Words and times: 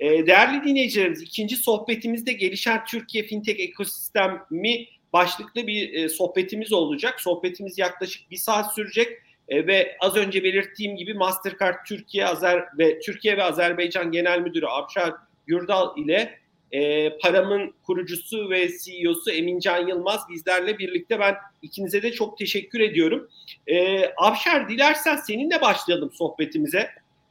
E, 0.00 0.26
değerli 0.26 0.64
dinleyicilerimiz 0.64 1.22
ikinci 1.22 1.56
sohbetimizde 1.56 2.32
gelişen 2.32 2.84
Türkiye 2.84 3.24
fintech 3.24 3.60
ekosistemi 3.60 4.86
başlıklı 5.12 5.66
bir 5.66 5.94
e, 5.94 6.08
sohbetimiz 6.08 6.72
olacak. 6.72 7.20
Sohbetimiz 7.20 7.78
yaklaşık 7.78 8.30
bir 8.30 8.36
saat 8.36 8.74
sürecek 8.74 9.08
e, 9.48 9.66
ve 9.66 9.96
az 10.00 10.16
önce 10.16 10.44
belirttiğim 10.44 10.96
gibi 10.96 11.14
Mastercard 11.14 11.86
Türkiye 11.86 12.26
Azer 12.26 12.64
ve 12.78 13.00
Türkiye 13.00 13.36
ve 13.36 13.42
Azerbaycan 13.42 14.12
Genel 14.12 14.40
Müdürü 14.40 14.66
Abşar 14.66 15.14
Gürdal 15.46 15.98
ile 15.98 16.38
e, 16.72 17.10
Param'ın 17.18 17.74
kurucusu 17.82 18.50
ve 18.50 18.68
CEO'su 18.68 19.30
Emincan 19.30 19.86
Yılmaz 19.86 20.20
bizlerle 20.30 20.78
birlikte. 20.78 21.20
Ben 21.20 21.34
ikinize 21.62 22.02
de 22.02 22.12
çok 22.12 22.38
teşekkür 22.38 22.80
ediyorum. 22.80 23.28
E, 23.66 24.04
Abşar 24.16 24.68
dilersen 24.68 25.16
seninle 25.16 25.60
başlayalım 25.60 26.10
sohbetimize. 26.12 26.90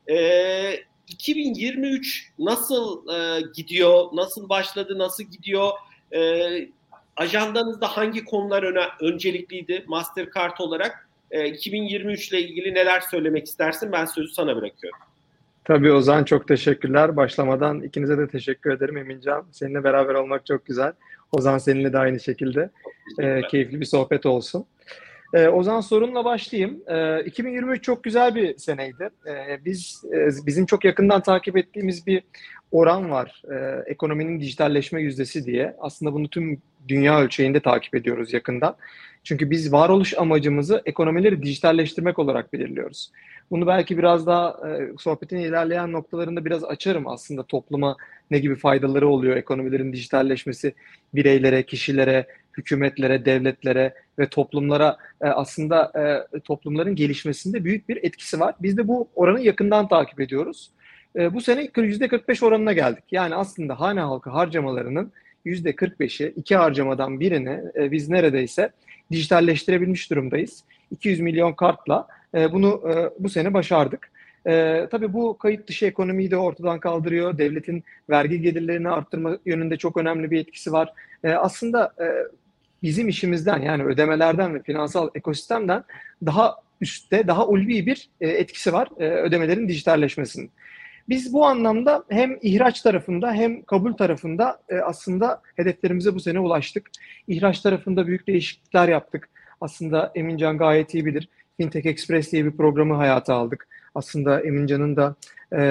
E, 0.09 0.15
2023 1.07 2.31
nasıl 2.39 3.09
e, 3.09 3.41
gidiyor, 3.55 4.05
nasıl 4.13 4.49
başladı, 4.49 4.97
nasıl 4.97 5.23
gidiyor? 5.23 5.71
E, 6.15 6.49
ajandanızda 7.15 7.87
hangi 7.87 8.25
konular 8.25 8.63
öne, 8.63 8.83
öncelikliydi 9.01 9.85
Mastercard 9.87 10.59
olarak? 10.59 11.09
E, 11.31 11.47
2023 11.47 12.29
ile 12.29 12.41
ilgili 12.41 12.73
neler 12.73 13.01
söylemek 13.01 13.45
istersin? 13.45 13.91
Ben 13.91 14.05
sözü 14.05 14.33
sana 14.33 14.55
bırakıyorum. 14.55 14.99
Tabii 15.65 15.91
Ozan 15.91 16.23
çok 16.23 16.47
teşekkürler. 16.47 17.15
Başlamadan 17.15 17.81
ikinize 17.81 18.17
de 18.17 18.27
teşekkür 18.27 18.71
ederim 18.71 18.97
Emincan. 18.97 19.45
Seninle 19.51 19.83
beraber 19.83 20.13
olmak 20.13 20.45
çok 20.45 20.65
güzel. 20.65 20.93
Ozan 21.31 21.57
seninle 21.57 21.93
de 21.93 21.97
aynı 21.97 22.19
şekilde. 22.19 22.69
E, 23.19 23.41
keyifli 23.41 23.81
bir 23.81 23.85
sohbet 23.85 24.25
olsun. 24.25 24.65
E, 25.33 25.47
Ozan 25.47 25.81
sorunla 25.81 26.25
başlayayım. 26.25 26.81
E, 26.87 27.23
2023 27.23 27.83
çok 27.83 28.03
güzel 28.03 28.35
bir 28.35 28.57
seneydi. 28.57 29.09
E, 29.27 29.65
biz 29.65 30.03
e, 30.13 30.45
bizim 30.45 30.65
çok 30.65 30.85
yakından 30.85 31.21
takip 31.21 31.57
ettiğimiz 31.57 32.07
bir 32.07 32.23
oran 32.71 33.11
var. 33.11 33.43
E, 33.51 33.83
ekonominin 33.91 34.39
dijitalleşme 34.39 35.01
yüzdesi 35.01 35.45
diye. 35.45 35.75
Aslında 35.79 36.13
bunu 36.13 36.29
tüm 36.29 36.61
dünya 36.87 37.19
ölçeğinde 37.19 37.59
takip 37.59 37.95
ediyoruz 37.95 38.33
yakından. 38.33 38.75
Çünkü 39.23 39.49
biz 39.49 39.71
varoluş 39.71 40.17
amacımızı 40.17 40.81
ekonomileri 40.85 41.43
dijitalleştirmek 41.43 42.19
olarak 42.19 42.53
belirliyoruz. 42.53 43.11
Bunu 43.51 43.67
belki 43.67 43.97
biraz 43.97 44.27
daha 44.27 44.49
e, 44.69 44.91
sohbetin 44.99 45.37
ilerleyen 45.37 45.91
noktalarında 45.91 46.45
biraz 46.45 46.63
açarım 46.63 47.07
aslında 47.07 47.43
topluma 47.43 47.95
ne 48.31 48.39
gibi 48.39 48.55
faydaları 48.55 49.07
oluyor 49.07 49.37
ekonomilerin 49.37 49.93
dijitalleşmesi 49.93 50.73
bireylere, 51.13 51.63
kişilere, 51.63 52.27
hükümetlere, 52.57 53.25
devletlere 53.25 53.93
ve 54.19 54.29
toplumlara 54.29 54.97
e, 55.21 55.27
aslında 55.27 55.91
e, 56.35 56.39
toplumların 56.39 56.95
gelişmesinde 56.95 57.63
büyük 57.63 57.89
bir 57.89 58.03
etkisi 58.03 58.39
var. 58.39 58.55
Biz 58.61 58.77
de 58.77 58.87
bu 58.87 59.07
oranı 59.15 59.41
yakından 59.41 59.87
takip 59.87 60.19
ediyoruz. 60.19 60.71
E, 61.15 61.33
bu 61.33 61.41
sene 61.41 61.65
%45 61.65 62.45
oranına 62.45 62.73
geldik. 62.73 63.03
Yani 63.11 63.35
aslında 63.35 63.79
hane 63.79 63.99
halkı 63.99 64.29
harcamalarının 64.29 65.11
%45'i 65.45 66.33
iki 66.35 66.55
harcamadan 66.55 67.19
birini 67.19 67.61
e, 67.75 67.91
biz 67.91 68.09
neredeyse 68.09 68.69
dijitalleştirebilmiş 69.11 70.09
durumdayız. 70.11 70.63
200 70.91 71.19
milyon 71.19 71.53
kartla 71.53 72.07
e, 72.35 72.51
bunu 72.51 72.81
e, 72.89 73.23
bu 73.23 73.29
sene 73.29 73.53
başardık. 73.53 74.11
E, 74.47 74.87
tabii 74.91 75.13
bu 75.13 75.37
kayıt 75.37 75.67
dışı 75.67 75.85
ekonomiyi 75.85 76.31
de 76.31 76.37
ortadan 76.37 76.79
kaldırıyor. 76.79 77.37
Devletin 77.37 77.83
vergi 78.09 78.41
gelirlerini 78.41 78.89
arttırma 78.89 79.37
yönünde 79.45 79.77
çok 79.77 79.97
önemli 79.97 80.31
bir 80.31 80.39
etkisi 80.39 80.71
var. 80.71 80.93
E, 81.23 81.33
aslında 81.33 81.93
e, 82.01 82.05
bizim 82.83 83.09
işimizden 83.09 83.61
yani 83.61 83.83
ödemelerden 83.83 84.55
ve 84.55 84.63
finansal 84.63 85.09
ekosistemden 85.15 85.83
daha 86.25 86.55
üstte, 86.81 87.27
daha 87.27 87.47
ulvi 87.47 87.85
bir 87.85 88.09
e, 88.21 88.27
etkisi 88.27 88.73
var 88.73 88.87
e, 88.99 89.09
ödemelerin 89.09 89.67
dijitalleşmesinin. 89.67 90.51
Biz 91.09 91.33
bu 91.33 91.45
anlamda 91.45 92.03
hem 92.09 92.37
ihraç 92.41 92.81
tarafında 92.81 93.33
hem 93.33 93.61
kabul 93.61 93.93
tarafında 93.93 94.59
e, 94.69 94.75
aslında 94.75 95.41
hedeflerimize 95.55 96.15
bu 96.15 96.19
sene 96.19 96.39
ulaştık. 96.39 96.89
İhraç 97.27 97.59
tarafında 97.61 98.07
büyük 98.07 98.27
değişiklikler 98.27 98.87
yaptık. 98.87 99.29
Aslında 99.61 100.11
Emincan 100.15 100.57
gayet 100.57 100.93
iyi 100.93 101.05
bilir. 101.05 101.29
Fintech 101.57 101.85
Express 101.85 102.31
diye 102.31 102.45
bir 102.45 102.51
programı 102.51 102.93
hayata 102.93 103.35
aldık. 103.35 103.67
Aslında 103.95 104.41
Emincan'ın 104.41 104.95
da 104.95 105.15
e, 105.53 105.61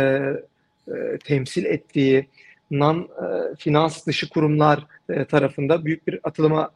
e, 0.89 1.19
temsil 1.25 1.65
ettiği 1.65 2.29
non 2.71 2.99
e, 2.99 3.55
finans 3.59 4.07
dışı 4.07 4.29
kurumlar 4.29 4.87
e, 5.09 5.25
tarafında 5.25 5.85
büyük 5.85 6.07
bir 6.07 6.21
atılıma 6.25 6.71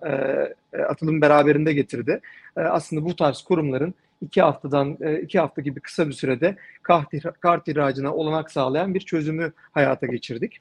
e, 0.73 0.83
atılım 0.83 1.21
beraberinde 1.21 1.73
getirdi. 1.73 2.21
Aslında 2.57 3.05
bu 3.05 3.17
tarz 3.17 3.43
kurumların 3.43 3.95
iki 4.23 4.43
haftadan 4.43 4.99
iki 5.23 5.39
hafta 5.39 5.63
gibi 5.63 5.81
kısa 5.81 6.09
bir 6.09 6.13
sürede 6.13 6.57
kart, 7.41 7.69
ihracına 7.69 8.15
olanak 8.15 8.51
sağlayan 8.51 8.95
bir 8.95 9.01
çözümü 9.01 9.53
hayata 9.73 10.07
geçirdik. 10.07 10.59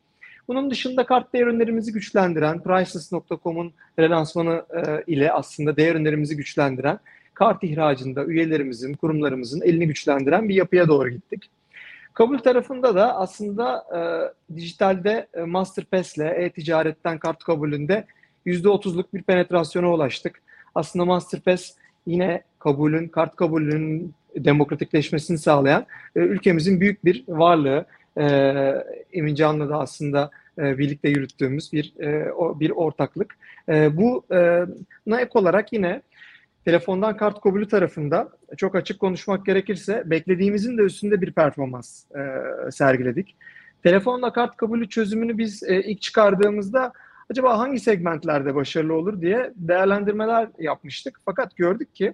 Bunun 0.48 0.72
dışında 0.72 1.06
kart 1.06 1.34
değer 1.34 1.48
güçlendiren, 1.94 2.64
Priceless.com'un 2.64 3.74
relansmanı 4.00 4.66
ile 5.08 5.32
aslında 5.32 5.78
değer 5.78 5.96
güçlendiren, 6.36 7.00
kart 7.34 7.64
ihracında 7.64 8.26
üyelerimizin, 8.26 8.94
kurumlarımızın 8.94 9.62
elini 9.62 9.88
güçlendiren 9.88 10.50
bir 10.50 10.56
yapıya 10.56 10.88
doğru 10.88 11.10
gittik. 11.10 11.50
Kabul 12.20 12.38
tarafında 12.38 12.96
da 12.96 13.16
aslında 13.16 13.86
e, 13.96 14.00
dijitalde 14.56 15.28
e, 15.34 15.42
Masterpass 15.42 16.18
ile 16.18 16.28
e-ticaretten 16.28 17.18
kart 17.18 17.44
kabulünde 17.44 18.06
%30'luk 18.46 19.06
bir 19.14 19.22
penetrasyona 19.22 19.94
ulaştık. 19.94 20.42
Aslında 20.76 21.06
Masterpass 21.06 21.72
yine 22.06 22.44
kabulün, 22.60 23.08
kart 23.08 23.36
kabulünün 23.36 24.14
demokratikleşmesini 24.36 25.38
sağlayan 25.38 25.86
e, 26.16 26.20
ülkemizin 26.20 26.82
büyük 26.82 27.06
bir 27.06 27.24
varlığı. 27.28 27.86
E, 28.18 28.26
Emin 29.14 29.36
Can'la 29.36 29.70
da 29.70 29.80
aslında 29.80 30.32
e, 30.58 30.78
birlikte 30.78 31.10
yürüttüğümüz 31.10 31.74
bir 31.74 31.94
e, 32.00 32.32
o, 32.34 32.60
bir 32.60 32.70
ortaklık. 32.70 33.38
E, 33.70 33.98
bu 33.98 34.26
e, 34.32 34.66
ek 35.18 35.30
olarak 35.34 35.74
yine 35.74 36.02
telefondan 36.66 37.18
kart 37.18 37.42
kabulü 37.42 37.68
tarafında 37.68 38.30
çok 38.58 38.76
açık 38.76 39.00
konuşmak 39.00 39.46
gerekirse 39.46 40.04
beklediğimizin 40.06 40.78
de 40.78 40.82
üstünde 40.82 41.22
bir 41.22 41.32
performans 41.32 42.04
e, 42.12 42.22
sergiledik. 42.72 43.36
Telefonla 43.84 44.34
kart 44.34 44.58
kabulü 44.58 44.90
çözümünü 44.90 45.38
biz 45.38 45.64
e, 45.64 45.82
ilk 45.82 46.02
çıkardığımızda 46.02 46.94
acaba 47.32 47.60
hangi 47.60 47.80
segmentlerde 47.80 48.56
başarılı 48.56 48.94
olur 48.94 49.22
diye 49.22 49.52
değerlendirmeler 49.56 50.50
yapmıştık. 50.60 51.20
Fakat 51.26 51.56
gördük 51.56 51.96
ki 51.96 52.14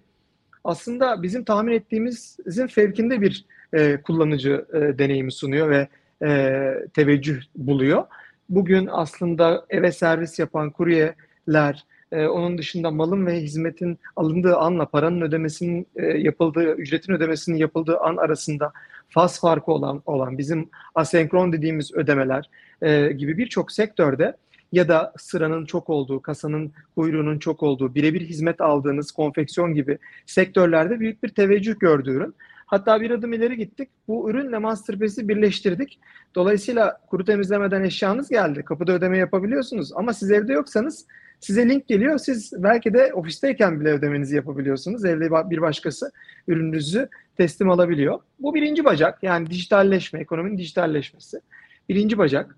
aslında 0.64 1.24
bizim 1.24 1.44
tahmin 1.44 1.74
ettiğimizin 1.74 2.68
fevkinde 2.68 3.22
bir 3.22 3.46
e, 3.74 4.02
kullanıcı 4.02 4.66
e, 4.74 4.80
deneyimi 5.00 5.32
sunuyor 5.32 5.70
ve 5.70 5.88
e, 6.26 6.72
teveccüh 6.94 7.42
buluyor. 7.56 8.04
Bugün 8.50 8.90
aslında 8.92 9.66
eve 9.70 9.92
servis 9.92 10.40
yapan 10.40 10.70
kuryeler, 10.70 11.86
e, 12.12 12.28
onun 12.28 12.58
dışında 12.58 12.92
malın 12.92 13.26
ve 13.26 13.42
hizmetin 13.42 14.00
alındığı 14.16 14.56
anla 14.58 14.86
paranın 14.86 15.22
ödemesinin 15.22 15.88
e, 15.96 16.06
yapıldığı, 16.06 16.76
ücretin 16.76 17.14
ödemesinin 17.14 17.58
yapıldığı 17.58 17.98
an 17.98 18.18
arasında 18.18 18.74
faz 19.10 19.40
farkı 19.40 19.72
olan 19.72 20.02
olan 20.06 20.38
bizim 20.38 20.70
asenkron 20.96 21.54
dediğimiz 21.54 21.94
ödemeler 21.94 22.50
e, 22.82 23.12
gibi 23.12 23.38
birçok 23.38 23.72
sektörde 23.72 24.36
ya 24.72 24.88
da 24.88 25.14
sıranın 25.18 25.66
çok 25.66 25.90
olduğu, 25.90 26.22
kasanın 26.22 26.74
kuyruğunun 26.96 27.40
çok 27.40 27.64
olduğu, 27.64 27.96
birebir 27.96 28.22
hizmet 28.22 28.62
aldığınız 28.62 29.12
konfeksiyon 29.12 29.74
gibi 29.74 29.98
sektörlerde 30.26 31.00
büyük 31.00 31.24
bir 31.24 31.30
teveccüh 31.30 31.80
gördüğü 31.80 32.12
ürün. 32.12 32.36
Hatta 32.66 33.02
bir 33.02 33.12
adım 33.12 33.34
ileri 33.34 33.58
gittik. 33.58 33.90
Bu 34.08 34.30
ürünle 34.30 34.58
Masterpass'i 34.58 35.28
birleştirdik. 35.28 36.00
Dolayısıyla 36.36 37.02
kuru 37.08 37.26
temizlemeden 37.26 37.84
eşyanız 37.84 38.30
geldi. 38.30 38.64
Kapıda 38.66 38.92
ödeme 38.92 39.18
yapabiliyorsunuz. 39.18 39.92
Ama 39.96 40.14
siz 40.14 40.32
evde 40.32 40.54
yoksanız 40.54 41.06
size 41.40 41.70
link 41.70 41.88
geliyor. 41.88 42.18
Siz 42.18 42.54
belki 42.58 42.94
de 42.94 43.14
ofisteyken 43.14 43.80
bile 43.80 43.90
ödemenizi 43.90 44.36
yapabiliyorsunuz. 44.36 45.06
Evde 45.06 45.50
bir 45.50 45.62
başkası 45.62 46.12
ürününüzü 46.48 47.10
teslim 47.38 47.70
alabiliyor. 47.70 48.20
Bu 48.40 48.56
birinci 48.56 48.86
bacak. 48.86 49.24
Yani 49.24 49.50
dijitalleşme, 49.50 50.20
ekonominin 50.20 50.58
dijitalleşmesi. 50.58 51.42
Birinci 51.90 52.18
bacak. 52.18 52.58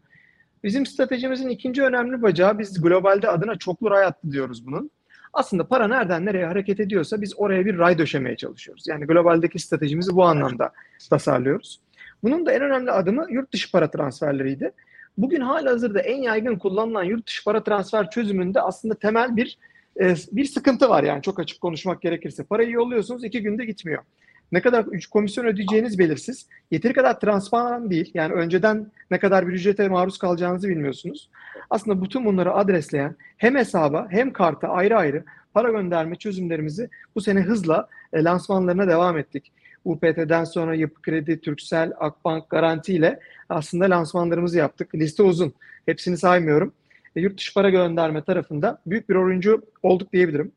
Bizim 0.64 0.86
stratejimizin 0.86 1.50
ikinci 1.50 1.84
önemli 1.84 2.22
bacağı 2.22 2.60
biz 2.60 2.82
globalde 2.82 3.30
adına 3.30 3.56
çoklu 3.56 3.92
ray 3.92 4.06
attı 4.06 4.32
diyoruz 4.32 4.68
bunun. 4.68 4.92
Aslında 5.34 5.68
para 5.68 5.88
nereden 5.88 6.26
nereye 6.26 6.46
hareket 6.46 6.80
ediyorsa 6.80 7.22
biz 7.22 7.34
oraya 7.38 7.66
bir 7.66 7.78
ray 7.78 7.98
döşemeye 7.98 8.36
çalışıyoruz. 8.36 8.88
Yani 8.88 9.06
globaldeki 9.06 9.60
stratejimizi 9.60 10.16
bu 10.16 10.24
anlamda 10.26 10.72
tasarlıyoruz. 11.10 11.82
Bunun 12.24 12.46
da 12.46 12.52
en 12.52 12.62
önemli 12.62 12.92
adımı 12.92 13.26
yurt 13.30 13.54
dışı 13.54 13.72
para 13.72 13.92
transferleriydi. 13.92 14.72
Bugün 15.18 15.42
hala 15.42 15.72
hazırda 15.72 16.00
en 16.00 16.22
yaygın 16.22 16.56
kullanılan 16.56 17.04
yurt 17.04 17.28
dışı 17.28 17.44
para 17.44 17.64
transfer 17.64 18.10
çözümünde 18.10 18.62
aslında 18.62 18.96
temel 18.96 19.36
bir 19.36 19.58
e, 20.00 20.16
bir 20.32 20.46
sıkıntı 20.46 20.90
var 20.90 21.04
yani 21.04 21.22
çok 21.22 21.40
açık 21.40 21.62
konuşmak 21.62 22.02
gerekirse. 22.02 22.44
Parayı 22.44 22.72
yolluyorsunuz 22.72 23.24
iki 23.24 23.42
günde 23.42 23.66
gitmiyor. 23.66 24.04
Ne 24.52 24.62
kadar 24.62 24.86
komisyon 25.12 25.46
ödeyeceğiniz 25.46 26.00
belirsiz. 26.00 26.48
Yeteri 26.72 26.94
kadar 26.94 27.20
transparan 27.20 27.90
değil. 27.90 28.12
Yani 28.14 28.34
önceden 28.34 28.92
ne 29.12 29.20
kadar 29.20 29.48
bir 29.48 29.54
ücrete 29.54 29.88
maruz 29.88 30.18
kalacağınızı 30.18 30.70
bilmiyorsunuz. 30.70 31.30
Aslında 31.70 32.04
bütün 32.04 32.26
bunları 32.26 32.54
adresleyen 32.54 33.16
hem 33.38 33.56
hesaba 33.56 34.08
hem 34.10 34.34
karta 34.34 34.68
ayrı 34.68 34.98
ayrı 34.98 35.24
para 35.54 35.72
gönderme 35.72 36.16
çözümlerimizi 36.16 36.90
bu 37.16 37.22
sene 37.22 37.42
hızla 37.42 37.88
e, 38.14 38.24
lansmanlarına 38.24 38.88
devam 38.88 39.18
ettik. 39.18 39.52
UPT'den 39.88 40.44
sonra 40.44 40.76
Yapı 40.76 41.02
Kredi, 41.02 41.42
Türksel, 41.42 41.92
Akbank, 42.00 42.50
Garanti 42.50 42.94
ile 42.94 43.20
aslında 43.50 43.90
lansmanlarımızı 43.90 44.58
yaptık. 44.58 44.96
Liste 44.96 45.24
uzun. 45.24 45.54
Hepsini 45.86 46.18
saymıyorum. 46.18 46.74
E, 47.16 47.22
yurt 47.22 47.38
dışı 47.38 47.54
para 47.54 47.70
gönderme 47.70 48.24
tarafında 48.24 48.82
büyük 48.86 49.10
bir 49.10 49.16
oyuncu 49.16 49.64
olduk 49.84 50.14
diyebilirim. 50.14 50.52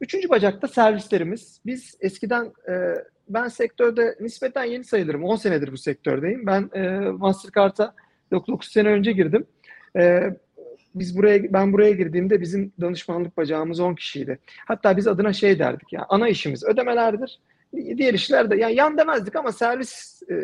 Üçüncü 0.00 0.28
bacakta 0.28 0.68
servislerimiz. 0.68 1.60
Biz 1.66 1.96
eskiden 2.00 2.52
e, 2.68 2.94
ben 3.28 3.48
sektörde 3.48 4.16
nispeten 4.20 4.64
yeni 4.64 4.84
sayılırım. 4.84 5.24
10 5.24 5.36
senedir 5.36 5.72
bu 5.72 5.76
sektördeyim. 5.76 6.46
Ben 6.46 6.70
e, 6.74 6.98
Mastercard'a 6.98 7.94
9 8.30 8.68
sene 8.68 8.88
önce 8.88 9.12
girdim. 9.12 9.46
E, 9.96 10.30
biz 10.94 11.18
buraya 11.18 11.52
ben 11.52 11.72
buraya 11.72 11.90
girdiğimde 11.90 12.40
bizim 12.40 12.72
danışmanlık 12.80 13.36
bacağımız 13.36 13.80
10 13.80 13.94
kişiydi. 13.94 14.38
Hatta 14.66 14.96
biz 14.96 15.06
adına 15.06 15.32
şey 15.32 15.58
derdik 15.58 15.92
ya 15.92 16.06
ana 16.08 16.28
işimiz 16.28 16.64
ödemelerdir. 16.64 17.38
Diğer 17.72 18.14
işler 18.14 18.50
de 18.50 18.56
yani 18.56 18.74
yan 18.74 18.98
demezdik 18.98 19.36
ama 19.36 19.52
servis 19.52 20.22
e, 20.30 20.34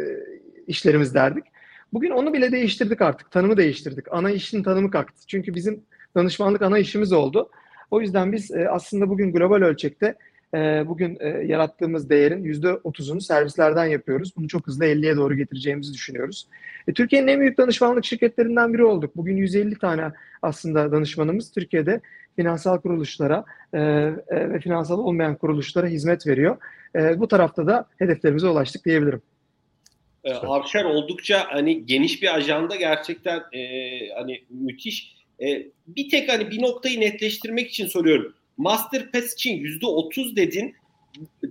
işlerimiz 0.67 1.15
derdik. 1.15 1.45
Bugün 1.93 2.11
onu 2.11 2.33
bile 2.33 2.53
değiştirdik 2.53 3.03
artık. 3.03 3.31
Tanımı 3.31 3.57
değiştirdik. 3.57 4.07
Ana 4.11 4.31
işin 4.31 4.63
tanımı 4.63 4.91
kalktı. 4.91 5.27
Çünkü 5.27 5.55
bizim 5.55 5.85
danışmanlık 6.15 6.63
ana 6.63 6.79
işimiz 6.79 7.13
oldu. 7.13 7.51
O 7.91 8.01
yüzden 8.01 8.33
biz 8.33 8.51
e, 8.51 8.69
aslında 8.71 9.09
bugün 9.09 9.33
global 9.33 9.63
ölçekte 9.63 10.15
e, 10.55 10.89
bugün 10.89 11.19
e, 11.21 11.29
yarattığımız 11.29 12.11
değerin 12.11 12.45
%30'unu 12.45 13.21
servislerden 13.21 13.87
yapıyoruz. 13.87 14.33
Bunu 14.37 14.49
çok 14.49 14.67
hızlı 14.67 14.85
50'ye 14.85 15.17
doğru 15.17 15.37
getireceğimizi 15.37 15.95
düşünüyoruz. 15.95 16.47
E, 16.89 16.93
Türkiye'nin 16.93 17.29
en 17.29 17.41
büyük 17.41 17.59
danışmanlık 17.59 18.05
şirketlerinden 18.05 18.75
biri 18.75 18.85
olduk. 18.85 19.17
Bugün 19.17 19.37
150 19.37 19.79
tane 19.79 20.13
aslında 20.43 20.93
danışmanımız 20.93 21.53
Türkiye'de 21.53 22.01
finansal 22.37 22.81
kuruluşlara 22.81 23.45
e, 23.73 23.79
e, 23.79 24.51
ve 24.51 24.61
finansal 24.61 24.99
olmayan 24.99 25.37
kuruluşlara 25.37 25.87
hizmet 25.87 26.27
veriyor. 26.27 26.57
E, 26.95 27.21
bu 27.21 27.29
tarafta 27.29 27.67
da 27.67 27.87
hedeflerimize 27.99 28.49
ulaştık 28.49 28.85
diyebilirim. 28.85 29.23
E, 30.25 30.33
Avşar 30.33 30.85
oldukça 30.85 31.47
hani 31.49 31.87
geniş 31.87 32.23
bir 32.23 32.35
ajanda 32.35 32.77
gerçekten 32.77 33.43
e, 33.53 33.61
hani 34.19 34.45
müthiş. 34.51 35.17
E, 35.43 35.67
bir 35.87 36.11
tek 36.11 36.33
hani 36.33 36.51
bir 36.51 36.63
noktayı 36.63 37.01
netleştirmek 37.01 37.69
için 37.69 37.87
soruyorum. 37.87 38.35
Masterpass 38.59 39.33
için 39.33 39.57
yüzde 39.57 39.87
otuz 39.87 40.37
dedin. 40.37 40.75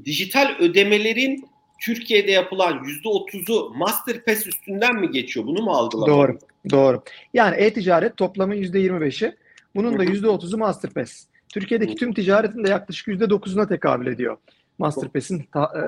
Dijital 0.05 0.55
ödemelerin 0.59 1.45
Türkiye'de 1.81 2.31
yapılan 2.31 2.83
yüzde 2.83 3.09
otuzu 3.09 3.73
Masterpass 3.75 4.47
üstünden 4.47 4.95
mi 4.95 5.11
geçiyor? 5.11 5.45
Bunu 5.45 5.61
mu 5.61 5.71
algılamak? 5.71 6.09
Doğru, 6.09 6.37
doğru. 6.71 7.03
Yani 7.33 7.55
e-ticaret 7.55 8.17
toplamın 8.17 8.55
yüzde 8.55 8.79
yirmi 8.79 9.01
beşi. 9.01 9.35
Bunun 9.75 9.99
da 9.99 10.03
yüzde 10.03 10.29
otuzu 10.29 10.57
Masterpass. 10.57 11.25
Türkiye'deki 11.49 11.95
tüm 11.95 12.13
ticaretin 12.13 12.63
de 12.63 12.69
yaklaşık 12.69 13.07
yüzde 13.07 13.29
dokuzuna 13.29 13.67
tekabül 13.67 14.07
ediyor. 14.07 14.37
Masterpass'in 14.77 15.45
ta, 15.53 15.71
e, 15.75 15.79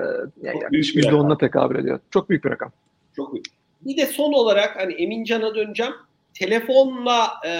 yani 0.46 0.62
yaklaşık 0.62 0.96
yüzde 0.96 1.14
onuna 1.14 1.38
tekabül 1.38 1.78
ediyor. 1.78 2.00
Çok 2.10 2.30
büyük 2.30 2.44
bir 2.44 2.50
rakam. 2.50 2.72
Çok 3.16 3.32
büyük. 3.32 3.46
Bir 3.80 3.96
de 3.96 4.06
son 4.06 4.32
olarak 4.32 4.76
hani 4.76 4.92
Emincan'a 4.92 5.54
döneceğim. 5.54 5.92
Telefonla 6.34 7.30
e, 7.46 7.50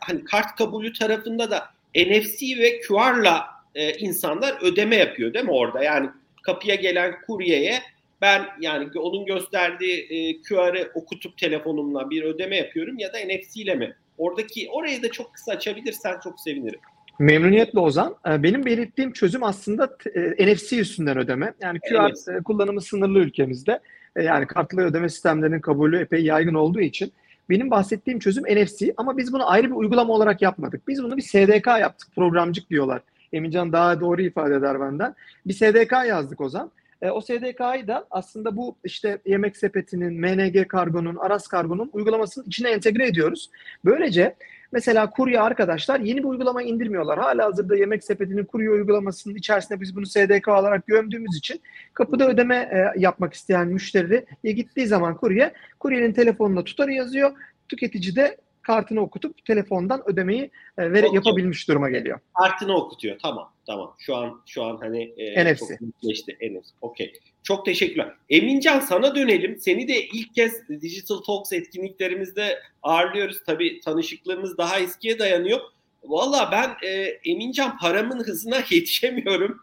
hani 0.00 0.24
kart 0.24 0.56
kabulü 0.56 0.92
tarafında 0.92 1.50
da 1.50 1.74
NFC 1.94 2.58
ve 2.58 2.80
QR'la 2.80 3.46
e, 3.74 3.92
insanlar 3.92 4.58
ödeme 4.62 4.96
yapıyor 4.96 5.34
değil 5.34 5.44
mi 5.44 5.50
orada? 5.50 5.84
Yani 5.84 6.10
kapıya 6.42 6.74
gelen 6.74 7.14
kuryeye 7.26 7.78
ben 8.20 8.46
yani 8.60 8.88
onun 8.98 9.26
gösterdiği 9.26 10.06
e, 10.10 10.42
QR'ı 10.42 10.90
okutup 10.94 11.38
telefonumla 11.38 12.10
bir 12.10 12.22
ödeme 12.22 12.56
yapıyorum 12.56 12.98
ya 12.98 13.12
da 13.12 13.18
NFC 13.18 13.60
ile 13.60 13.74
mi? 13.74 13.96
Oradaki 14.18 14.68
orayı 14.70 15.02
da 15.02 15.10
çok 15.10 15.34
kısa 15.34 15.52
açabilirsen 15.52 16.20
çok 16.24 16.40
sevinirim. 16.40 16.80
Memnuniyetle 17.18 17.78
Ozan. 17.78 18.16
E, 18.28 18.42
benim 18.42 18.64
belirttiğim 18.64 19.12
çözüm 19.12 19.44
aslında 19.44 19.96
e, 20.14 20.54
NFC 20.54 20.78
üstünden 20.78 21.18
ödeme. 21.18 21.54
Yani 21.62 21.78
QR 21.80 22.12
NFC. 22.12 22.42
kullanımı 22.44 22.80
sınırlı 22.80 23.18
ülkemizde. 23.18 23.80
E, 24.16 24.22
yani 24.22 24.46
kartlı 24.46 24.82
ödeme 24.82 25.08
sistemlerinin 25.08 25.60
kabulü 25.60 25.98
epey 25.98 26.24
yaygın 26.24 26.54
olduğu 26.54 26.80
için 26.80 27.12
benim 27.50 27.70
bahsettiğim 27.70 28.18
çözüm 28.18 28.44
NFC 28.44 28.94
ama 28.96 29.16
biz 29.16 29.32
bunu 29.32 29.50
ayrı 29.50 29.66
bir 29.66 29.74
uygulama 29.74 30.12
olarak 30.12 30.42
yapmadık. 30.42 30.88
Biz 30.88 31.02
bunu 31.02 31.16
bir 31.16 31.22
SDK 31.22 31.66
yaptık. 31.66 32.08
Programcık 32.16 32.70
diyorlar. 32.70 33.02
Emincan 33.32 33.72
daha 33.72 34.00
doğru 34.00 34.22
ifade 34.22 34.54
eder 34.54 34.80
benden. 34.80 35.14
Bir 35.46 35.54
SDK 35.54 35.92
yazdık 35.92 36.40
Ozan. 36.40 36.70
E, 37.02 37.10
o 37.10 37.20
SDK'yı 37.20 37.86
da 37.86 38.06
aslında 38.10 38.56
bu 38.56 38.76
işte 38.84 39.18
yemek 39.26 39.56
sepetinin, 39.56 40.20
MNG 40.20 40.68
kargonun, 40.68 41.16
Aras 41.16 41.46
kargonun 41.46 41.90
uygulamasının 41.92 42.46
içine 42.46 42.70
entegre 42.70 43.06
ediyoruz. 43.06 43.50
Böylece 43.84 44.34
mesela 44.74 45.10
kurye 45.10 45.40
arkadaşlar 45.40 46.00
yeni 46.00 46.18
bir 46.18 46.28
uygulama 46.28 46.62
indirmiyorlar. 46.62 47.18
Hala 47.18 47.44
hazırda 47.44 47.76
yemek 47.76 48.04
sepetinin 48.04 48.44
kurye 48.44 48.70
uygulamasının 48.70 49.34
içerisinde 49.34 49.80
biz 49.80 49.96
bunu 49.96 50.06
SDK 50.06 50.48
olarak 50.48 50.86
gömdüğümüz 50.86 51.36
için 51.36 51.60
kapıda 51.94 52.28
ödeme 52.28 52.56
e, 52.56 53.00
yapmak 53.00 53.34
isteyen 53.34 53.68
müşteri 53.68 54.26
gittiği 54.44 54.86
zaman 54.86 55.16
kurye, 55.16 55.52
kuryenin 55.78 56.12
telefonuna 56.12 56.64
tutarı 56.64 56.92
yazıyor. 56.92 57.32
Tüketici 57.68 58.16
de 58.16 58.36
kartını 58.62 59.00
okutup 59.00 59.44
telefondan 59.44 60.02
ödemeyi 60.06 60.50
e, 60.78 60.92
vere, 60.92 61.06
yapabilmiş 61.12 61.68
duruma 61.68 61.90
geliyor. 61.90 62.20
Kartını 62.34 62.76
okutuyor. 62.76 63.18
Tamam. 63.22 63.52
Tamam. 63.66 63.94
Şu 63.98 64.16
an 64.16 64.40
şu 64.46 64.62
an 64.64 64.76
hani 64.76 65.02
e, 65.02 65.52
NFC. 65.52 65.78
çok 65.78 66.00
geçti. 66.02 66.38
NFC. 66.40 66.74
Okey. 66.80 67.12
Çok 67.44 67.64
teşekkürler. 67.64 68.12
Emincan 68.30 68.80
sana 68.80 69.14
dönelim. 69.14 69.60
Seni 69.60 69.88
de 69.88 70.06
ilk 70.06 70.34
kez 70.34 70.68
Digital 70.68 71.16
Talks 71.16 71.52
etkinliklerimizde 71.52 72.60
ağırlıyoruz. 72.82 73.38
Tabii 73.46 73.80
tanışıklığımız 73.80 74.58
daha 74.58 74.78
eskiye 74.78 75.18
dayanıyor. 75.18 75.60
Valla 76.04 76.48
ben 76.52 76.88
e, 76.88 77.18
Emincan 77.24 77.78
paramın 77.78 78.24
hızına 78.24 78.56
yetişemiyorum. 78.70 79.60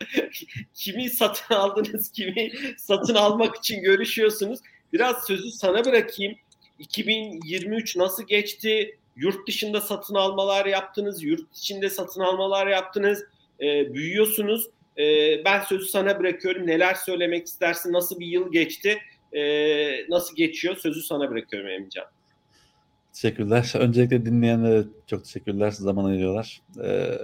kimi 0.74 1.10
satın 1.10 1.56
aldınız, 1.56 2.12
kimi 2.12 2.52
satın 2.78 3.16
almak 3.16 3.56
için 3.56 3.82
görüşüyorsunuz. 3.82 4.60
Biraz 4.94 5.28
sözü 5.28 5.52
sana 5.52 5.86
bırakayım. 5.86 6.36
2023 6.80 7.96
nasıl 7.96 8.24
geçti? 8.24 8.98
Yurt 9.16 9.48
dışında 9.48 9.82
satın 9.82 10.16
almalar 10.16 10.66
yaptınız, 10.66 11.24
yurt 11.24 11.58
içinde 11.58 11.90
satın 11.90 12.22
almalar 12.22 12.68
yaptınız, 12.68 13.24
e, 13.62 13.94
büyüyorsunuz. 13.94 14.68
E, 14.98 15.04
ben 15.46 15.62
sözü 15.62 15.86
sana 15.86 16.20
bırakıyorum. 16.20 16.68
Neler 16.68 16.94
söylemek 16.94 17.48
istersin? 17.48 17.94
Nasıl 17.94 18.20
bir 18.20 18.28
yıl 18.28 18.52
geçti? 18.52 18.98
E, 19.34 19.42
nasıl 20.10 20.36
geçiyor? 20.36 20.76
Sözü 20.76 21.02
sana 21.02 21.30
bırakıyorum 21.30 21.70
Emcan. 21.70 22.06
Teşekkürler. 23.14 23.74
Öncelikle 23.80 24.26
dinleyenlere 24.26 24.84
çok 25.08 25.24
teşekkürler. 25.24 25.72
Zaman 25.72 26.06
ayırıyorlar. 26.06 26.62
Ee, 26.84 27.18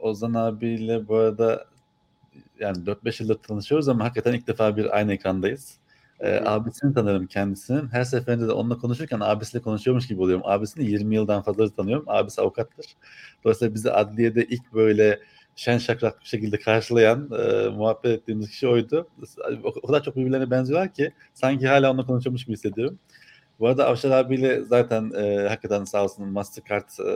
Ozan 0.00 0.34
abiyle 0.34 1.08
bu 1.08 1.16
arada 1.16 1.66
yani 2.60 2.76
4-5 2.76 3.22
yıldır 3.22 3.34
tanışıyoruz 3.34 3.88
ama 3.88 4.04
hakikaten 4.04 4.34
ilk 4.34 4.46
defa 4.46 4.76
bir 4.76 4.96
aynı 4.96 5.12
ekrandayız. 5.12 5.78
E, 6.20 6.40
abisini 6.44 6.94
tanırım 6.94 7.26
kendisinin. 7.26 7.88
Her 7.88 8.04
seferinde 8.04 8.48
de 8.48 8.52
onunla 8.52 8.78
konuşurken 8.78 9.20
abisiyle 9.20 9.62
konuşuyormuş 9.62 10.08
gibi 10.08 10.22
oluyorum. 10.22 10.42
Abisini 10.46 10.90
20 10.90 11.14
yıldan 11.14 11.42
fazla 11.42 11.70
tanıyorum. 11.70 12.04
Abisi 12.08 12.40
avukattır. 12.40 12.86
Dolayısıyla 13.44 13.74
bizi 13.74 13.92
adliyede 13.92 14.44
ilk 14.44 14.72
böyle 14.72 15.20
şen 15.58 15.78
şakrak 15.78 16.20
bir 16.20 16.26
şekilde 16.26 16.58
karşılayan, 16.58 17.30
e, 17.32 17.68
muhabbet 17.68 18.10
ettiğimiz 18.20 18.50
kişi 18.50 18.68
oydu. 18.68 19.08
O 19.64 19.86
kadar 19.86 20.02
çok 20.02 20.16
birbirlerine 20.16 20.50
benziyorlar 20.50 20.94
ki 20.94 21.12
sanki 21.34 21.68
hala 21.68 21.90
onunla 21.90 22.06
konuşuyormuş 22.06 22.44
gibi 22.44 22.52
hissediyorum. 22.52 22.98
Bu 23.60 23.68
arada 23.68 23.86
Avşar 23.86 24.10
abiyle 24.10 24.64
zaten 24.64 25.10
e, 25.16 25.48
hakikaten 25.48 25.84
sağ 25.84 26.04
olsun 26.04 26.28
Mastercard 26.28 26.88
e, 26.98 27.12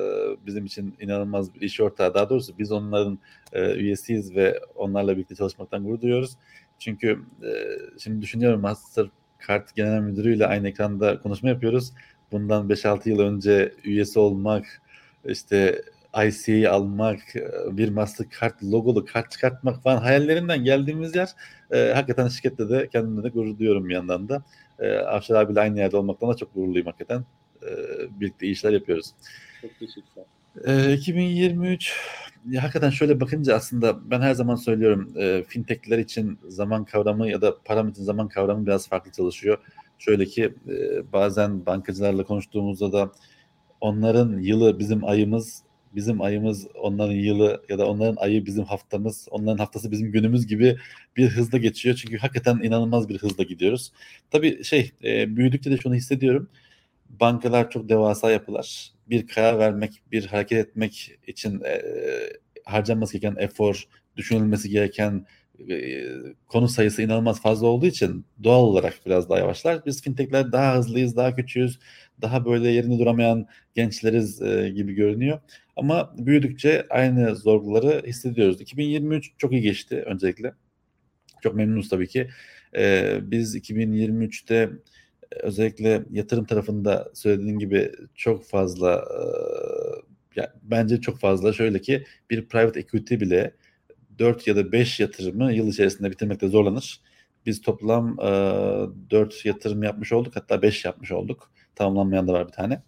bizim 0.47 0.65
için 0.65 0.95
inanılmaz 1.01 1.55
bir 1.55 1.61
iş 1.61 1.81
ortağı. 1.81 2.15
Daha 2.15 2.31
doğrusu 2.31 2.59
biz 2.59 2.73
onların 2.73 3.19
e, 3.53 3.75
üyesiyiz 3.75 4.37
ve 4.37 4.61
onlarla 4.75 5.17
birlikte 5.17 5.35
çalışmaktan 5.35 5.85
gurur 5.85 6.01
duyuyoruz. 6.01 6.37
Çünkü 6.79 7.19
e, 7.43 7.51
şimdi 7.99 8.23
düşünüyorum 8.23 8.61
Mastercard 8.61 9.69
Genel 9.77 10.01
Müdürü'yle 10.01 10.47
aynı 10.47 10.69
ekranda 10.69 11.21
konuşma 11.21 11.49
yapıyoruz. 11.49 11.93
Bundan 12.33 12.69
5-6 12.69 13.09
yıl 13.09 13.19
önce 13.19 13.75
üyesi 13.85 14.19
olmak, 14.19 14.83
işte 15.25 15.83
IC'yi 16.26 16.69
almak, 16.69 17.21
bir 17.71 17.88
Mastercard 17.88 18.62
logolu 18.73 19.04
kart 19.04 19.31
çıkartmak 19.31 19.83
falan 19.83 19.97
hayallerinden 19.97 20.64
geldiğimiz 20.64 21.16
yer 21.16 21.28
e, 21.71 21.92
hakikaten 21.95 22.28
şirkette 22.28 22.69
de 22.69 22.88
kendimle 22.88 23.23
de 23.23 23.28
gurur 23.28 23.59
duyuyorum 23.59 23.88
bir 23.88 23.95
yandan 23.95 24.28
da. 24.28 24.42
E, 24.78 24.97
Afşar 24.97 25.35
abiyle 25.35 25.61
aynı 25.61 25.78
yerde 25.78 25.97
olmaktan 25.97 26.31
da 26.31 26.35
çok 26.35 26.54
gururluyum 26.54 26.87
hakikaten. 26.87 27.25
E, 27.62 27.71
birlikte 28.21 28.47
işler 28.47 28.73
yapıyoruz. 28.73 29.11
Çok 29.61 29.78
teşekkürler. 29.78 30.25
E, 30.66 30.92
2023 30.95 31.97
ya 32.50 32.62
hakikaten 32.62 32.90
şöyle 32.90 33.21
bakınca 33.21 33.54
aslında 33.54 34.11
ben 34.11 34.21
her 34.21 34.35
zaman 34.35 34.54
söylüyorum 34.54 35.12
e, 35.19 35.42
fintechler 35.49 35.99
için 35.99 36.38
zaman 36.49 36.85
kavramı 36.85 37.28
ya 37.28 37.40
da 37.40 37.57
param 37.64 37.88
için 37.88 38.02
zaman 38.02 38.28
kavramı 38.28 38.66
biraz 38.66 38.88
farklı 38.88 39.12
çalışıyor. 39.12 39.59
Şöyle 39.99 40.25
ki 40.25 40.54
e, 40.69 41.12
bazen 41.12 41.66
bankacılarla 41.66 42.25
konuştuğumuzda 42.25 42.92
da 42.92 43.12
onların 43.81 44.38
yılı 44.38 44.78
bizim 44.78 45.04
ayımız, 45.04 45.62
bizim 45.95 46.23
ayımız 46.23 46.67
onların 46.75 47.15
yılı 47.15 47.63
ya 47.69 47.79
da 47.79 47.87
onların 47.87 48.17
ayı 48.17 48.47
bizim 48.47 48.65
haftamız, 48.65 49.29
onların 49.31 49.59
haftası 49.59 49.91
bizim 49.91 50.13
günümüz 50.13 50.47
gibi 50.47 50.77
bir 51.17 51.29
hızla 51.29 51.59
geçiyor. 51.59 51.97
Çünkü 51.97 52.19
hakikaten 52.19 52.59
inanılmaz 52.63 53.09
bir 53.09 53.19
hızla 53.19 53.45
gidiyoruz. 53.45 53.93
Tabii 54.31 54.65
şey 54.65 54.93
e, 55.05 55.37
büyüdükçe 55.37 55.71
de 55.71 55.77
şunu 55.77 55.95
hissediyorum. 55.95 56.49
Bankalar 57.21 57.71
çok 57.71 57.89
devasa 57.89 58.31
yapılar 58.31 58.93
bir 59.11 59.27
karar 59.27 59.59
vermek, 59.59 60.03
bir 60.13 60.27
hareket 60.27 60.59
etmek 60.59 61.19
için 61.27 61.61
e, 61.61 61.83
harcanması 62.65 63.19
gereken 63.19 63.43
efor, 63.43 63.89
düşünülmesi 64.17 64.71
gereken 64.71 65.27
e, 65.71 66.05
konu 66.49 66.69
sayısı 66.69 67.03
inanılmaz 67.03 67.43
fazla 67.43 67.67
olduğu 67.67 67.87
için 67.87 68.27
doğal 68.45 68.63
olarak 68.63 68.95
biraz 69.07 69.29
daha 69.31 69.39
yavaşlar. 69.39 69.87
Biz 69.87 70.03
fintechler 70.03 70.53
daha 70.53 70.77
hızlıyız, 70.77 71.17
daha 71.17 71.37
küçüğüz, 71.37 71.79
daha 72.23 72.45
böyle 72.45 72.69
yerinde 72.69 72.99
duramayan 72.99 73.47
gençleriz 73.75 74.43
e, 74.43 74.69
gibi 74.69 74.95
görünüyor. 74.95 75.41
Ama 75.76 76.14
büyüdükçe 76.19 76.87
aynı 76.91 77.37
zorlukları 77.37 78.02
hissediyoruz. 78.07 78.61
2023 78.61 79.31
çok 79.38 79.52
iyi 79.52 79.62
geçti 79.62 80.02
öncelikle. 80.07 80.55
Çok 81.43 81.55
memnunuz 81.55 81.88
tabii 81.88 82.09
ki. 82.09 82.29
E, 82.76 83.19
biz 83.23 83.57
2023'te 83.57 84.71
özellikle 85.41 86.02
yatırım 86.11 86.45
tarafında 86.45 87.11
söylediğin 87.14 87.59
gibi 87.59 87.93
çok 88.14 88.45
fazla 88.45 88.95
e, 88.95 89.21
yani 90.37 90.49
bence 90.62 91.00
çok 91.00 91.19
fazla 91.19 91.52
şöyle 91.52 91.81
ki 91.81 92.05
bir 92.31 92.49
private 92.49 92.81
equity 92.81 93.14
bile 93.14 93.55
4 94.19 94.47
ya 94.47 94.57
da 94.57 94.73
5 94.73 95.00
yatırımı 95.00 95.52
yıl 95.52 95.69
içerisinde 95.69 96.11
bitirmekte 96.11 96.49
zorlanır. 96.49 97.00
Biz 97.47 97.61
toplam 97.62 98.21
e, 98.21 98.25
4 99.11 99.45
yatırım 99.45 99.83
yapmış 99.83 100.12
olduk 100.12 100.37
hatta 100.37 100.62
5 100.62 100.85
yapmış 100.85 101.12
olduk. 101.12 101.52
Tamamlanmayan 101.75 102.29
da 102.29 102.33
var 102.33 102.47
bir 102.47 102.52
tane. 102.52 102.83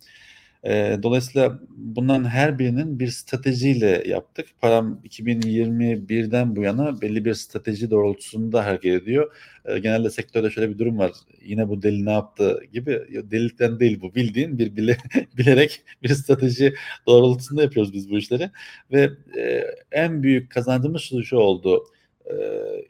E, 0.66 0.98
dolayısıyla 1.02 1.60
bunların 1.70 2.24
her 2.24 2.58
birinin 2.58 2.98
bir 2.98 3.08
stratejiyle 3.08 4.02
yaptık. 4.06 4.46
Param 4.60 5.00
2021'den 5.04 6.56
bu 6.56 6.62
yana 6.62 7.00
belli 7.00 7.24
bir 7.24 7.34
strateji 7.34 7.90
doğrultusunda 7.90 8.66
hareket 8.66 9.02
ediyor. 9.02 9.32
E, 9.64 9.78
genelde 9.78 10.10
sektörde 10.10 10.50
şöyle 10.50 10.70
bir 10.70 10.78
durum 10.78 10.98
var. 10.98 11.12
Yine 11.44 11.68
bu 11.68 11.82
deli 11.82 12.04
ne 12.04 12.12
yaptı 12.12 12.60
gibi. 12.72 13.02
Delilikten 13.30 13.80
değil 13.80 14.00
bu. 14.00 14.14
Bildiğin 14.14 14.58
bir 14.58 14.76
bile, 14.76 14.96
bilerek 15.38 15.82
bir 16.02 16.08
strateji 16.08 16.74
doğrultusunda 17.06 17.62
yapıyoruz 17.62 17.92
biz 17.92 18.10
bu 18.10 18.18
işleri. 18.18 18.50
Ve 18.92 19.10
e, 19.38 19.64
en 19.92 20.22
büyük 20.22 20.50
kazancımız 20.50 21.02
şu, 21.02 21.22
şu 21.22 21.36
oldu. 21.36 21.84
E, 22.26 22.34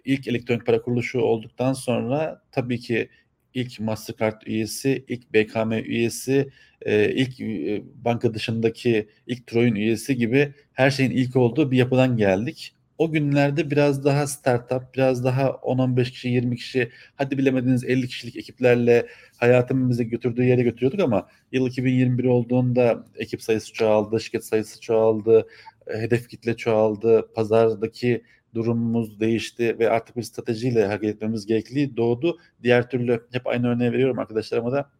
ilk 0.04 0.28
elektronik 0.28 0.66
para 0.66 0.82
kuruluşu 0.82 1.20
olduktan 1.20 1.72
sonra 1.72 2.42
tabii 2.52 2.80
ki 2.80 3.08
ilk 3.54 3.80
Mastercard 3.80 4.42
üyesi, 4.46 5.04
ilk 5.08 5.32
BKM 5.32 5.72
üyesi, 5.72 6.50
e, 6.82 7.12
ilk 7.12 7.40
e, 7.40 7.82
banka 8.04 8.34
dışındaki 8.34 9.08
ilk 9.26 9.46
Troy'un 9.46 9.74
üyesi 9.74 10.16
gibi 10.16 10.54
her 10.72 10.90
şeyin 10.90 11.10
ilk 11.10 11.36
olduğu 11.36 11.70
bir 11.70 11.76
yapıdan 11.76 12.16
geldik. 12.16 12.74
O 12.98 13.12
günlerde 13.12 13.70
biraz 13.70 14.04
daha 14.04 14.26
startup, 14.26 14.94
biraz 14.94 15.24
daha 15.24 15.48
10-15 15.48 16.10
kişi, 16.10 16.28
20 16.28 16.56
kişi, 16.56 16.90
hadi 17.16 17.38
bilemediniz 17.38 17.84
50 17.84 18.08
kişilik 18.08 18.36
ekiplerle 18.36 19.06
hayatımızı 19.36 20.04
götürdüğü 20.04 20.44
yere 20.44 20.62
götürüyorduk 20.62 21.00
ama 21.00 21.28
yıl 21.52 21.66
2021 21.66 22.24
olduğunda 22.24 23.04
ekip 23.16 23.42
sayısı 23.42 23.72
çoğaldı, 23.72 24.20
şirket 24.20 24.44
sayısı 24.44 24.80
çoğaldı, 24.80 25.46
hedef 25.86 26.28
kitle 26.28 26.56
çoğaldı, 26.56 27.28
pazardaki 27.34 28.22
durumumuz 28.54 29.20
değişti 29.20 29.78
ve 29.78 29.90
artık 29.90 30.16
bir 30.16 30.22
stratejiyle 30.22 30.86
hareket 30.86 31.14
etmemiz 31.14 31.46
gerekli 31.46 31.96
doğdu. 31.96 32.38
Diğer 32.62 32.90
türlü 32.90 33.26
hep 33.32 33.46
aynı 33.46 33.68
örneği 33.68 33.92
veriyorum 33.92 34.18
arkadaşlarıma 34.18 34.72
da 34.72 34.90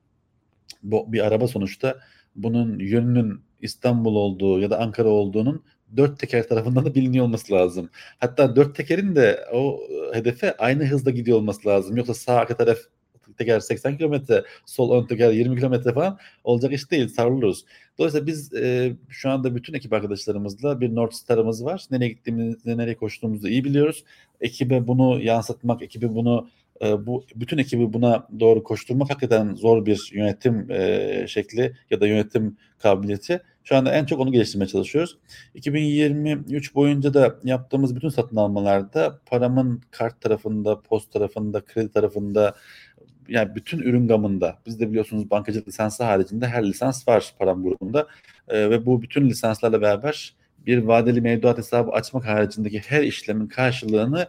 bu 0.83 1.13
bir 1.13 1.27
araba 1.27 1.49
sonuçta 1.49 1.99
bunun 2.37 2.79
yönünün 2.79 3.41
İstanbul 3.61 4.15
olduğu 4.17 4.61
ya 4.61 4.71
da 4.71 4.81
Ankara 4.81 5.09
olduğunun 5.09 5.65
dört 5.97 6.19
teker 6.19 6.49
tarafından 6.49 6.85
da 6.85 6.95
biliniyor 6.95 7.25
olması 7.25 7.53
lazım. 7.53 7.91
Hatta 8.19 8.57
dört 8.57 8.77
tekerin 8.77 9.17
de 9.17 9.45
o 9.53 9.81
hedefe 10.13 10.57
aynı 10.57 10.85
hızda 10.85 11.11
gidiyor 11.11 11.39
olması 11.39 11.69
lazım. 11.69 11.97
Yoksa 11.97 12.15
sağ 12.15 12.35
arka 12.35 12.57
taraf 12.57 12.79
teker 13.39 13.61
80 13.61 13.99
kilometre, 13.99 14.45
sol 14.67 15.03
ön 15.03 15.07
teker 15.07 15.33
20 15.33 15.57
kilometre 15.57 15.93
falan 15.93 16.19
olacak 16.45 16.73
iş 16.73 16.91
değil. 16.91 17.09
Sarılırız. 17.09 17.65
Dolayısıyla 17.99 18.27
biz 18.27 18.55
e, 18.55 18.93
şu 19.09 19.31
anda 19.31 19.57
bütün 19.57 19.75
ekip 19.75 19.93
arkadaşlarımızla 19.93 20.81
bir 20.81 20.95
North 20.95 21.15
Star'ımız 21.15 21.65
var. 21.65 21.85
Nereye 21.91 22.09
gittiğimizi, 22.09 22.79
nereye 22.79 22.97
koştuğumuzu 22.97 23.49
iyi 23.49 23.65
biliyoruz. 23.65 24.05
Ekibe 24.41 24.87
bunu 24.87 25.23
yansıtmak, 25.23 25.83
ekibi 25.83 26.15
bunu 26.15 26.49
e, 26.83 27.07
bu 27.07 27.25
bütün 27.35 27.59
ekibi 27.59 27.93
buna 27.93 28.29
doğru 28.41 28.63
koşturmak 28.63 29.11
hakikaten 29.11 29.55
zor 29.55 29.87
bir 29.87 30.11
yönetim 30.15 30.71
e, 30.71 31.27
şekli 31.29 31.77
ya 31.91 32.01
da 32.01 32.07
yönetim 32.07 32.57
kabiliyeti. 32.79 33.41
Şu 33.65 33.77
anda 33.77 33.93
en 33.93 34.05
çok 34.05 34.21
onu 34.21 34.33
geliştirmeye 34.33 34.69
çalışıyoruz. 34.69 35.19
2023 35.55 36.75
boyunca 36.75 37.15
da 37.15 37.37
yaptığımız 37.45 37.97
bütün 37.97 38.09
satın 38.09 38.37
almalarda 38.37 39.19
paramın 39.27 39.83
kart 39.91 40.21
tarafında, 40.21 40.81
post 40.81 41.13
tarafında, 41.13 41.65
kredi 41.65 41.93
tarafında 41.93 42.55
yani 43.29 43.55
bütün 43.55 43.79
ürün 43.79 44.09
gamında 44.09 44.59
bizde 44.67 44.91
biliyorsunuz 44.91 45.31
bankacılık 45.31 45.69
lisansı 45.69 46.05
haricinde 46.05 46.47
her 46.47 46.65
lisans 46.65 47.09
var 47.09 47.35
param 47.39 47.63
grubunda 47.63 48.07
e, 48.49 48.71
ve 48.71 48.87
bu 48.87 49.03
bütün 49.03 49.29
lisanslarla 49.29 49.81
beraber 49.81 50.35
bir 50.67 50.79
vadeli 50.79 51.21
mevduat 51.21 51.59
hesabı 51.59 51.91
açmak 51.91 52.27
haricindeki 52.27 52.81
her 52.81 53.03
işlemin 53.03 53.47
karşılığını 53.47 54.27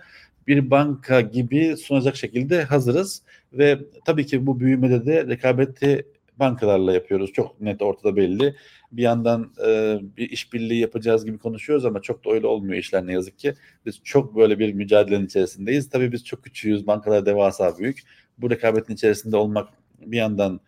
bir 0.47 0.71
banka 0.71 1.21
gibi 1.21 1.77
sunacak 1.77 2.15
şekilde 2.15 2.63
hazırız 2.63 3.21
ve 3.53 3.79
tabii 4.05 4.25
ki 4.25 4.45
bu 4.47 4.59
büyümede 4.59 5.05
de 5.05 5.27
rekabeti 5.27 6.05
bankalarla 6.39 6.93
yapıyoruz. 6.93 7.33
Çok 7.33 7.61
net 7.61 7.81
ortada 7.81 8.15
belli. 8.15 8.55
Bir 8.91 9.03
yandan 9.03 9.51
e, 9.67 9.99
bir 10.17 10.29
işbirliği 10.29 10.79
yapacağız 10.79 11.25
gibi 11.25 11.37
konuşuyoruz 11.37 11.85
ama 11.85 12.01
çok 12.01 12.25
da 12.25 12.31
öyle 12.31 12.47
olmuyor 12.47 12.79
işler 12.79 13.07
ne 13.07 13.13
yazık 13.13 13.39
ki. 13.39 13.53
Biz 13.85 13.99
çok 14.03 14.35
böyle 14.35 14.59
bir 14.59 14.73
mücadelenin 14.73 15.25
içerisindeyiz. 15.25 15.89
Tabii 15.89 16.11
biz 16.11 16.25
çok 16.25 16.43
küçüğüz. 16.43 16.87
Bankalar 16.87 17.25
devasa 17.25 17.77
büyük. 17.77 18.03
Bu 18.37 18.49
rekabetin 18.49 18.93
içerisinde 18.93 19.37
olmak 19.37 19.69
bir 19.99 20.17
yandan 20.17 20.59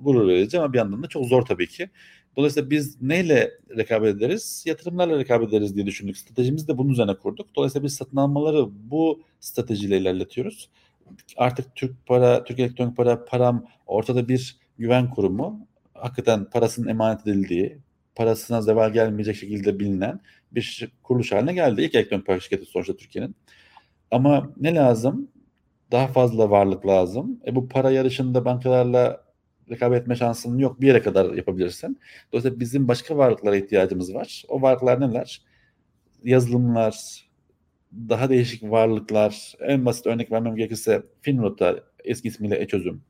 gurur 0.00 0.28
verici 0.28 0.58
ama 0.58 0.72
bir 0.72 0.78
yandan 0.78 1.02
da 1.02 1.06
çok 1.06 1.26
zor 1.26 1.42
tabii 1.42 1.66
ki. 1.66 1.90
Dolayısıyla 2.36 2.70
biz 2.70 3.02
neyle 3.02 3.50
rekabet 3.76 4.16
ederiz? 4.16 4.64
Yatırımlarla 4.66 5.18
rekabet 5.18 5.48
ederiz 5.48 5.76
diye 5.76 5.86
düşündük. 5.86 6.18
Stratejimizi 6.18 6.68
de 6.68 6.78
bunun 6.78 6.92
üzerine 6.92 7.16
kurduk. 7.16 7.56
Dolayısıyla 7.56 7.84
biz 7.84 7.94
satın 7.94 8.16
almaları 8.16 8.66
bu 8.90 9.22
stratejiyle 9.40 9.98
ilerletiyoruz. 9.98 10.70
Artık 11.36 11.74
Türk 11.74 12.06
para, 12.06 12.44
Türk 12.44 12.58
elektronik 12.58 12.96
para, 12.96 13.24
param 13.24 13.66
ortada 13.86 14.28
bir 14.28 14.56
güven 14.78 15.10
kurumu. 15.10 15.66
Hakikaten 15.94 16.50
parasının 16.50 16.88
emanet 16.88 17.26
edildiği, 17.26 17.78
parasına 18.14 18.62
zeval 18.62 18.92
gelmeyecek 18.92 19.36
şekilde 19.36 19.78
bilinen 19.80 20.20
bir 20.52 20.88
kuruluş 21.02 21.32
haline 21.32 21.54
geldi. 21.54 21.82
İlk 21.82 21.94
elektronik 21.94 22.26
para 22.26 22.40
şirketi 22.40 22.66
sonuçta 22.66 22.96
Türkiye'nin. 22.96 23.36
Ama 24.10 24.52
ne 24.60 24.74
lazım? 24.74 25.28
Daha 25.90 26.06
fazla 26.06 26.50
varlık 26.50 26.86
lazım. 26.86 27.40
E 27.46 27.54
bu 27.54 27.68
para 27.68 27.90
yarışında 27.90 28.44
bankalarla 28.44 29.24
rekabet 29.70 30.02
etme 30.02 30.16
şansın 30.16 30.58
yok. 30.58 30.80
Bir 30.80 30.86
yere 30.86 31.02
kadar 31.02 31.32
yapabilirsin. 31.34 32.00
Dolayısıyla 32.32 32.60
bizim 32.60 32.88
başka 32.88 33.16
varlıklara 33.16 33.56
ihtiyacımız 33.56 34.14
var. 34.14 34.44
O 34.48 34.62
varlıklar 34.62 35.00
neler? 35.00 35.42
Yazılımlar, 36.24 37.28
daha 37.92 38.28
değişik 38.28 38.62
varlıklar. 38.62 39.54
En 39.60 39.86
basit 39.86 40.06
örnek 40.06 40.32
vermem 40.32 40.56
gerekirse 40.56 41.02
Finrot'a 41.22 41.76
eski 42.04 42.28
ismiyle 42.28 42.60
e-çözüm. 42.62 43.02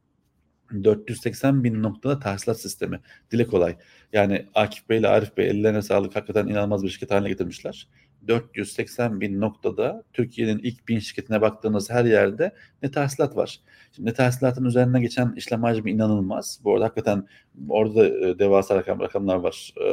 480 0.84 1.64
bin 1.64 1.82
noktada 1.82 2.18
tahsilat 2.18 2.60
sistemi. 2.60 3.00
Dile 3.30 3.46
kolay. 3.46 3.76
Yani 4.12 4.46
Akif 4.54 4.88
Bey 4.88 4.98
ile 4.98 5.08
Arif 5.08 5.36
Bey 5.36 5.50
ellerine 5.50 5.82
sağlık 5.82 6.16
hakikaten 6.16 6.46
inanılmaz 6.46 6.82
bir 6.82 6.88
şirket 6.88 7.10
haline 7.10 7.28
getirmişler. 7.28 7.88
480 8.28 9.20
bin 9.20 9.40
noktada 9.40 10.04
Türkiye'nin 10.12 10.58
ilk 10.58 10.88
bin 10.88 10.98
şirketine 10.98 11.40
baktığınız 11.40 11.90
her 11.90 12.04
yerde 12.04 12.54
ne 12.82 12.90
tahsilat 12.90 13.36
var. 13.36 13.60
Şimdi 13.92 14.08
ne 14.08 14.14
tahsilatın 14.14 14.64
üzerine 14.64 15.00
geçen 15.00 15.32
işlem 15.36 15.62
hacmi 15.62 15.90
inanılmaz. 15.90 16.60
Bu 16.64 16.72
arada 16.72 16.84
hakikaten 16.84 17.26
orada 17.68 17.94
da 17.94 18.28
e, 18.28 18.38
devasa 18.38 18.76
rakam, 18.76 19.00
rakamlar 19.00 19.36
var. 19.36 19.72
E, 19.80 19.84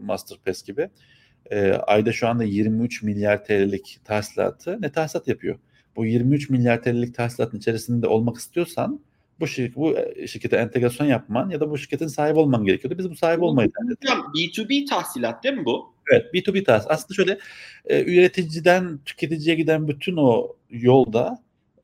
Masterpass 0.00 0.62
gibi. 0.62 0.90
E, 1.50 1.72
ayda 1.72 2.12
şu 2.12 2.28
anda 2.28 2.44
23 2.44 3.02
milyar 3.02 3.44
TL'lik 3.44 4.00
tahsilatı 4.04 4.78
ne 4.82 4.92
tahsilat 4.92 5.28
yapıyor. 5.28 5.58
Bu 5.96 6.06
23 6.06 6.50
milyar 6.50 6.82
TL'lik 6.82 7.14
tahsilatın 7.14 7.58
içerisinde 7.58 8.06
olmak 8.06 8.36
istiyorsan 8.36 9.00
bu, 9.40 9.46
şirket, 9.46 9.76
bu 9.76 9.96
şirkete 10.26 10.56
entegrasyon 10.56 11.06
yapman 11.06 11.50
ya 11.50 11.60
da 11.60 11.70
bu 11.70 11.78
şirketin 11.78 12.06
sahibi 12.06 12.38
olman 12.38 12.64
gerekiyordu. 12.64 12.98
Biz 12.98 13.10
bu 13.10 13.16
sahibi 13.16 13.44
olmayı 13.44 13.70
Hocam 14.02 14.18
B2B 14.18 14.88
tahsilat 14.88 15.44
değil 15.44 15.54
mi 15.54 15.64
bu? 15.64 15.91
Evet 16.10 16.34
B2B 16.34 16.64
tahsilat. 16.64 16.90
Aslında 16.90 17.14
şöyle 17.14 17.38
e, 17.84 18.04
üreticiden 18.04 18.98
tüketiciye 19.04 19.56
giden 19.56 19.88
bütün 19.88 20.16
o 20.16 20.56
yolda 20.70 21.38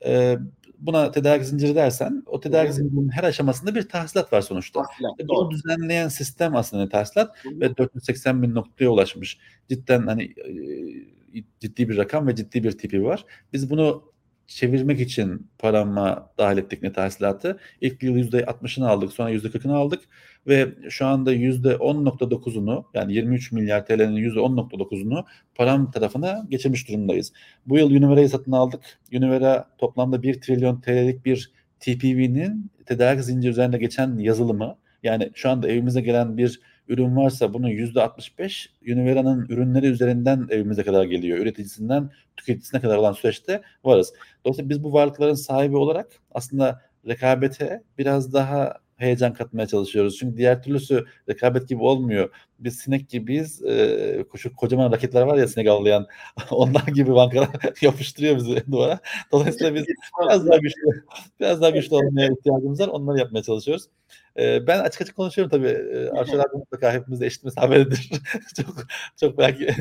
e, 0.05 0.37
buna 0.79 1.11
tedarik 1.11 1.45
zinciri 1.45 1.75
dersen 1.75 2.23
o 2.25 2.39
tedarik 2.39 2.73
zincirinin 2.73 3.09
her 3.09 3.23
aşamasında 3.23 3.75
bir 3.75 3.89
tahsilat 3.89 4.33
var 4.33 4.41
sonuçta. 4.41 4.83
Tahsilat, 4.83 5.13
Bunu 5.27 5.51
düzenleyen 5.51 6.07
sistem 6.07 6.55
aslında 6.55 6.89
tahsilat 6.89 7.45
Hı. 7.45 7.59
ve 7.59 7.77
480 7.77 8.43
bin 8.43 8.55
noktaya 8.55 8.89
ulaşmış. 8.89 9.37
Cidden 9.69 10.07
hani 10.07 10.23
e, 10.23 10.51
ciddi 11.59 11.89
bir 11.89 11.97
rakam 11.97 12.27
ve 12.27 12.35
ciddi 12.35 12.63
bir 12.63 12.71
tipi 12.71 13.03
var. 13.03 13.25
Biz 13.53 13.69
bunu 13.69 14.03
çevirmek 14.49 14.99
için 14.99 15.49
parama 15.59 16.31
dahil 16.37 16.57
ettik 16.57 16.83
net 16.83 16.97
hasılatı. 16.97 17.59
İlk 17.81 18.03
yıl 18.03 18.15
%60'ını 18.15 18.87
aldık 18.87 19.13
sonra 19.13 19.31
%40'ını 19.31 19.73
aldık 19.73 20.01
ve 20.47 20.67
şu 20.89 21.05
anda 21.05 21.33
%10.9'unu 21.33 22.85
yani 22.93 23.13
23 23.13 23.51
milyar 23.51 23.85
TL'nin 23.85 24.15
%10.9'unu 24.15 25.25
param 25.55 25.91
tarafına 25.91 26.45
geçirmiş 26.49 26.89
durumdayız. 26.89 27.33
Bu 27.65 27.77
yıl 27.77 27.91
Univera'yı 27.91 28.29
satın 28.29 28.51
aldık. 28.51 28.81
Univera 29.13 29.69
toplamda 29.77 30.23
1 30.23 30.41
trilyon 30.41 30.81
TL'lik 30.81 31.25
bir 31.25 31.51
TPV'nin 31.79 32.71
tedarik 32.85 33.23
zinciri 33.23 33.51
üzerinde 33.51 33.77
geçen 33.77 34.17
yazılımı 34.17 34.75
Yani 35.03 35.31
şu 35.33 35.49
anda 35.49 35.67
evimize 35.67 36.01
gelen 36.01 36.37
bir 36.37 36.59
ürün 36.89 37.15
varsa 37.15 37.53
bunun 37.53 37.69
%65 37.69 38.69
Univera'nın 38.81 39.45
ürünleri 39.49 39.85
üzerinden 39.85 40.47
evimize 40.49 40.83
kadar 40.83 41.03
geliyor. 41.03 41.37
Üreticisinden 41.37 42.09
tüketicisine 42.37 42.81
kadar 42.81 42.97
olan 42.97 43.13
süreçte 43.13 43.61
varız. 43.83 44.13
Dolayısıyla 44.45 44.69
biz 44.69 44.83
bu 44.83 44.93
varlıkların 44.93 45.33
sahibi 45.33 45.77
olarak 45.77 46.07
aslında 46.31 46.81
rekabete 47.07 47.83
biraz 47.97 48.33
daha 48.33 48.73
heyecan 48.99 49.33
katmaya 49.33 49.67
çalışıyoruz. 49.67 50.17
Çünkü 50.17 50.37
diğer 50.37 50.63
türlüsü 50.63 51.05
rekabet 51.29 51.69
gibi 51.69 51.83
olmuyor. 51.83 52.29
Biz 52.59 52.77
sinek 52.77 53.09
gibiyiz. 53.09 53.63
E, 53.63 54.25
şu 54.37 54.55
kocaman 54.55 54.91
raketler 54.91 55.21
var 55.21 55.37
ya 55.37 55.47
sinek 55.47 55.67
avlayan. 55.67 56.07
onlar 56.51 56.87
gibi 56.87 57.15
bankalar 57.15 57.49
yapıştırıyor 57.81 58.35
bizi 58.35 58.71
duvara. 58.71 58.99
Dolayısıyla 59.31 59.75
biz 59.75 59.85
biraz 60.21 60.47
daha 60.47 60.57
güçlü, 60.57 61.03
biraz 61.39 61.61
daha 61.61 61.69
güçlü 61.69 61.95
olmaya 61.95 62.27
ihtiyacımız 62.27 62.79
var. 62.79 62.87
Onları 62.87 63.19
yapmaya 63.19 63.43
çalışıyoruz. 63.43 63.85
E, 64.39 64.67
ben 64.67 64.79
açık 64.79 65.01
açık 65.01 65.15
konuşuyorum 65.15 65.49
tabii. 65.49 65.67
E, 65.67 66.09
Arşalar 66.09 66.45
mutlaka 66.53 66.93
hepimiz 66.93 67.21
de 67.21 67.25
eşit 67.25 67.43
mesafelerdir. 67.43 68.09
çok 68.55 68.75
çok 69.19 69.37
belki 69.37 69.75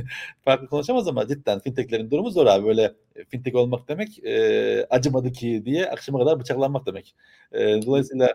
farklı 0.44 0.66
konuşamaz 0.66 1.08
ama 1.08 1.28
cidden 1.28 1.60
fintechlerin 1.60 2.10
durumu 2.10 2.30
zor 2.30 2.46
abi. 2.46 2.66
Böyle 2.66 2.92
fintech 3.28 3.54
olmak 3.54 3.88
demek 3.88 4.24
e, 4.24 4.86
acımadı 4.90 5.32
ki 5.32 5.62
diye 5.64 5.90
akşama 5.90 6.18
kadar 6.18 6.40
bıçaklanmak 6.40 6.86
demek. 6.86 7.14
E, 7.52 7.58
dolayısıyla 7.86 8.34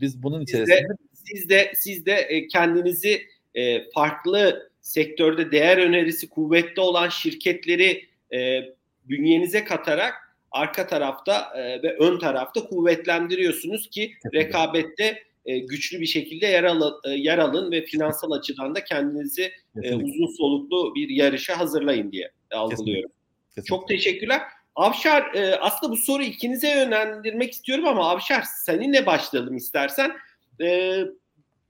biz 0.00 0.22
bunun 0.22 0.40
içerisinde 0.40 0.96
siz 1.24 1.48
de 1.48 1.72
siz 1.74 2.06
de 2.06 2.12
e, 2.12 2.46
kendinizi 2.48 3.22
e, 3.54 3.90
farklı 3.90 4.70
sektörde 4.80 5.50
değer 5.52 5.78
önerisi 5.78 6.28
kuvvetli 6.28 6.80
olan 6.80 7.08
şirketleri 7.08 8.04
e, 8.34 8.60
bünyenize 9.04 9.64
katarak 9.64 10.14
arka 10.50 10.86
tarafta 10.86 11.52
ve 11.56 11.96
ön 11.96 12.18
tarafta 12.18 12.64
kuvvetlendiriyorsunuz 12.64 13.90
ki 13.90 14.12
rekabette 14.34 15.22
güçlü 15.46 16.00
bir 16.00 16.06
şekilde 16.06 16.46
yer 16.46 16.64
alın, 16.64 16.94
yer 17.16 17.38
alın 17.38 17.72
ve 17.72 17.84
finansal 17.84 18.30
açıdan 18.30 18.74
da 18.74 18.84
kendinizi 18.84 19.52
Kesinlikle. 19.74 20.04
uzun 20.04 20.36
soluklu 20.36 20.94
bir 20.94 21.08
yarışa 21.08 21.58
hazırlayın 21.58 22.12
diye 22.12 22.30
algılıyorum. 22.50 23.10
Kesinlikle. 23.48 23.68
Çok 23.68 23.88
teşekkürler. 23.88 24.40
Avşar 24.76 25.34
e, 25.34 25.56
aslında 25.56 25.92
bu 25.92 25.96
soru 25.96 26.22
ikinize 26.22 26.68
yönlendirmek 26.68 27.52
istiyorum 27.52 27.88
ama 27.88 28.10
Avşar 28.10 28.42
seninle 28.42 29.06
başlayalım 29.06 29.56
istersen. 29.56 30.16
E, 30.60 30.98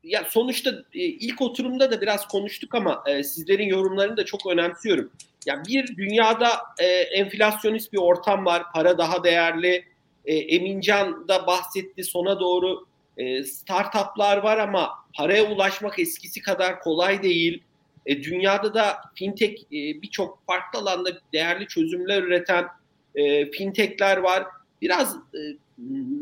ya 0.02 0.24
sonuçta 0.28 0.70
e, 0.70 0.98
ilk 0.98 1.42
oturumda 1.42 1.90
da 1.90 2.00
biraz 2.00 2.28
konuştuk 2.28 2.74
ama 2.74 3.04
e, 3.06 3.22
sizlerin 3.22 3.66
yorumlarını 3.66 4.16
da 4.16 4.24
çok 4.24 4.46
önemsiyorum. 4.46 5.12
Ya 5.46 5.62
bir 5.68 5.96
dünyada 5.96 6.48
e, 6.78 6.86
enflasyonist 6.86 7.92
bir 7.92 7.98
ortam 7.98 8.46
var, 8.46 8.62
para 8.74 8.98
daha 8.98 9.24
değerli. 9.24 9.84
E, 10.24 10.34
Emincan 10.34 11.28
da 11.28 11.46
bahsetti 11.46 12.04
sona 12.04 12.40
doğru 12.40 12.86
e, 13.16 13.44
startuplar 13.44 14.36
var 14.36 14.58
ama 14.58 14.90
paraya 15.16 15.50
ulaşmak 15.50 15.98
eskisi 15.98 16.42
kadar 16.42 16.80
kolay 16.80 17.22
değil. 17.22 17.62
E, 18.06 18.22
dünyada 18.22 18.74
da 18.74 18.96
fintech 19.14 19.62
e, 19.62 20.02
birçok 20.02 20.46
farklı 20.46 20.78
alanda 20.78 21.10
değerli 21.32 21.66
çözümler 21.66 22.22
üreten 22.22 22.66
e, 23.14 23.50
fintechler 23.50 24.16
var. 24.16 24.44
Biraz 24.82 25.16
e, 25.16 25.40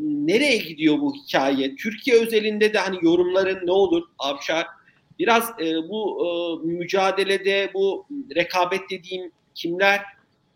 nereye 0.01 0.57
gidiyor 0.57 0.99
bu 0.99 1.15
hikaye? 1.15 1.75
Türkiye 1.75 2.21
özelinde 2.21 2.73
de 2.73 2.77
hani 2.77 2.97
yorumların 3.01 3.67
ne 3.67 3.71
olur 3.71 4.03
Avşar? 4.19 4.65
Biraz 5.19 5.49
e, 5.59 5.75
bu 5.89 6.25
e, 6.25 6.27
mücadelede 6.67 7.71
bu 7.73 8.05
rekabet 8.35 8.81
dediğim 8.89 9.31
kimler 9.55 10.01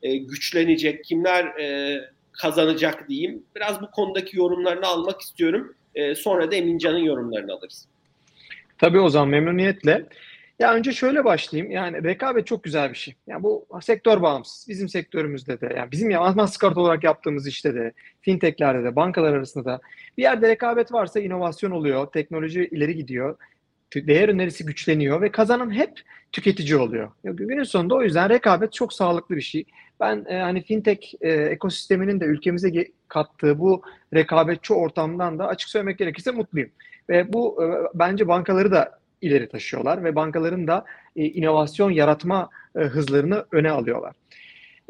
e, 0.01 0.17
güçlenecek, 0.17 1.03
kimler 1.03 1.45
e, 1.45 1.99
kazanacak 2.31 3.09
diyeyim. 3.09 3.43
Biraz 3.55 3.81
bu 3.81 3.91
konudaki 3.91 4.37
yorumlarını 4.37 4.87
almak 4.87 5.21
istiyorum. 5.21 5.75
E, 5.95 6.15
sonra 6.15 6.51
da 6.51 6.55
Emincan'ın 6.55 6.97
yorumlarını 6.99 7.53
alırız. 7.53 7.87
Tabii 8.77 8.99
o 8.99 9.09
zaman 9.09 9.29
memnuniyetle. 9.29 10.05
Ya 10.59 10.73
önce 10.73 10.91
şöyle 10.91 11.25
başlayayım. 11.25 11.71
Yani 11.71 12.03
rekabet 12.03 12.47
çok 12.47 12.63
güzel 12.63 12.89
bir 12.89 12.95
şey. 12.97 13.15
Yani 13.27 13.43
bu 13.43 13.67
sektör 13.81 14.21
bağımsız. 14.21 14.65
Bizim 14.69 14.89
sektörümüzde 14.89 15.61
de, 15.61 15.73
yani 15.77 15.91
bizim 15.91 16.09
ya 16.09 16.33
Mastercard 16.33 16.75
olarak 16.75 17.03
yaptığımız 17.03 17.47
işte 17.47 17.75
de, 17.75 17.91
fintechlerde 18.21 18.83
de, 18.83 18.95
bankalar 18.95 19.33
arasında 19.33 19.65
da 19.65 19.79
bir 20.17 20.23
yerde 20.23 20.49
rekabet 20.49 20.93
varsa 20.93 21.19
inovasyon 21.19 21.71
oluyor, 21.71 22.07
teknoloji 22.07 22.69
ileri 22.71 22.95
gidiyor, 22.95 23.37
değer 23.95 24.29
önerisi 24.29 24.65
güçleniyor 24.65 25.21
ve 25.21 25.31
kazanan 25.31 25.71
hep 25.71 26.01
tüketici 26.31 26.75
oluyor. 26.75 27.11
Günün 27.23 27.63
sonunda 27.63 27.95
o 27.95 28.03
yüzden 28.03 28.29
rekabet 28.29 28.73
çok 28.73 28.93
sağlıklı 28.93 29.35
bir 29.35 29.41
şey. 29.41 29.65
Ben 29.99 30.25
e, 30.29 30.39
hani 30.39 30.63
fintech 30.63 31.13
e, 31.21 31.31
ekosisteminin 31.31 32.19
de 32.19 32.25
ülkemize 32.25 32.87
kattığı 33.07 33.59
bu 33.59 33.81
rekabetçi 34.13 34.73
ortamdan 34.73 35.39
da 35.39 35.47
açık 35.47 35.69
söylemek 35.69 35.97
gerekirse 35.97 36.31
mutluyum. 36.31 36.69
Ve 37.09 37.33
bu 37.33 37.63
e, 37.63 37.65
bence 37.93 38.27
bankaları 38.27 38.71
da 38.71 38.99
ileri 39.25 39.49
taşıyorlar 39.49 40.03
ve 40.03 40.15
bankaların 40.15 40.67
da 40.67 40.85
e, 41.15 41.25
inovasyon 41.25 41.91
yaratma 41.91 42.49
e, 42.75 42.79
hızlarını 42.79 43.45
öne 43.51 43.71
alıyorlar. 43.71 44.13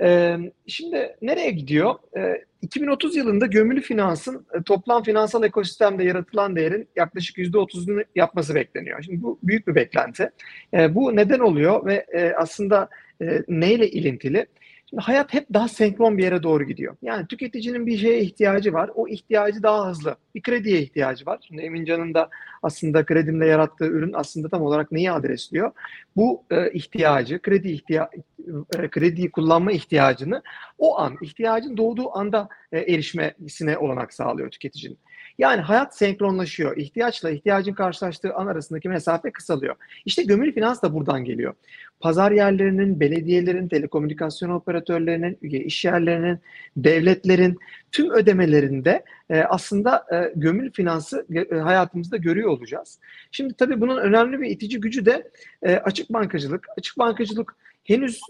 E, 0.02 0.38
şimdi 0.68 1.16
nereye 1.22 1.52
gidiyor? 1.52 1.96
E, 2.18 2.46
2030 2.62 3.16
yılında 3.16 3.46
gömülü 3.46 3.82
finansın 3.82 4.46
e, 4.54 4.64
toplam 4.64 5.04
finansal 5.04 5.44
ekosistemde 5.44 6.04
yaratılan 6.04 6.56
değerin 6.56 6.88
yaklaşık 6.96 7.38
%30'unu 7.38 8.06
yapması 8.16 8.56
bekleniyor. 8.56 9.02
Şimdi 9.04 9.24
bu 9.24 9.40
büyük 9.44 9.68
bir 9.68 9.76
beklenti. 9.76 10.30
E, 10.74 10.96
bu 10.96 11.16
neden 11.16 11.40
oluyor 11.40 11.86
ve 11.86 12.06
e, 12.14 12.34
aslında 12.34 12.90
e, 13.22 13.44
neyle 13.48 13.90
ilintili? 13.90 14.46
Şimdi 14.90 15.04
hayat 15.04 15.34
hep 15.34 15.54
daha 15.54 15.68
senkron 15.68 16.18
bir 16.18 16.24
yere 16.24 16.44
doğru 16.44 16.64
gidiyor. 16.64 16.96
Yani 17.02 17.28
tüketicinin 17.28 17.86
bir 17.86 17.98
şeye 17.98 18.22
ihtiyacı 18.22 18.74
var. 18.74 18.92
O 18.96 19.08
ihtiyacı 19.08 19.64
daha 19.64 19.90
hızlı. 19.90 20.16
Bir 20.36 20.42
krediye 20.42 20.82
ihtiyacı 20.82 21.26
var. 21.26 21.40
Şimdi 21.48 21.62
Emincan'ın 21.62 22.14
da 22.14 22.30
aslında 22.64 23.06
kredimle 23.06 23.48
yarattığı 23.48 23.86
ürün 23.86 24.14
aslında 24.14 24.50
tam 24.50 24.62
olarak 24.62 24.92
neyi 24.92 25.12
adresliyor? 25.12 25.72
Bu 26.16 26.44
e, 26.52 26.72
ihtiyacı, 26.72 27.42
kredi 27.42 27.72
ihtiya 27.72 28.10
e, 28.80 28.88
krediyi 28.88 29.32
kullanma 29.32 29.72
ihtiyacını 29.72 30.42
o 30.78 31.00
an, 31.00 31.18
ihtiyacın 31.22 31.78
doğduğu 31.78 32.18
anda 32.18 32.50
e, 32.72 32.80
erişmesine 32.80 33.78
olanak 33.78 34.14
sağlıyor 34.14 34.50
tüketicinin. 34.50 34.98
Yani 35.38 35.62
hayat 35.62 35.98
senkronlaşıyor. 35.98 36.78
İhtiyaçla 36.78 37.30
ihtiyacın 37.30 37.74
karşılaştığı 37.74 38.34
an 38.34 38.48
arasındaki 38.48 38.90
mesafe 38.90 39.32
kısalıyor. 39.32 39.76
İşte 40.06 40.24
gömülü 40.24 40.54
finans 40.54 40.82
da 40.82 40.94
buradan 40.94 41.26
geliyor. 41.26 41.54
Pazar 42.00 42.32
yerlerinin, 42.32 43.00
belediyelerin, 43.00 43.68
telekomünikasyon 43.68 44.50
operatörlerinin, 44.50 45.38
üye 45.42 45.60
iş 45.60 45.86
yerlerinin, 45.86 46.40
devletlerin 46.78 47.58
tüm 47.92 48.12
ödemelerinde 48.12 49.04
e, 49.30 49.42
aslında 49.42 50.06
e, 50.12 50.34
gömülü 50.36 50.72
finansı 50.72 51.26
e, 51.52 51.56
hayatımızda 51.56 52.18
görüyor 52.18 52.50
olacağız. 52.50 53.00
Şimdi 53.32 53.54
tabii 53.54 53.82
bunun 53.82 53.98
önemli 53.98 54.42
bir 54.42 54.50
itici 54.50 54.80
gücü 54.80 55.06
de 55.06 55.32
e, 55.64 55.76
açık 55.76 56.14
bankacılık. 56.14 56.68
Açık 56.78 56.98
bankacılık 56.98 57.56
henüz 57.84 58.22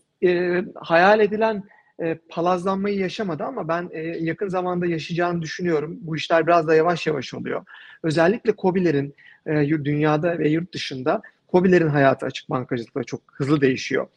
hayal 0.76 1.20
edilen 1.20 1.64
e, 2.04 2.18
palazlanmayı 2.30 3.00
yaşamadı 3.00 3.44
ama 3.44 3.68
ben 3.68 3.90
e, 3.92 4.00
yakın 4.02 4.48
zamanda 4.48 4.86
yaşayacağını 4.86 5.42
düşünüyorum. 5.42 5.98
Bu 6.02 6.16
işler 6.16 6.48
biraz 6.48 6.68
da 6.68 6.76
yavaş 6.76 7.08
yavaş 7.08 7.34
oluyor. 7.34 7.66
Özellikle 8.04 8.54
COBİ'lerin 8.58 9.16
e, 9.46 9.70
dünyada 9.70 10.40
ve 10.40 10.50
yurt 10.50 10.74
dışında 10.74 11.22
COBİ'lerin 11.52 11.88
hayatı 11.88 12.26
açık 12.26 12.50
bankacılıkla 12.50 13.04
çok 13.04 13.22
hızlı 13.34 13.62
değişiyor. 13.62 14.08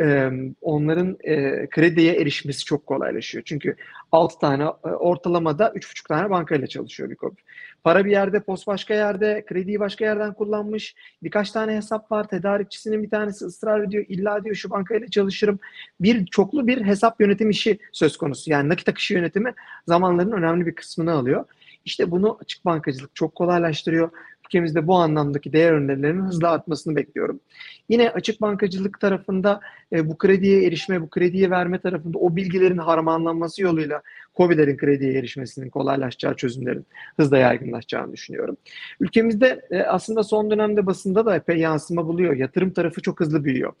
E, 0.00 0.30
onların 0.60 1.16
e, 1.24 1.66
krediye 1.70 2.14
erişmesi 2.14 2.64
çok 2.64 2.86
kolaylaşıyor. 2.86 3.44
Çünkü 3.44 3.76
6 4.12 4.38
tane 4.38 4.62
e, 4.64 4.88
ortalamada 4.88 5.68
3,5 5.68 6.08
tane 6.08 6.30
bankayla 6.30 6.66
çalışıyor 6.66 7.10
bir 7.10 7.16
COBİ. 7.16 7.40
Para 7.86 8.04
bir 8.04 8.10
yerde, 8.10 8.40
post 8.40 8.66
başka 8.66 8.94
yerde, 8.94 9.44
krediyi 9.46 9.80
başka 9.80 10.04
yerden 10.04 10.34
kullanmış. 10.34 10.94
Birkaç 11.22 11.50
tane 11.50 11.76
hesap 11.76 12.12
var. 12.12 12.28
Tedarikçisinin 12.28 13.02
bir 13.02 13.10
tanesi 13.10 13.44
ısrar 13.44 13.80
ediyor. 13.80 14.04
İlla 14.08 14.44
diyor 14.44 14.54
şu 14.54 14.70
bankayla 14.70 15.08
çalışırım. 15.08 15.58
Bir 16.00 16.26
çoklu 16.26 16.66
bir 16.66 16.84
hesap 16.84 17.20
yönetim 17.20 17.50
işi 17.50 17.78
söz 17.92 18.16
konusu. 18.16 18.50
Yani 18.50 18.68
nakit 18.68 18.88
akışı 18.88 19.14
yönetimi 19.14 19.54
zamanların 19.88 20.32
önemli 20.32 20.66
bir 20.66 20.74
kısmını 20.74 21.12
alıyor. 21.12 21.44
İşte 21.84 22.10
bunu 22.10 22.38
açık 22.40 22.64
bankacılık 22.64 23.14
çok 23.14 23.34
kolaylaştırıyor 23.34 24.10
ülkemizde 24.46 24.86
bu 24.86 24.94
anlamdaki 24.94 25.52
değer 25.52 25.72
önerilerinin 25.72 26.22
hızla 26.22 26.50
artmasını 26.50 26.96
bekliyorum. 26.96 27.40
Yine 27.88 28.10
açık 28.10 28.40
bankacılık 28.40 29.00
tarafında 29.00 29.60
e, 29.92 30.08
bu 30.08 30.18
krediye 30.18 30.66
erişme, 30.66 31.00
bu 31.00 31.10
krediye 31.10 31.50
verme 31.50 31.78
tarafında 31.78 32.18
o 32.18 32.36
bilgilerin 32.36 32.78
harmanlanması 32.78 33.62
yoluyla 33.62 34.02
COBİ'lerin 34.36 34.76
krediye 34.76 35.18
erişmesinin 35.18 35.70
kolaylaşacağı 35.70 36.36
çözümlerin 36.36 36.86
hızla 37.16 37.38
yaygınlaşacağını 37.38 38.12
düşünüyorum. 38.12 38.56
Ülkemizde 39.00 39.60
e, 39.70 39.82
aslında 39.82 40.22
son 40.22 40.50
dönemde 40.50 40.86
basında 40.86 41.26
da 41.26 41.36
epey 41.36 41.56
yansıma 41.58 42.06
buluyor. 42.06 42.36
Yatırım 42.36 42.70
tarafı 42.70 43.02
çok 43.02 43.20
hızlı 43.20 43.44
büyüyor. 43.44 43.72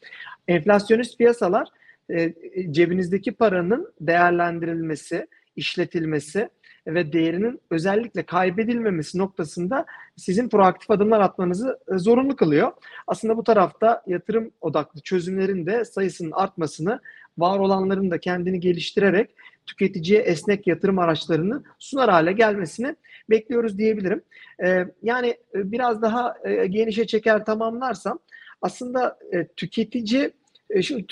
Enflasyonist 0.48 1.18
piyasalar 1.18 1.68
e, 2.10 2.34
cebinizdeki 2.70 3.32
paranın 3.32 3.92
değerlendirilmesi, 4.00 5.26
işletilmesi 5.56 6.48
ve 6.86 7.12
değerinin 7.12 7.60
özellikle 7.70 8.22
kaybedilmemesi 8.22 9.18
noktasında 9.18 9.86
sizin 10.16 10.48
proaktif 10.48 10.90
adımlar 10.90 11.20
atmanızı 11.20 11.78
e, 11.94 11.98
zorunlu 11.98 12.36
kılıyor. 12.36 12.72
Aslında 13.06 13.36
bu 13.36 13.44
tarafta 13.44 14.02
yatırım 14.06 14.50
odaklı 14.60 15.00
çözümlerin 15.00 15.66
de 15.66 15.84
sayısının 15.84 16.32
artmasını, 16.32 17.00
var 17.38 17.58
olanların 17.58 18.10
da 18.10 18.18
kendini 18.18 18.60
geliştirerek 18.60 19.30
tüketiciye 19.66 20.20
esnek 20.20 20.66
yatırım 20.66 20.98
araçlarını 20.98 21.62
sunar 21.78 22.10
hale 22.10 22.32
gelmesini 22.32 22.96
bekliyoruz 23.30 23.78
diyebilirim. 23.78 24.22
E, 24.64 24.86
yani 25.02 25.28
e, 25.28 25.72
biraz 25.72 26.02
daha 26.02 26.34
e, 26.44 26.66
genişe 26.66 27.06
çeker 27.06 27.44
tamamlarsam 27.44 28.18
aslında 28.62 29.18
e, 29.32 29.46
tüketici 29.46 30.30
şimdi 30.82 31.06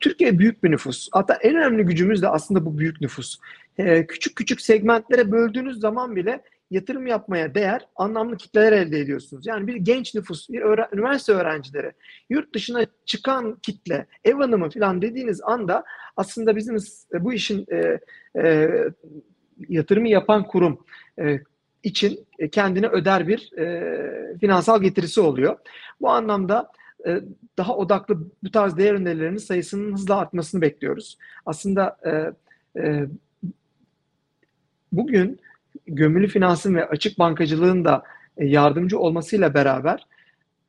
Türkiye 0.00 0.38
büyük 0.38 0.64
bir 0.64 0.70
nüfus. 0.70 1.08
Hatta 1.12 1.34
en 1.34 1.56
önemli 1.56 1.82
gücümüz 1.82 2.22
de 2.22 2.28
aslında 2.28 2.64
bu 2.64 2.78
büyük 2.78 3.00
nüfus. 3.00 3.38
E, 3.78 4.06
küçük 4.06 4.36
küçük 4.36 4.60
segmentlere 4.60 5.32
böldüğünüz 5.32 5.80
zaman 5.80 6.16
bile 6.16 6.42
yatırım 6.70 7.06
yapmaya 7.06 7.54
değer 7.54 7.86
anlamlı 7.96 8.36
kitleler 8.36 8.72
elde 8.72 9.00
ediyorsunuz. 9.00 9.46
Yani 9.46 9.66
bir 9.66 9.76
genç 9.76 10.14
nüfus, 10.14 10.48
bir 10.48 10.60
öğren 10.62 10.88
üniversite 10.92 11.32
öğrencileri, 11.32 11.92
yurt 12.30 12.54
dışına 12.54 12.86
çıkan 13.04 13.58
kitle, 13.62 14.06
ev 14.24 14.34
hanımı 14.34 14.70
falan 14.70 15.02
dediğiniz 15.02 15.40
anda 15.42 15.84
aslında 16.16 16.56
bizim 16.56 16.76
bu 17.20 17.32
işin 17.32 17.66
e, 17.72 18.00
e, 18.42 18.70
yatırımı 19.68 20.08
yapan 20.08 20.46
kurum 20.46 20.86
e, 21.20 21.40
için 21.82 22.26
kendine 22.52 22.86
öder 22.86 23.28
bir 23.28 23.52
e, 23.58 24.38
finansal 24.38 24.82
getirisi 24.82 25.20
oluyor. 25.20 25.58
Bu 26.00 26.10
anlamda 26.10 26.70
e, 27.06 27.20
daha 27.58 27.76
odaklı 27.76 28.18
bu 28.42 28.50
tarz 28.50 28.76
değer 28.76 28.94
önerilerinin 28.94 29.38
sayısının 29.38 29.92
hızla 29.92 30.16
artmasını 30.16 30.60
bekliyoruz. 30.60 31.18
Aslında 31.46 31.96
e, 32.04 32.10
e, 32.80 33.06
bugün 34.92 35.40
gömülü 35.86 36.28
finansın 36.28 36.74
ve 36.74 36.88
açık 36.88 37.18
bankacılığın 37.18 37.84
da 37.84 38.02
e, 38.36 38.46
yardımcı 38.46 38.98
olmasıyla 38.98 39.54
beraber 39.54 40.06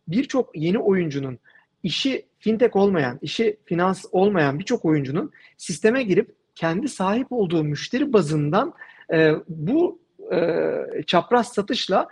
birçok 0.07 0.57
yeni 0.57 0.79
oyuncunun 0.79 1.39
işi 1.83 2.25
fintech 2.39 2.75
olmayan, 2.75 3.19
işi 3.21 3.57
finans 3.65 4.05
olmayan 4.11 4.59
birçok 4.59 4.85
oyuncunun 4.85 5.31
sisteme 5.57 6.03
girip 6.03 6.35
kendi 6.55 6.87
sahip 6.87 7.27
olduğu 7.29 7.63
müşteri 7.63 8.13
bazından 8.13 8.73
e, 9.13 9.31
bu 9.47 9.99
e, 10.31 10.73
çapraz 11.07 11.53
satışla 11.53 12.07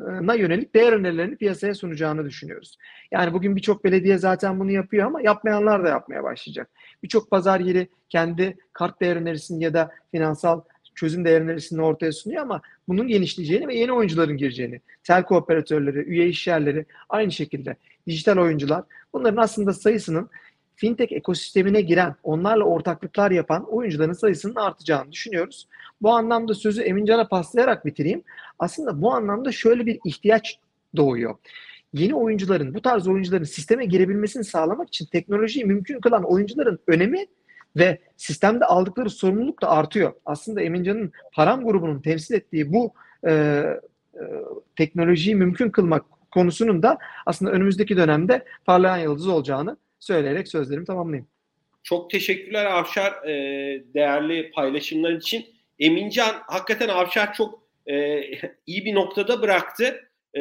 nemalanmasına 0.00 0.34
yönelik 0.34 0.74
değer 0.74 0.92
önerilerini 0.92 1.36
piyasaya 1.36 1.74
sunacağını 1.74 2.24
düşünüyoruz. 2.24 2.78
Yani 3.12 3.32
bugün 3.32 3.56
birçok 3.56 3.84
belediye 3.84 4.18
zaten 4.18 4.60
bunu 4.60 4.70
yapıyor 4.70 5.06
ama 5.06 5.22
yapmayanlar 5.22 5.84
da 5.84 5.88
yapmaya 5.88 6.22
başlayacak. 6.22 6.70
Birçok 7.02 7.30
pazar 7.30 7.60
yeri 7.60 7.88
kendi 8.08 8.56
kart 8.72 9.00
değer 9.00 9.16
önerisini 9.16 9.64
ya 9.64 9.74
da 9.74 9.90
finansal 10.10 10.60
çözüm 10.94 11.24
değer 11.24 11.40
önerisini 11.40 11.82
ortaya 11.82 12.12
sunuyor 12.12 12.42
ama 12.42 12.62
bunun 12.88 13.08
genişleyeceğini 13.08 13.68
ve 13.68 13.74
yeni 13.74 13.92
oyuncuların 13.92 14.36
gireceğini, 14.36 14.80
telko 15.04 15.36
operatörleri, 15.36 15.98
üye 15.98 16.28
işyerleri 16.28 16.86
aynı 17.08 17.32
şekilde 17.32 17.76
dijital 18.06 18.38
oyuncular 18.38 18.84
bunların 19.12 19.42
aslında 19.42 19.72
sayısının 19.72 20.28
fintech 20.80 21.12
ekosistemine 21.12 21.80
giren, 21.80 22.14
onlarla 22.22 22.64
ortaklıklar 22.64 23.30
yapan 23.30 23.64
oyuncuların 23.64 24.12
sayısının 24.12 24.54
artacağını 24.54 25.12
düşünüyoruz. 25.12 25.68
Bu 26.02 26.10
anlamda 26.10 26.54
sözü 26.54 26.82
Emincan'a 26.82 27.28
paslayarak 27.28 27.86
bitireyim. 27.86 28.22
Aslında 28.58 29.02
bu 29.02 29.12
anlamda 29.12 29.52
şöyle 29.52 29.86
bir 29.86 30.00
ihtiyaç 30.04 30.58
doğuyor. 30.96 31.34
Yeni 31.92 32.14
oyuncuların, 32.14 32.74
bu 32.74 32.82
tarz 32.82 33.08
oyuncuların 33.08 33.44
sisteme 33.44 33.84
girebilmesini 33.84 34.44
sağlamak 34.44 34.88
için 34.88 35.06
teknolojiyi 35.06 35.64
mümkün 35.64 36.00
kılan 36.00 36.24
oyuncuların 36.24 36.78
önemi 36.86 37.26
ve 37.76 37.98
sistemde 38.16 38.64
aldıkları 38.64 39.10
sorumluluk 39.10 39.62
da 39.62 39.70
artıyor. 39.70 40.12
Aslında 40.26 40.62
Emincan'ın 40.62 41.12
Param 41.32 41.64
grubunun 41.64 42.00
temsil 42.00 42.34
ettiği 42.34 42.72
bu 42.72 42.92
e, 43.26 43.32
e, 43.32 44.22
teknolojiyi 44.76 45.36
mümkün 45.36 45.70
kılmak 45.70 46.04
konusunun 46.30 46.82
da 46.82 46.98
aslında 47.26 47.50
önümüzdeki 47.50 47.96
dönemde 47.96 48.44
parlayan 48.66 48.98
yıldız 48.98 49.28
olacağını 49.28 49.76
söyleyerek 50.00 50.48
sözlerimi 50.48 50.84
tamamlayayım. 50.84 51.28
Çok 51.82 52.10
teşekkürler 52.10 52.64
Avşar 52.64 53.12
e, 53.28 53.32
değerli 53.94 54.50
paylaşımlar 54.50 55.12
için. 55.12 55.46
Emincan 55.78 56.42
hakikaten 56.46 56.88
Avşar 56.88 57.34
çok 57.34 57.62
e, 57.86 58.20
iyi 58.66 58.84
bir 58.84 58.94
noktada 58.94 59.42
bıraktı. 59.42 60.10
E, 60.36 60.40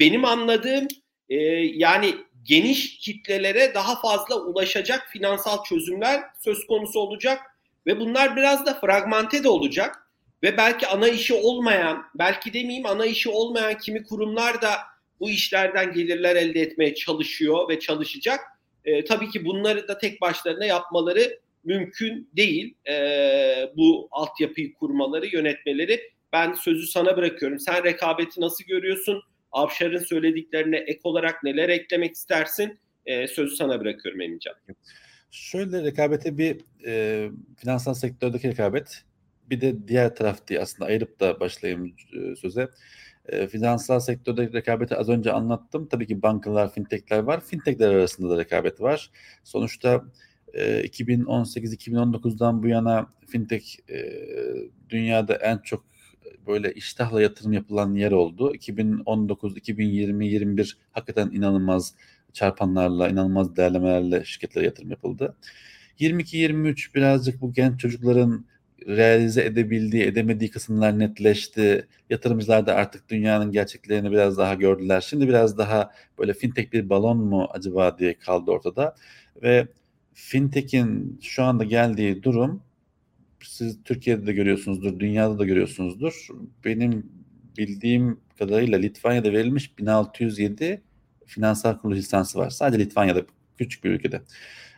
benim 0.00 0.24
anladığım 0.24 0.88
e, 1.28 1.36
yani 1.74 2.14
geniş 2.42 2.98
kitlelere 2.98 3.74
daha 3.74 4.00
fazla 4.00 4.40
ulaşacak 4.40 5.08
finansal 5.10 5.64
çözümler 5.64 6.22
söz 6.40 6.66
konusu 6.66 7.00
olacak 7.00 7.40
ve 7.86 8.00
bunlar 8.00 8.36
biraz 8.36 8.66
da 8.66 8.74
fragmente 8.74 9.44
de 9.44 9.48
olacak 9.48 10.08
ve 10.42 10.56
belki 10.56 10.86
ana 10.86 11.08
işi 11.08 11.34
olmayan, 11.34 12.04
belki 12.14 12.52
demeyeyim 12.52 12.86
ana 12.86 13.06
işi 13.06 13.30
olmayan 13.30 13.78
kimi 13.78 14.04
kurumlar 14.04 14.62
da 14.62 14.74
bu 15.20 15.30
işlerden 15.30 15.92
gelirler 15.92 16.36
elde 16.36 16.60
etmeye 16.60 16.94
çalışıyor 16.94 17.68
ve 17.68 17.80
çalışacak. 17.80 18.40
E, 18.84 19.04
tabii 19.04 19.30
ki 19.30 19.44
bunları 19.44 19.88
da 19.88 19.98
tek 19.98 20.20
başlarına 20.20 20.64
yapmaları 20.64 21.40
mümkün 21.64 22.30
değil. 22.36 22.74
E, 22.88 22.94
bu 23.76 24.08
altyapıyı 24.10 24.74
kurmaları, 24.74 25.26
yönetmeleri. 25.26 26.00
Ben 26.32 26.52
sözü 26.52 26.86
sana 26.86 27.16
bırakıyorum. 27.16 27.58
Sen 27.58 27.84
rekabeti 27.84 28.40
nasıl 28.40 28.64
görüyorsun? 28.64 29.22
Avşar'ın 29.52 29.98
söylediklerine 29.98 30.76
ek 30.76 31.00
olarak 31.02 31.42
neler 31.42 31.68
eklemek 31.68 32.14
istersin? 32.14 32.78
E, 33.06 33.28
sözü 33.28 33.56
sana 33.56 33.80
bırakıyorum 33.80 34.20
Emincan. 34.20 34.54
Şöyle 35.30 35.82
rekabete 35.84 36.38
bir 36.38 36.60
e, 36.86 37.28
finansal 37.56 37.94
sektördeki 37.94 38.48
rekabet 38.48 39.04
bir 39.50 39.60
de 39.60 39.88
diğer 39.88 40.16
taraf 40.16 40.46
diye 40.46 40.60
aslında 40.60 40.84
ayırıp 40.84 41.20
da 41.20 41.40
başlayayım 41.40 41.96
e, 42.12 42.36
söze. 42.36 42.68
E, 43.28 43.46
finansal 43.48 44.00
sektörde 44.00 44.52
rekabeti 44.52 44.96
az 44.96 45.08
önce 45.08 45.32
anlattım. 45.32 45.88
Tabii 45.88 46.06
ki 46.06 46.22
bankalar, 46.22 46.72
fintechler 46.72 47.18
var. 47.18 47.40
Fintechler 47.40 47.90
arasında 47.94 48.30
da 48.30 48.38
rekabet 48.38 48.80
var. 48.80 49.10
Sonuçta 49.44 50.04
e, 50.54 50.84
2018-2019'dan 50.84 52.62
bu 52.62 52.68
yana 52.68 53.06
fintech 53.26 53.78
e, 53.90 54.04
dünyada 54.88 55.34
en 55.34 55.58
çok 55.58 55.84
böyle 56.46 56.72
iştahla 56.74 57.22
yatırım 57.22 57.52
yapılan 57.52 57.94
yer 57.94 58.12
oldu. 58.12 58.54
2019, 58.54 59.56
2020, 59.56 60.26
21 60.26 60.78
hakikaten 60.92 61.30
inanılmaz 61.30 61.94
çarpanlarla, 62.32 63.08
inanılmaz 63.08 63.56
değerlemelerle 63.56 64.24
şirketlere 64.24 64.64
yatırım 64.64 64.90
yapıldı. 64.90 65.36
22-23 66.00 66.94
birazcık 66.94 67.40
bu 67.40 67.52
genç 67.52 67.80
çocukların 67.80 68.46
realize 68.86 69.44
edebildiği, 69.44 70.04
edemediği 70.04 70.50
kısımlar 70.50 70.98
netleşti. 70.98 71.86
Yatırımcılar 72.10 72.66
da 72.66 72.74
artık 72.74 73.08
dünyanın 73.08 73.52
gerçeklerini 73.52 74.10
biraz 74.12 74.38
daha 74.38 74.54
gördüler. 74.54 75.00
Şimdi 75.00 75.28
biraz 75.28 75.58
daha 75.58 75.90
böyle 76.18 76.34
fintech 76.34 76.72
bir 76.72 76.88
balon 76.88 77.18
mu 77.18 77.48
acaba 77.50 77.98
diye 77.98 78.18
kaldı 78.18 78.50
ortada. 78.50 78.94
Ve 79.42 79.68
fintech'in 80.14 81.18
şu 81.22 81.42
anda 81.42 81.64
geldiği 81.64 82.22
durum 82.22 82.62
siz 83.42 83.82
Türkiye'de 83.84 84.26
de 84.26 84.32
görüyorsunuzdur, 84.32 85.00
dünyada 85.00 85.38
da 85.38 85.44
görüyorsunuzdur. 85.44 86.26
Benim 86.64 87.12
bildiğim 87.58 88.20
kadarıyla 88.38 88.78
Litvanya'da 88.78 89.32
verilmiş 89.32 89.78
1607 89.78 90.82
finansal 91.26 91.78
kuruluş 91.78 91.98
lisansı 91.98 92.38
var. 92.38 92.50
Sadece 92.50 92.84
Litvanya'da 92.84 93.22
küçük 93.58 93.84
bir 93.84 93.90
ülkede. 93.90 94.22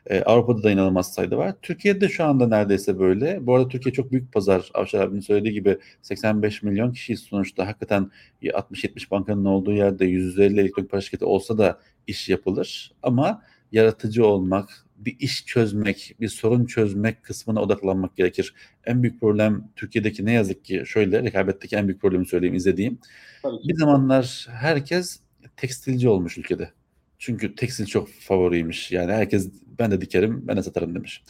Ee, 0.07 0.23
Avrupa'da 0.23 0.63
da 0.63 0.71
inanılmaz 0.71 1.15
sayıda 1.15 1.39
var. 1.39 1.55
Türkiye'de 1.63 2.09
şu 2.09 2.25
anda 2.25 2.49
neredeyse 2.49 2.99
böyle. 2.99 3.47
Bu 3.47 3.55
arada 3.55 3.69
Türkiye 3.69 3.93
çok 3.93 4.13
büyük 4.13 4.33
pazar. 4.33 4.71
Avşar 4.75 5.01
abinin 5.01 5.21
söylediği 5.21 5.55
gibi 5.55 5.79
85 6.03 6.63
milyon 6.63 6.93
kişi 6.93 7.17
sonuçta 7.17 7.67
hakikaten 7.67 8.11
60-70 8.43 9.11
bankanın 9.11 9.45
olduğu 9.45 9.73
yerde 9.73 10.05
150 10.05 10.61
elektronik 10.61 10.91
para 10.91 11.01
şirketi 11.01 11.25
olsa 11.25 11.59
da 11.59 11.81
iş 12.07 12.29
yapılır. 12.29 12.93
Ama 13.03 13.43
yaratıcı 13.73 14.27
olmak, 14.27 14.87
bir 14.97 15.17
iş 15.21 15.47
çözmek, 15.47 16.17
bir 16.21 16.29
sorun 16.29 16.65
çözmek 16.65 17.23
kısmına 17.23 17.63
odaklanmak 17.63 18.17
gerekir. 18.17 18.55
En 18.85 19.03
büyük 19.03 19.21
problem 19.21 19.69
Türkiye'deki 19.77 20.27
ne 20.27 20.33
yazık 20.33 20.65
ki 20.65 20.83
şöyle 20.87 21.23
rekabetteki 21.23 21.77
en 21.77 21.89
büyük 21.89 22.01
problemi 22.01 22.27
söyleyeyim 22.27 22.55
izlediğim. 22.55 22.99
Bir 23.45 23.75
zamanlar 23.75 24.47
herkes 24.51 25.21
tekstilci 25.57 26.09
olmuş 26.09 26.39
ülkede. 26.39 26.71
Çünkü 27.19 27.55
tekstil 27.55 27.87
çok 27.87 28.09
favoriymiş. 28.09 28.93
Yani 28.93 29.13
herkes 29.13 29.51
ben 29.79 29.91
de 29.91 30.01
dikerim, 30.01 30.49
ben 30.49 30.57
de 30.57 30.63
satarım 30.63 30.95
demiş. 30.95 31.23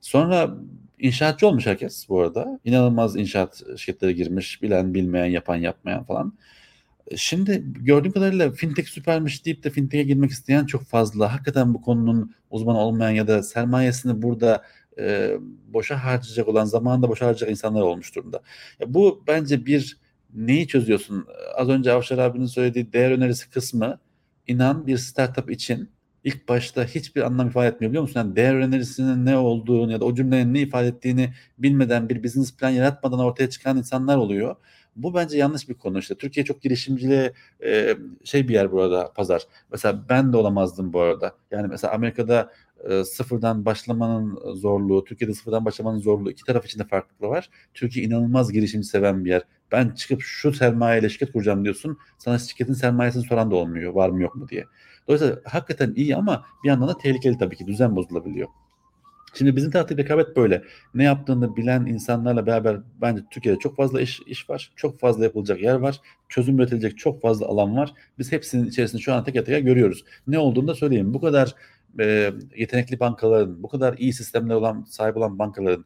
Sonra 0.00 0.54
inşaatçı 0.98 1.46
olmuş 1.46 1.66
herkes 1.66 2.08
bu 2.08 2.20
arada. 2.20 2.60
İnanılmaz 2.64 3.16
inşaat 3.16 3.62
şirketleri 3.76 4.14
girmiş. 4.14 4.62
Bilen, 4.62 4.94
bilmeyen, 4.94 5.26
yapan, 5.26 5.56
yapmayan 5.56 6.04
falan. 6.04 6.32
Şimdi 7.16 7.64
gördüğüm 7.66 8.12
kadarıyla 8.12 8.52
fintech 8.52 8.88
süpermiş 8.88 9.44
deyip 9.44 9.64
de 9.64 9.70
fintech'e 9.70 10.02
girmek 10.02 10.30
isteyen 10.30 10.66
çok 10.66 10.84
fazla. 10.84 11.32
Hakikaten 11.32 11.74
bu 11.74 11.80
konunun 11.82 12.34
uzmanı 12.50 12.78
olmayan 12.78 13.10
ya 13.10 13.28
da 13.28 13.42
sermayesini 13.42 14.22
burada 14.22 14.62
e, 14.98 15.36
boşa 15.68 16.04
harcayacak 16.04 16.48
olan, 16.48 16.64
zamanında 16.64 17.08
boşa 17.08 17.26
harcayacak 17.26 17.50
insanlar 17.50 17.82
olmuş 17.82 18.14
durumda. 18.14 18.42
Ya 18.80 18.94
bu 18.94 19.24
bence 19.26 19.66
bir 19.66 19.98
neyi 20.34 20.68
çözüyorsun? 20.68 21.26
Az 21.56 21.68
önce 21.68 21.92
Avşar 21.92 22.18
abinin 22.18 22.46
söylediği 22.46 22.92
değer 22.92 23.10
önerisi 23.10 23.50
kısmı 23.50 23.98
inan 24.46 24.86
bir 24.86 24.98
startup 24.98 25.50
için 25.50 25.90
ilk 26.24 26.48
başta 26.48 26.84
hiçbir 26.84 27.22
anlam 27.22 27.48
ifade 27.48 27.68
etmiyor 27.68 27.90
biliyor 27.90 28.02
musun? 28.02 28.20
Yani 28.20 28.36
değer 28.36 28.54
önerisinin 28.54 29.26
ne 29.26 29.36
olduğunu 29.36 29.92
ya 29.92 30.00
da 30.00 30.04
o 30.04 30.14
cümlenin 30.14 30.54
ne 30.54 30.60
ifade 30.60 30.86
ettiğini 30.88 31.32
bilmeden 31.58 32.08
bir 32.08 32.24
business 32.24 32.56
plan 32.56 32.70
yaratmadan 32.70 33.18
ortaya 33.18 33.50
çıkan 33.50 33.76
insanlar 33.76 34.16
oluyor. 34.16 34.56
Bu 34.96 35.14
bence 35.14 35.38
yanlış 35.38 35.68
bir 35.68 35.74
konu. 35.74 35.98
İşte 35.98 36.14
Türkiye 36.14 36.46
çok 36.46 36.62
girişimciliğe 36.62 37.32
e, 37.64 37.96
şey 38.24 38.48
bir 38.48 38.54
yer 38.54 38.72
burada 38.72 39.12
pazar. 39.12 39.42
Mesela 39.72 40.04
ben 40.08 40.32
de 40.32 40.36
olamazdım 40.36 40.92
bu 40.92 41.00
arada. 41.00 41.36
Yani 41.50 41.68
mesela 41.68 41.94
Amerika'da 41.94 42.52
sıfırdan 43.04 43.64
başlamanın 43.64 44.54
zorluğu, 44.54 45.04
Türkiye'de 45.04 45.34
sıfırdan 45.34 45.64
başlamanın 45.64 45.98
zorluğu 45.98 46.30
iki 46.30 46.44
taraf 46.44 46.66
için 46.66 46.78
de 46.78 46.84
farklılığı 46.84 47.30
var. 47.30 47.50
Türkiye 47.74 48.06
inanılmaz 48.06 48.52
girişimci 48.52 48.86
seven 48.86 49.24
bir 49.24 49.30
yer. 49.30 49.42
Ben 49.72 49.90
çıkıp 49.90 50.22
şu 50.22 50.52
sermayeyle 50.52 51.08
şirket 51.08 51.32
kuracağım 51.32 51.64
diyorsun. 51.64 51.98
Sana 52.18 52.38
şirketin 52.38 52.72
sermayesini 52.72 53.22
soran 53.22 53.50
da 53.50 53.56
olmuyor. 53.56 53.92
Var 53.92 54.10
mı 54.10 54.22
yok 54.22 54.36
mu 54.36 54.48
diye. 54.48 54.64
Dolayısıyla 55.08 55.40
hakikaten 55.44 55.92
iyi 55.96 56.16
ama 56.16 56.44
bir 56.64 56.68
yandan 56.68 56.88
da 56.88 56.98
tehlikeli 56.98 57.38
tabii 57.38 57.56
ki. 57.56 57.66
Düzen 57.66 57.96
bozulabiliyor. 57.96 58.48
Şimdi 59.34 59.56
bizim 59.56 59.70
tarafta 59.70 59.96
rekabet 59.96 60.36
böyle. 60.36 60.62
Ne 60.94 61.04
yaptığını 61.04 61.56
bilen 61.56 61.86
insanlarla 61.86 62.46
beraber 62.46 62.80
bence 63.00 63.22
Türkiye'de 63.30 63.58
çok 63.58 63.76
fazla 63.76 64.00
iş, 64.00 64.20
iş 64.26 64.50
var. 64.50 64.72
Çok 64.76 65.00
fazla 65.00 65.24
yapılacak 65.24 65.62
yer 65.62 65.74
var. 65.74 66.00
Çözüm 66.28 66.58
üretilecek 66.58 66.98
çok 66.98 67.22
fazla 67.22 67.46
alan 67.46 67.76
var. 67.76 67.94
Biz 68.18 68.32
hepsinin 68.32 68.68
içerisinde 68.68 69.02
şu 69.02 69.14
an 69.14 69.24
teker 69.24 69.44
teker 69.44 69.60
görüyoruz. 69.60 70.04
Ne 70.26 70.38
olduğunu 70.38 70.68
da 70.68 70.74
söyleyeyim. 70.74 71.14
Bu 71.14 71.20
kadar 71.20 71.54
e, 72.00 72.32
yetenekli 72.56 73.00
bankaların, 73.00 73.62
bu 73.62 73.68
kadar 73.68 73.98
iyi 73.98 74.12
sistemler 74.12 74.54
olan 74.54 74.84
sahip 74.88 75.16
olan 75.16 75.38
bankaların, 75.38 75.84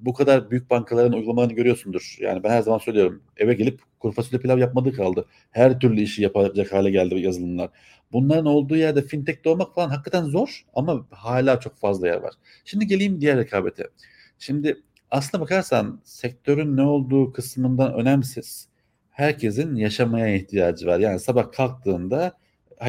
bu 0.00 0.14
kadar 0.14 0.50
büyük 0.50 0.70
bankaların 0.70 1.12
uygulamalarını 1.12 1.52
görüyorsundur. 1.52 2.16
Yani 2.20 2.42
ben 2.42 2.50
her 2.50 2.62
zaman 2.62 2.78
söylüyorum. 2.78 3.22
Eve 3.36 3.54
gelip 3.54 3.80
kuru 4.00 4.12
fasulye 4.12 4.40
pilav 4.40 4.58
yapmadığı 4.58 4.92
kaldı. 4.92 5.26
Her 5.50 5.80
türlü 5.80 6.00
işi 6.00 6.22
yapacak 6.22 6.72
hale 6.72 6.90
geldi 6.90 7.14
yazılımlar. 7.14 7.70
Bunların 8.12 8.46
olduğu 8.46 8.76
yerde 8.76 9.02
fintech'te 9.02 9.48
olmak 9.48 9.74
falan 9.74 9.88
hakikaten 9.88 10.24
zor 10.24 10.64
ama 10.74 11.06
hala 11.10 11.60
çok 11.60 11.76
fazla 11.78 12.06
yer 12.06 12.16
var. 12.16 12.34
Şimdi 12.64 12.86
geleyim 12.86 13.20
diğer 13.20 13.38
rekabete. 13.38 13.84
Şimdi 14.38 14.82
aslına 15.10 15.42
bakarsan 15.42 16.00
sektörün 16.04 16.76
ne 16.76 16.82
olduğu 16.82 17.32
kısmından 17.32 17.94
önemsiz. 17.94 18.68
Herkesin 19.10 19.76
yaşamaya 19.76 20.34
ihtiyacı 20.36 20.86
var. 20.86 20.98
Yani 20.98 21.20
sabah 21.20 21.52
kalktığında 21.52 22.32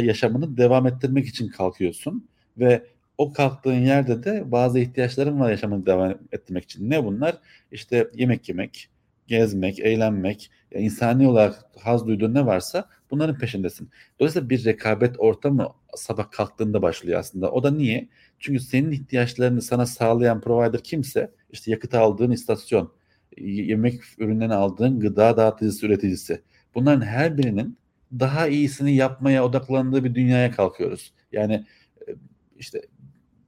yaşamını 0.02 0.58
devam 0.58 0.88
ettirmek 0.88 1.28
için 1.28 1.48
kalkıyorsun 1.48 2.30
ve 2.60 2.84
o 3.18 3.34
kalktığın 3.34 3.74
yerde 3.74 4.24
de 4.24 4.52
bazı 4.52 4.80
ihtiyaçların 4.80 5.40
var 5.40 5.52
yaşamını 5.52 5.86
devam 5.86 6.16
ettirmek 6.32 6.64
için. 6.64 6.90
Ne 6.90 7.04
bunlar? 7.06 7.38
İşte 7.72 8.08
yemek 8.14 8.50
yemek, 8.50 8.90
gezmek, 9.28 9.80
eğlenmek, 9.80 10.52
yani 10.72 10.86
insani 10.86 11.28
olarak 11.28 11.56
haz 11.80 12.08
duyduğun 12.08 12.34
ne 12.34 12.46
varsa 12.46 12.90
bunların 13.12 13.38
peşindesin. 13.38 13.90
Dolayısıyla 14.20 14.50
bir 14.50 14.66
rekabet 14.66 15.20
ortamı 15.20 15.68
sabah 15.96 16.32
kalktığında 16.32 16.82
başlıyor 16.82 17.20
aslında. 17.20 17.52
O 17.52 17.64
da 17.64 17.72
niye? 17.72 18.10
Çünkü 18.40 18.60
senin 18.60 18.92
ihtiyaçlarını 18.92 19.62
sana 19.62 19.86
sağlayan 19.86 20.42
provider 20.42 20.84
kimse, 20.84 21.32
işte 21.52 21.72
yakıt 21.72 21.94
aldığın 21.94 22.32
istasyon, 22.32 22.92
yemek 23.38 24.02
ürünlerini 24.18 24.54
aldığın 24.54 25.00
gıda 25.00 25.38
dağıtıcısı, 25.38 25.86
üreticisi. 25.86 26.42
Bunların 26.76 27.06
her 27.06 27.38
birinin 27.38 27.78
daha 28.20 28.48
iyisini 28.48 28.96
yapmaya 28.96 29.46
odaklandığı 29.46 30.04
bir 30.04 30.16
dünyaya 30.16 30.52
kalkıyoruz. 30.52 31.14
Yani 31.32 31.66
işte 32.60 32.82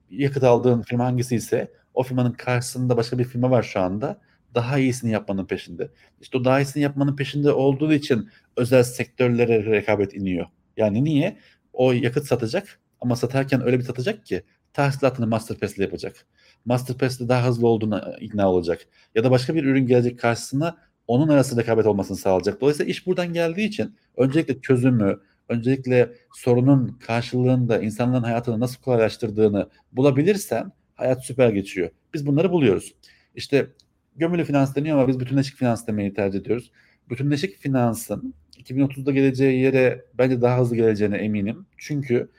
yakıt 0.09 0.43
aldığın 0.43 0.81
firma 0.81 1.05
hangisi 1.05 1.35
ise 1.35 1.71
o 1.93 2.03
firmanın 2.03 2.31
karşısında 2.31 2.97
başka 2.97 3.19
bir 3.19 3.23
firma 3.23 3.51
var 3.51 3.63
şu 3.63 3.79
anda. 3.79 4.21
Daha 4.55 4.77
iyisini 4.79 5.11
yapmanın 5.11 5.45
peşinde. 5.45 5.89
İşte 6.21 6.37
o 6.37 6.45
daha 6.45 6.61
iyisini 6.61 6.83
yapmanın 6.83 7.15
peşinde 7.15 7.51
olduğu 7.51 7.93
için 7.93 8.29
özel 8.57 8.83
sektörlere 8.83 9.65
rekabet 9.65 10.13
iniyor. 10.13 10.45
Yani 10.77 11.03
niye? 11.03 11.37
O 11.73 11.91
yakıt 11.91 12.25
satacak 12.25 12.79
ama 13.01 13.15
satarken 13.15 13.61
öyle 13.65 13.79
bir 13.79 13.83
satacak 13.83 14.25
ki 14.25 14.43
tahsilatını 14.73 15.27
Masterpass'le 15.27 15.77
yapacak. 15.77 16.25
Masterpass'le 16.65 17.29
daha 17.29 17.47
hızlı 17.47 17.67
olduğuna 17.67 18.15
ikna 18.19 18.51
olacak. 18.51 18.87
Ya 19.15 19.23
da 19.23 19.31
başka 19.31 19.55
bir 19.55 19.63
ürün 19.63 19.87
gelecek 19.87 20.19
karşısına 20.19 20.77
onun 21.07 21.27
arasında 21.27 21.61
rekabet 21.61 21.85
olmasını 21.85 22.17
sağlayacak. 22.17 22.61
Dolayısıyla 22.61 22.91
iş 22.91 23.07
buradan 23.07 23.33
geldiği 23.33 23.67
için 23.67 23.95
öncelikle 24.17 24.61
çözümü, 24.61 25.19
öncelikle 25.49 26.13
sorunun 26.33 26.87
karşılığında 26.87 27.81
insanların 27.81 28.23
hayatını 28.23 28.59
nasıl 28.59 28.81
kolaylaştırdığını 28.81 29.69
bulabilirsen 29.91 30.71
hayat 30.95 31.25
süper 31.25 31.49
geçiyor. 31.49 31.89
Biz 32.13 32.27
bunları 32.27 32.51
buluyoruz. 32.51 32.95
İşte 33.35 33.67
gömülü 34.15 34.43
finans 34.43 34.75
deniyor 34.75 34.97
ama 34.97 35.07
biz 35.07 35.19
bütünleşik 35.19 35.55
finans 35.55 35.87
demeyi 35.87 36.13
tercih 36.13 36.39
ediyoruz. 36.39 36.71
Bütünleşik 37.09 37.57
finansın 37.57 38.33
2030'da 38.57 39.11
geleceği 39.11 39.61
yere 39.61 40.05
bence 40.13 40.41
daha 40.41 40.59
hızlı 40.59 40.75
geleceğine 40.75 41.17
eminim. 41.17 41.65
Çünkü 41.77 42.29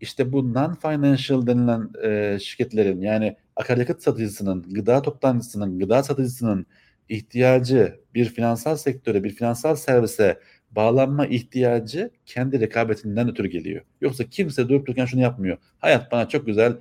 işte 0.00 0.32
bu 0.32 0.54
non-financial 0.54 1.46
denilen 1.46 1.90
e, 2.04 2.38
şirketlerin 2.38 3.00
yani 3.00 3.36
akaryakıt 3.56 4.02
satıcısının, 4.02 4.62
gıda 4.74 5.02
toptancısının, 5.02 5.78
gıda 5.78 6.02
satıcısının 6.02 6.66
ihtiyacı 7.08 8.00
bir 8.14 8.24
finansal 8.24 8.76
sektöre, 8.76 9.24
bir 9.24 9.30
finansal 9.30 9.76
servise 9.76 10.40
bağlanma 10.70 11.26
ihtiyacı 11.26 12.10
kendi 12.26 12.60
rekabetinden 12.60 13.30
ötürü 13.30 13.48
geliyor. 13.48 13.82
Yoksa 14.00 14.24
kimse 14.24 14.68
durup 14.68 14.86
dururken 14.86 15.06
şunu 15.06 15.20
yapmıyor. 15.20 15.58
Hayat 15.78 16.12
bana 16.12 16.28
çok 16.28 16.46
güzel, 16.46 16.76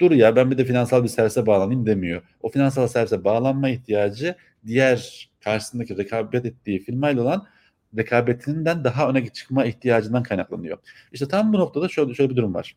dur 0.00 0.10
ya 0.10 0.36
ben 0.36 0.50
bir 0.50 0.58
de 0.58 0.64
finansal 0.64 1.02
bir 1.02 1.08
servise 1.08 1.46
bağlanayım 1.46 1.86
demiyor. 1.86 2.22
O 2.42 2.48
finansal 2.48 2.88
servise 2.88 3.24
bağlanma 3.24 3.68
ihtiyacı 3.68 4.34
diğer 4.66 5.30
karşısındaki 5.40 5.96
rekabet 5.96 6.46
ettiği 6.46 6.78
firmayla 6.78 7.22
olan 7.22 7.46
rekabetinden 7.96 8.84
daha 8.84 9.08
öne 9.08 9.28
çıkma 9.28 9.64
ihtiyacından 9.64 10.22
kaynaklanıyor. 10.22 10.78
İşte 11.12 11.28
tam 11.28 11.52
bu 11.52 11.58
noktada 11.58 11.88
şöyle, 11.88 12.14
şöyle 12.14 12.30
bir 12.30 12.36
durum 12.36 12.54
var. 12.54 12.76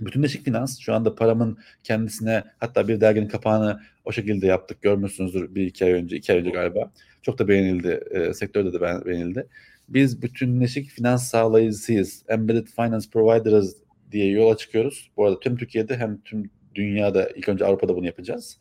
Bütünleşik 0.00 0.44
finans 0.44 0.80
şu 0.80 0.94
anda 0.94 1.14
paramın 1.14 1.58
kendisine 1.82 2.44
hatta 2.58 2.88
bir 2.88 3.00
derginin 3.00 3.28
kapağını 3.28 3.80
o 4.04 4.12
şekilde 4.12 4.46
yaptık 4.46 4.82
görmüşsünüzdür 4.82 5.54
bir 5.54 5.66
iki 5.66 5.84
ay 5.84 5.92
önce 5.92 6.16
iki 6.16 6.32
ay 6.32 6.38
önce 6.38 6.50
galiba. 6.50 6.92
Çok 7.22 7.38
da 7.38 7.48
beğenildi. 7.48 8.00
E, 8.10 8.34
sektörde 8.34 8.72
de 8.72 8.80
beğenildi. 8.80 9.46
Biz 9.88 10.22
bütünleşik 10.22 10.90
finans 10.90 11.30
sağlayıcısıyız. 11.30 12.24
Embedded 12.28 12.66
Finance 12.66 13.10
Providers 13.12 13.74
diye 14.12 14.30
yola 14.30 14.56
çıkıyoruz. 14.56 15.10
Bu 15.16 15.24
arada 15.24 15.40
tüm 15.40 15.56
Türkiye'de 15.56 15.96
hem 15.96 16.20
tüm 16.20 16.50
dünyada 16.74 17.28
ilk 17.30 17.48
önce 17.48 17.64
Avrupa'da 17.64 17.96
bunu 17.96 18.06
yapacağız. 18.06 18.58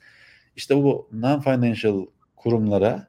İşte 0.55 0.75
bu 0.75 1.09
non-financial 1.13 2.07
kurumlara 2.35 3.07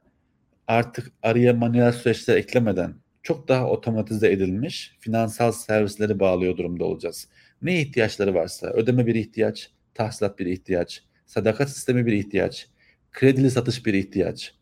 artık 0.67 1.11
araya 1.23 1.53
manuel 1.53 1.91
süreçler 1.91 2.37
eklemeden 2.37 2.93
çok 3.23 3.47
daha 3.47 3.69
otomatize 3.69 4.31
edilmiş 4.31 4.95
finansal 4.99 5.51
servisleri 5.51 6.19
bağlıyor 6.19 6.57
durumda 6.57 6.85
olacağız. 6.85 7.27
Ne 7.65 7.81
ihtiyaçları 7.81 8.33
varsa, 8.33 8.67
ödeme 8.67 9.07
bir 9.07 9.15
ihtiyaç, 9.15 9.69
tahsilat 9.93 10.39
bir 10.39 10.45
ihtiyaç, 10.45 11.03
sadakat 11.25 11.69
sistemi 11.69 12.05
bir 12.05 12.13
ihtiyaç, 12.13 12.67
kredili 13.11 13.51
satış 13.51 13.85
bir 13.85 13.93
ihtiyaç, 13.93 14.55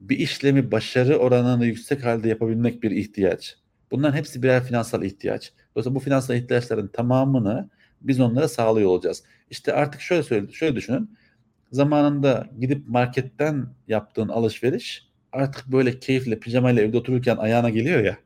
bir 0.00 0.18
işlemi 0.18 0.72
başarı 0.72 1.16
oranını 1.16 1.66
yüksek 1.66 2.04
halde 2.04 2.28
yapabilmek 2.28 2.82
bir 2.82 2.90
ihtiyaç. 2.90 3.56
Bunların 3.90 4.16
hepsi 4.16 4.42
birer 4.42 4.64
finansal 4.64 5.02
ihtiyaç. 5.02 5.52
Dolayısıyla 5.74 5.94
bu 5.94 6.00
finansal 6.00 6.36
ihtiyaçların 6.36 6.88
tamamını 6.88 7.70
biz 8.00 8.20
onlara 8.20 8.48
sağlıyor 8.48 8.88
olacağız. 8.88 9.22
İşte 9.50 9.72
artık 9.72 10.00
şöyle 10.00 10.22
söyle, 10.22 10.52
şöyle 10.52 10.76
düşünün. 10.76 11.10
Zamanında 11.72 12.50
gidip 12.60 12.88
marketten 12.88 13.66
yaptığın 13.88 14.28
alışveriş 14.28 15.08
artık 15.32 15.66
böyle 15.66 15.98
keyifle 15.98 16.38
pijamayla 16.38 16.82
evde 16.82 16.96
otururken 16.96 17.36
ayağına 17.36 17.70
geliyor 17.70 18.04
ya. 18.04 18.18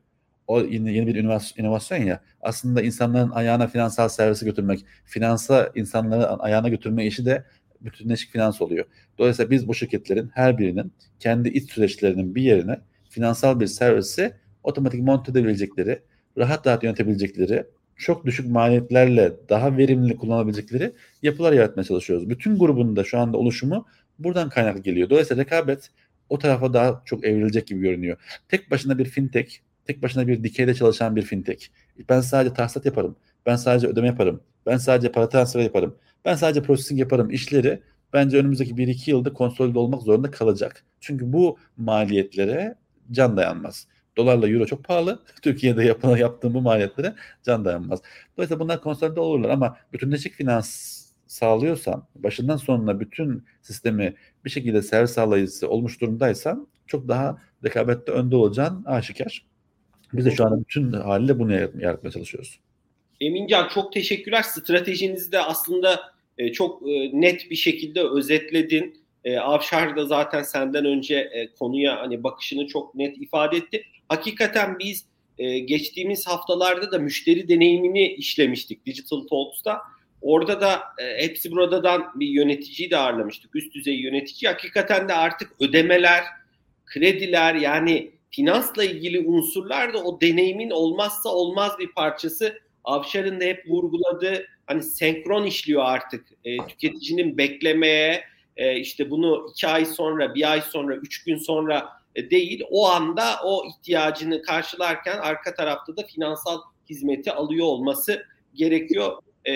O 0.47 0.61
yeni, 0.61 1.07
bir 1.07 1.15
inovasyon 1.57 1.97
ya. 1.97 2.21
Aslında 2.41 2.81
insanların 2.81 3.31
ayağına 3.31 3.67
finansal 3.67 4.09
servisi 4.09 4.45
götürmek, 4.45 4.85
finansa 5.05 5.71
insanları 5.75 6.27
ayağına 6.27 6.69
götürme 6.69 7.05
işi 7.05 7.25
de 7.25 7.43
bütünleşik 7.81 8.31
finans 8.31 8.61
oluyor. 8.61 8.85
Dolayısıyla 9.17 9.51
biz 9.51 9.67
bu 9.67 9.73
şirketlerin 9.73 10.29
her 10.33 10.57
birinin 10.57 10.93
kendi 11.19 11.49
iç 11.49 11.71
süreçlerinin 11.71 12.35
bir 12.35 12.41
yerine 12.41 12.79
finansal 13.09 13.59
bir 13.59 13.67
servisi 13.67 14.33
otomatik 14.63 15.01
monte 15.01 15.31
edebilecekleri, 15.31 16.01
rahat 16.37 16.67
rahat 16.67 16.83
yönetebilecekleri, 16.83 17.65
çok 17.95 18.25
düşük 18.25 18.47
maliyetlerle 18.47 19.33
daha 19.49 19.77
verimli 19.77 20.17
kullanabilecekleri 20.17 20.93
yapılar 21.21 21.53
yaratmaya 21.53 21.83
çalışıyoruz. 21.83 22.29
Bütün 22.29 22.59
grubun 22.59 22.95
da 22.95 23.03
şu 23.03 23.19
anda 23.19 23.37
oluşumu 23.37 23.85
buradan 24.19 24.49
kaynaklı 24.49 24.81
geliyor. 24.81 25.09
Dolayısıyla 25.09 25.43
rekabet 25.43 25.89
o 26.29 26.39
tarafa 26.39 26.73
daha 26.73 27.01
çok 27.05 27.25
evrilecek 27.25 27.67
gibi 27.67 27.81
görünüyor. 27.81 28.17
Tek 28.49 28.71
başına 28.71 28.97
bir 28.97 29.05
fintech, 29.05 29.55
tek 29.85 30.01
başına 30.01 30.27
bir 30.27 30.43
dikeyde 30.43 30.73
çalışan 30.73 31.15
bir 31.15 31.21
fintech. 31.21 31.67
Ben 32.09 32.21
sadece 32.21 32.53
tahsilat 32.53 32.85
yaparım. 32.85 33.15
Ben 33.45 33.55
sadece 33.55 33.87
ödeme 33.87 34.07
yaparım. 34.07 34.41
Ben 34.65 34.77
sadece 34.77 35.11
para 35.11 35.29
transferi 35.29 35.63
yaparım. 35.63 35.95
Ben 36.25 36.35
sadece 36.35 36.61
processing 36.61 36.99
yaparım 36.99 37.29
işleri 37.29 37.79
bence 38.13 38.37
önümüzdeki 38.37 38.73
1-2 38.73 39.09
yılda 39.09 39.33
konsolide 39.33 39.79
olmak 39.79 40.01
zorunda 40.01 40.31
kalacak. 40.31 40.83
Çünkü 40.99 41.33
bu 41.33 41.57
maliyetlere 41.77 42.75
can 43.11 43.37
dayanmaz. 43.37 43.87
Dolarla 44.17 44.49
euro 44.49 44.65
çok 44.65 44.83
pahalı. 44.83 45.23
Türkiye'de 45.41 45.83
yapılan 45.85 46.17
yaptığım 46.17 46.53
bu 46.53 46.61
maliyetlere 46.61 47.15
can 47.43 47.65
dayanmaz. 47.65 48.01
Dolayısıyla 48.37 48.59
bunlar 48.59 48.81
konsolide 48.81 49.19
olurlar 49.19 49.49
ama 49.49 49.77
bütünleşik 49.93 50.33
finans 50.33 51.03
sağlıyorsan, 51.27 52.07
başından 52.15 52.57
sonuna 52.57 52.99
bütün 52.99 53.45
sistemi 53.61 54.15
bir 54.45 54.49
şekilde 54.49 54.81
servis 54.81 55.11
sağlayıcısı 55.11 55.69
olmuş 55.69 56.01
durumdaysan 56.01 56.67
çok 56.87 57.07
daha 57.07 57.37
rekabette 57.63 58.11
önde 58.11 58.35
olacağın 58.35 58.83
aşikar. 58.85 59.52
Biz 60.13 60.25
de 60.25 60.31
şu 60.31 60.45
anda 60.45 60.59
bütün 60.59 60.93
haliyle 60.93 61.39
bunu 61.39 61.53
yaratmaya 61.53 62.11
çalışıyoruz. 62.11 62.59
Emincan 63.21 63.67
çok 63.67 63.93
teşekkürler. 63.93 64.41
Stratejinizi 64.41 65.31
de 65.31 65.39
aslında 65.39 66.13
e, 66.37 66.51
çok 66.51 66.89
e, 66.89 67.21
net 67.21 67.49
bir 67.49 67.55
şekilde 67.55 68.01
özetledin. 68.01 69.03
E, 69.23 69.37
Avşar 69.37 69.95
da 69.95 70.05
zaten 70.05 70.43
senden 70.43 70.85
önce 70.85 71.49
konuya 71.59 72.01
hani 72.01 72.23
bakışını 72.23 72.67
çok 72.67 72.95
net 72.95 73.17
ifade 73.17 73.57
etti. 73.57 73.83
Hakikaten 74.09 74.79
biz 74.79 75.05
geçtiğimiz 75.65 76.27
haftalarda 76.27 76.91
da 76.91 76.99
müşteri 76.99 77.47
deneyimini 77.47 78.07
işlemiştik 78.07 78.85
Digital 78.85 79.27
Talks'ta. 79.27 79.81
Orada 80.21 80.61
da 80.61 80.81
hepsi 80.97 81.51
buradadan 81.51 82.03
bir 82.15 82.27
yöneticiyi 82.27 82.91
de 82.91 82.97
ağırlamıştık. 82.97 83.55
Üst 83.55 83.73
düzey 83.73 83.95
yönetici. 83.95 84.51
Hakikaten 84.51 85.09
de 85.09 85.13
artık 85.13 85.51
ödemeler, 85.59 86.23
krediler 86.85 87.55
yani 87.55 88.11
finansla 88.33 88.83
ilgili 88.83 89.27
unsurlar 89.27 89.93
da 89.93 90.03
o 90.03 90.21
deneyimin 90.21 90.69
olmazsa 90.69 91.29
olmaz 91.29 91.71
bir 91.79 91.91
parçası. 91.91 92.59
Avşar'ın 92.83 93.39
da 93.39 93.43
hep 93.43 93.63
vurguladığı 93.69 94.45
hani 94.67 94.83
senkron 94.83 95.45
işliyor 95.45 95.83
artık. 95.85 96.27
E, 96.43 96.57
tüketicinin 96.57 97.37
beklemeye 97.37 98.23
e, 98.57 98.79
işte 98.79 99.11
bunu 99.11 99.47
iki 99.51 99.67
ay 99.67 99.85
sonra, 99.85 100.35
bir 100.35 100.51
ay 100.51 100.61
sonra, 100.61 100.95
üç 100.95 101.23
gün 101.23 101.37
sonra 101.37 101.89
e, 102.15 102.29
değil. 102.29 102.63
O 102.69 102.87
anda 102.87 103.35
o 103.43 103.63
ihtiyacını 103.67 104.41
karşılarken 104.41 105.17
arka 105.17 105.53
tarafta 105.53 105.97
da 105.97 106.03
finansal 106.03 106.59
hizmeti 106.89 107.31
alıyor 107.31 107.65
olması 107.65 108.25
gerekiyor. 108.53 109.17
E, 109.45 109.53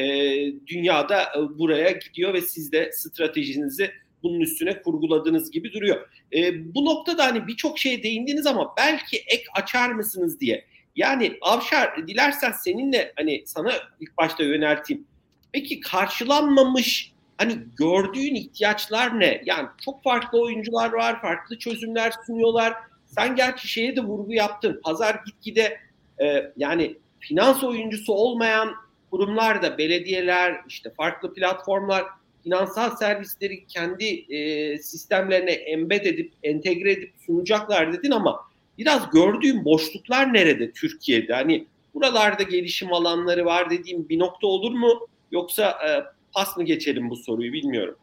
dünyada 0.68 1.24
e, 1.24 1.60
buraya 1.60 1.92
gidiyor 1.92 2.34
ve 2.34 2.42
siz 2.42 2.72
de 2.72 2.92
stratejinizi 2.92 3.92
bunun 4.24 4.40
üstüne 4.40 4.82
kurguladığınız 4.82 5.52
gibi 5.52 5.74
duruyor. 5.74 6.10
E, 6.34 6.74
bu 6.76 6.86
noktada 6.86 7.26
hani 7.26 7.48
birçok 7.48 7.80
şeye 7.80 8.04
değindiniz 8.04 8.46
ama 8.46 8.74
belki 8.78 9.18
ek 9.18 9.44
açar 9.56 9.90
mısınız 9.90 10.40
diye. 10.40 10.66
Yani 10.96 11.38
Avşar 11.42 12.08
dilersen 12.08 12.52
seninle 12.52 13.14
hani 13.16 13.44
sana 13.46 13.72
ilk 14.00 14.18
başta 14.18 14.44
yönelteyim. 14.44 15.08
Peki 15.52 15.80
karşılanmamış 15.80 17.12
hani 17.38 17.58
gördüğün 17.78 18.36
ihtiyaçlar 18.36 19.20
ne? 19.20 19.42
Yani 19.46 19.68
çok 19.86 20.04
farklı 20.04 20.42
oyuncular 20.42 20.94
var, 20.94 21.22
farklı 21.22 21.60
çözümler 21.60 22.14
sunuyorlar. 22.28 22.74
Sen 23.06 23.36
gerçi 23.36 23.68
şeye 23.68 23.96
de 23.96 24.02
vurgu 24.02 24.34
yaptın. 24.34 24.82
Pazar 24.84 25.22
gitgide 25.26 25.80
e, 26.22 26.52
yani 26.58 26.98
finans 27.20 27.64
oyuncusu 27.64 28.14
olmayan 28.14 28.74
kurumlar 29.12 29.62
da 29.62 29.78
belediyeler, 29.78 30.62
işte 30.68 30.94
farklı 30.98 31.34
platformlar 31.34 32.04
finansal 32.48 32.96
servisleri 32.96 33.66
kendi 33.66 34.06
e, 34.06 34.78
sistemlerine 34.78 35.52
embed 35.52 36.06
edip, 36.06 36.34
entegre 36.44 36.92
edip 36.92 37.14
sunacaklar 37.26 37.94
dedin 37.94 38.12
ama 38.12 38.40
biraz 38.78 39.12
gördüğüm 39.12 39.66
boşluklar 39.66 40.34
nerede 40.34 40.72
Türkiye'de? 40.72 41.34
Hani 41.34 41.66
buralarda 41.94 42.44
gelişim 42.44 42.94
alanları 42.94 43.46
var 43.46 43.70
dediğim 43.70 44.10
bir 44.10 44.20
nokta 44.20 44.48
olur 44.48 44.72
mu? 44.72 45.08
Yoksa 45.32 45.70
e, 45.70 45.90
pas 46.34 46.58
mı 46.58 46.64
geçelim 46.64 47.10
bu 47.10 47.16
soruyu 47.16 47.54
bilmiyorum. 47.54 47.96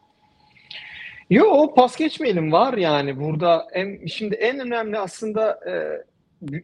Yo 1.29 1.73
pas 1.75 1.97
geçmeyelim 1.97 2.51
var 2.51 2.77
yani 2.77 3.19
burada 3.19 3.67
en, 3.73 4.05
şimdi 4.05 4.35
en 4.35 4.59
önemli 4.59 4.99
aslında 4.99 5.59
e, 5.69 5.73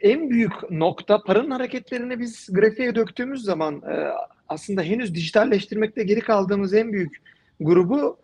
en 0.01 0.29
büyük 0.29 0.71
nokta 0.71 1.23
paranın 1.23 1.51
hareketlerini 1.51 2.19
biz 2.19 2.47
grafiğe 2.51 2.95
döktüğümüz 2.95 3.43
zaman 3.43 3.75
e, 3.75 4.11
aslında 4.47 4.81
henüz 4.81 5.15
dijitalleştirmekte 5.15 6.03
geri 6.03 6.19
kaldığımız 6.19 6.73
en 6.73 6.93
büyük 6.93 7.21
grubu 7.61 8.17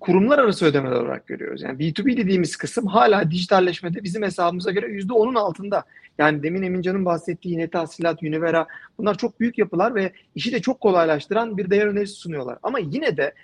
kurumlar 0.00 0.38
arası 0.38 0.66
ödemeler 0.66 0.96
olarak 0.96 1.26
görüyoruz. 1.26 1.62
Yani 1.62 1.78
B2B 1.78 2.16
dediğimiz 2.16 2.56
kısım 2.56 2.86
hala 2.86 3.30
dijitalleşmede 3.30 4.04
bizim 4.04 4.22
hesabımıza 4.22 4.70
göre 4.70 4.86
%10'un 4.86 5.34
altında. 5.34 5.84
Yani 6.18 6.42
demin 6.42 6.62
Emincan'ın 6.62 7.04
bahsettiği 7.04 7.58
Net 7.58 7.72
Tahsilat, 7.72 8.22
Univera 8.22 8.66
bunlar 8.98 9.18
çok 9.18 9.40
büyük 9.40 9.58
yapılar 9.58 9.94
ve 9.94 10.12
işi 10.34 10.52
de 10.52 10.62
çok 10.62 10.80
kolaylaştıran 10.80 11.58
bir 11.58 11.70
değer 11.70 11.86
önerisi 11.86 12.14
sunuyorlar. 12.14 12.58
Ama 12.62 12.78
yine 12.78 13.16
de 13.16 13.34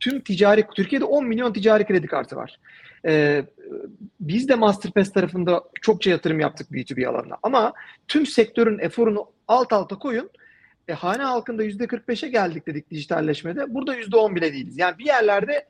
tüm 0.00 0.20
ticari, 0.20 0.64
Türkiye'de 0.74 1.04
10 1.04 1.26
milyon 1.26 1.52
ticari 1.52 1.86
kredi 1.86 2.06
kartı 2.06 2.36
var. 2.36 2.58
Ee, 3.06 3.44
biz 4.20 4.48
de 4.48 4.54
Masterpass 4.54 5.12
tarafında 5.12 5.62
çokça 5.82 6.10
yatırım 6.10 6.40
yaptık 6.40 6.70
B2B 6.70 7.06
alanına. 7.06 7.36
Ama 7.42 7.72
tüm 8.08 8.26
sektörün 8.26 8.78
eforunu 8.78 9.26
alt 9.48 9.72
alta 9.72 9.98
koyun 9.98 10.30
e, 10.92 10.94
hane 10.94 11.22
halkında 11.22 11.62
yüzde 11.62 11.84
45'e 11.84 12.28
geldik 12.28 12.66
dedik 12.66 12.90
dijitalleşmede. 12.90 13.74
Burada 13.74 13.94
yüzde 13.94 14.16
10 14.16 14.36
bile 14.36 14.52
değiliz. 14.52 14.78
Yani 14.78 14.98
bir 14.98 15.04
yerlerde 15.04 15.66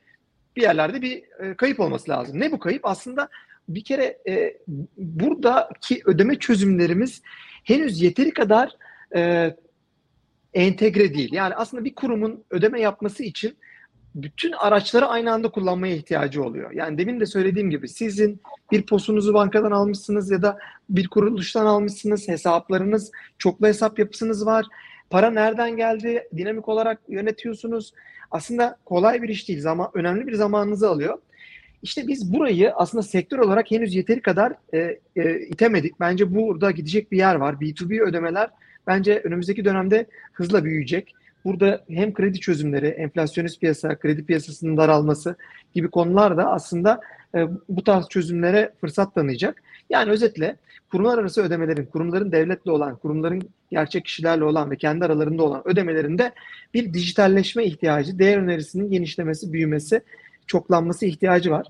bir 0.57 0.63
yerlerde 0.63 1.03
bir 1.03 1.23
e, 1.39 1.55
kayıp 1.55 1.81
olması 1.81 2.11
lazım. 2.11 2.41
Ne 2.41 2.53
bu 2.53 2.59
kayıp? 2.59 2.87
Aslında 2.87 3.29
bir 3.69 3.85
kere 3.85 4.19
e, 4.29 4.57
buradaki 4.97 6.03
ödeme 6.05 6.39
çözümlerimiz 6.39 7.23
henüz 7.65 8.03
yeteri 8.03 8.31
kadar 8.31 8.77
e, 9.15 9.55
entegre 10.55 11.15
değil. 11.15 11.33
Yani 11.33 11.55
aslında 11.55 11.85
bir 11.85 11.95
kurumun 11.95 12.45
ödeme 12.51 12.81
yapması 12.81 13.23
için 13.23 13.57
bütün 14.15 14.53
araçları 14.53 15.07
aynı 15.07 15.33
anda 15.33 15.51
kullanmaya 15.51 15.97
ihtiyacı 15.97 16.45
oluyor. 16.45 16.71
Yani 16.71 16.99
demin 16.99 17.21
de 17.21 17.27
söylediğim 17.27 17.71
gibi 17.71 17.89
sizin 17.89 18.41
bir 18.73 18.87
posunuzu 18.87 19.35
bankadan 19.35 19.71
almışsınız 19.71 20.31
ya 20.31 20.43
da 20.43 20.59
bir 20.89 21.09
kuruluştan 21.09 21.67
almışsınız, 21.67 22.29
hesaplarınız, 22.29 23.11
çoklu 23.39 23.67
hesap 23.67 23.99
yapısınız 23.99 24.47
var 24.47 24.67
Para 25.12 25.31
nereden 25.31 25.77
geldi? 25.77 26.29
Dinamik 26.37 26.68
olarak 26.68 27.01
yönetiyorsunuz. 27.09 27.92
Aslında 28.31 28.77
kolay 28.85 29.22
bir 29.22 29.29
iş 29.29 29.48
değil. 29.48 29.61
Zaman, 29.61 29.90
önemli 29.94 30.27
bir 30.27 30.35
zamanınızı 30.35 30.88
alıyor. 30.88 31.18
İşte 31.83 32.09
biz 32.09 32.33
burayı 32.33 32.72
aslında 32.75 33.03
sektör 33.03 33.38
olarak 33.38 33.70
henüz 33.70 33.94
yeteri 33.94 34.22
kadar 34.22 34.53
e, 34.75 34.98
e, 35.16 35.40
itemedik. 35.40 36.01
Bence 36.01 36.35
burada 36.35 36.70
gidecek 36.70 37.12
bir 37.12 37.16
yer 37.16 37.35
var. 37.35 37.55
B2B 37.55 38.01
ödemeler 38.01 38.51
bence 38.87 39.20
önümüzdeki 39.25 39.64
dönemde 39.64 40.07
hızla 40.33 40.64
büyüyecek. 40.64 41.14
Burada 41.44 41.85
hem 41.88 42.12
kredi 42.12 42.40
çözümleri, 42.40 42.87
enflasyonist 42.87 43.61
piyasa, 43.61 43.98
kredi 43.98 44.25
piyasasının 44.25 44.77
daralması 44.77 45.37
gibi 45.75 45.90
konular 45.90 46.37
da 46.37 46.51
aslında 46.51 47.01
bu 47.68 47.85
tarz 47.85 48.09
çözümlere 48.09 48.73
fırsat 48.81 49.14
tanıyacak. 49.14 49.62
Yani 49.90 50.11
özetle 50.11 50.57
kurumlar 50.90 51.18
arası 51.18 51.42
ödemelerin, 51.42 51.87
kurumların 51.87 52.33
devletle 52.33 52.71
olan, 52.71 52.97
kurumların 52.97 53.42
gerçek 53.71 54.05
kişilerle 54.05 54.45
olan 54.45 54.71
ve 54.71 54.77
kendi 54.77 55.05
aralarında 55.05 55.42
olan 55.42 55.68
ödemelerinde 55.68 56.33
bir 56.75 56.95
dijitalleşme 56.95 57.64
ihtiyacı, 57.64 58.18
değer 58.18 58.38
önerisinin 58.38 58.90
genişlemesi, 58.90 59.53
büyümesi, 59.53 60.01
çoklanması 60.47 61.07
ihtiyacı 61.07 61.51
var. 61.51 61.66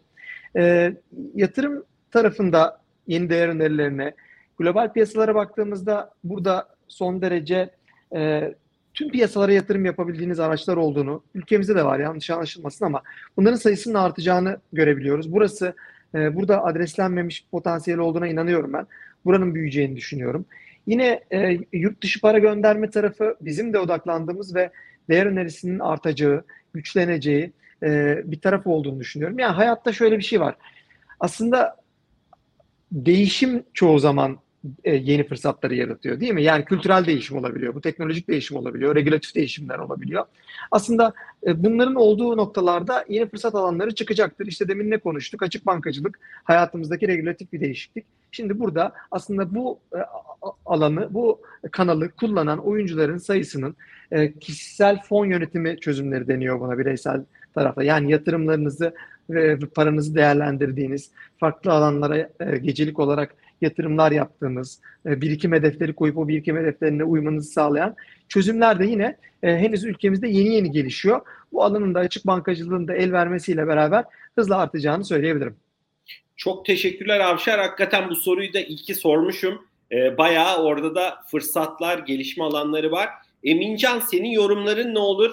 E, 0.57 0.95
yatırım 1.35 1.85
tarafında 2.11 2.81
yeni 3.07 3.31
değer 3.31 3.49
önerilerine, 3.49 4.15
global 4.59 4.93
piyasalara 4.93 5.35
baktığımızda 5.35 6.11
burada 6.25 6.69
son 6.89 7.23
derece 7.23 7.71
e, 8.15 8.55
tüm 8.95 9.11
piyasalara 9.11 9.53
yatırım 9.53 9.85
yapabildiğiniz 9.85 10.41
araçlar 10.41 10.77
olduğunu, 10.77 11.23
ülkemizde 11.35 11.75
de 11.75 11.85
var 11.85 11.99
yanlış 11.99 12.31
anlaşılmasın 12.31 12.85
ama 12.85 13.03
bunların 13.37 13.57
sayısının 13.57 13.95
artacağını 13.95 14.61
görebiliyoruz. 14.73 15.33
Burası 15.33 15.75
e, 16.15 16.37
burada 16.37 16.65
adreslenmemiş 16.65 17.47
potansiyel 17.51 17.99
olduğuna 17.99 18.29
inanıyorum 18.29 18.73
ben. 18.73 18.87
Buranın 19.25 19.55
büyüyeceğini 19.55 19.97
düşünüyorum. 19.97 20.45
Yine 20.87 21.21
e, 21.33 21.59
yurt 21.73 22.03
dışı 22.03 22.21
para 22.21 22.39
gönderme 22.39 22.91
tarafı 22.91 23.37
bizim 23.41 23.73
de 23.73 23.79
odaklandığımız 23.79 24.55
ve 24.55 24.71
değer 25.09 25.27
önerisinin 25.27 25.79
artacağı, 25.79 26.45
güçleneceği 26.75 27.53
e, 27.83 28.23
bir 28.25 28.41
taraf 28.41 28.67
olduğunu 28.67 29.01
düşünüyorum. 29.01 29.39
Yani 29.39 29.53
hayatta 29.53 29.93
şöyle 29.93 30.19
bir 30.19 30.23
şey 30.23 30.41
var. 30.41 30.57
Aslında 31.21 31.77
değişim 32.93 33.65
çoğu 33.75 33.99
zaman 33.99 34.39
e, 34.85 34.95
yeni 34.95 35.27
fırsatları 35.27 35.75
yaratıyor 35.75 36.21
değil 36.21 36.33
mi? 36.33 36.43
Yani 36.43 36.65
kültürel 36.65 37.07
değişim 37.07 37.37
olabiliyor, 37.37 37.75
bu 37.75 37.81
teknolojik 37.81 38.29
değişim 38.29 38.57
olabiliyor, 38.57 38.95
regülatif 38.95 39.35
değişimler 39.35 39.79
olabiliyor. 39.79 40.25
Aslında 40.71 41.13
e, 41.47 41.63
bunların 41.63 41.95
olduğu 41.95 42.37
noktalarda 42.37 43.05
yeni 43.09 43.29
fırsat 43.29 43.55
alanları 43.55 43.95
çıkacaktır. 43.95 44.47
İşte 44.47 44.69
demin 44.69 44.91
ne 44.91 44.99
konuştuk? 44.99 45.43
Açık 45.43 45.67
bankacılık 45.67 46.19
hayatımızdaki 46.45 47.09
regülatif 47.09 47.53
bir 47.53 47.61
değişiklik. 47.61 48.05
Şimdi 48.33 48.59
burada 48.59 48.93
aslında 49.11 49.55
bu 49.55 49.79
e, 49.95 49.99
alanı, 50.67 51.15
bu 51.15 51.41
kanalı 51.71 52.11
kullanan 52.11 52.59
oyuncuların 52.59 53.19
sayısının 53.19 53.77
kişisel 54.41 55.03
fon 55.03 55.27
yönetimi 55.27 55.81
çözümleri 55.81 56.29
deniyor 56.29 56.61
buna 56.61 56.79
bireysel 56.79 57.25
tarafta. 57.55 57.83
Yani 57.83 58.13
yatırımlarınızı 58.13 58.95
ve 59.31 59.59
paranızı 59.59 60.15
değerlendirdiğiniz, 60.15 61.11
farklı 61.41 61.73
alanlara 61.73 62.29
gecelik 62.63 62.99
olarak 62.99 63.35
yatırımlar 63.63 64.13
yaptığımız, 64.13 64.81
e, 65.07 65.21
birikim 65.21 65.53
hedefleri 65.53 65.93
koyup 65.93 66.19
o 66.19 66.29
birikim 66.29 66.57
hedeflerine 66.57 67.05
uymanızı 67.05 67.53
sağlayan 67.53 67.97
çözümler 68.29 68.79
de 68.79 68.87
yine 68.87 69.17
e, 69.43 69.57
henüz 69.57 69.85
ülkemizde 69.85 70.29
yeni 70.29 70.55
yeni 70.55 70.71
gelişiyor. 70.71 71.21
Bu 71.53 71.65
alanın 71.65 71.95
da 71.95 71.99
açık 71.99 72.27
bankacılığın 72.27 72.89
da 72.89 72.95
el 72.95 73.13
vermesiyle 73.13 73.67
beraber 73.67 74.05
hızla 74.35 74.57
artacağını 74.57 75.05
söyleyebilirim. 75.05 75.57
Çok 76.37 76.67
teşekkürler 76.67 77.21
Avşar. 77.21 77.61
Hakikaten 77.61 78.11
bu 78.11 78.17
soruyu 78.17 78.53
da 78.53 78.61
ilki 78.61 78.95
sormuşum. 78.95 79.67
E, 79.93 80.19
bayağı 80.19 80.63
orada 80.63 80.95
da 80.95 81.15
fırsatlar, 81.31 81.99
gelişme 81.99 82.45
alanları 82.45 82.91
var. 82.91 83.09
Emincan 83.45 83.99
senin 83.99 84.31
yorumların 84.31 84.95
ne 84.95 84.99
olur? 84.99 85.31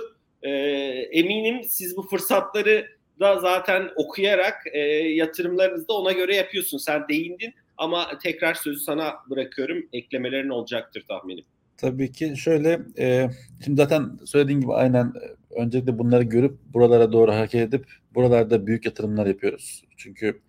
Eminim 1.11 1.63
siz 1.63 1.97
bu 1.97 2.01
fırsatları 2.01 2.99
da 3.19 3.39
zaten 3.39 3.89
okuyarak 3.95 4.63
e, 4.73 4.79
yatırımlarınızı 5.13 5.87
da 5.87 5.93
ona 5.93 6.12
göre 6.12 6.35
yapıyorsun. 6.35 6.77
Sen 6.77 7.08
değindin 7.10 7.54
ama 7.80 8.17
tekrar 8.23 8.54
sözü 8.54 8.80
sana 8.80 9.13
bırakıyorum. 9.30 9.77
Eklemelerin 9.94 10.50
olacaktır 10.50 11.06
tahminim. 11.08 11.46
Tabii 11.77 12.12
ki 12.12 12.34
şöyle, 12.38 12.80
e, 13.00 13.30
şimdi 13.65 13.82
zaten 13.82 14.19
söylediğin 14.25 14.62
gibi 14.62 14.73
aynen 14.73 15.06
e, 15.06 15.56
öncelikle 15.62 16.00
bunları 16.00 16.23
görüp 16.23 16.60
buralara 16.73 17.12
doğru 17.12 17.32
hareket 17.32 17.62
edip 17.62 17.86
buralarda 18.15 18.67
büyük 18.67 18.86
yatırımlar 18.86 19.25
yapıyoruz. 19.25 19.84
Çünkü 19.98 20.42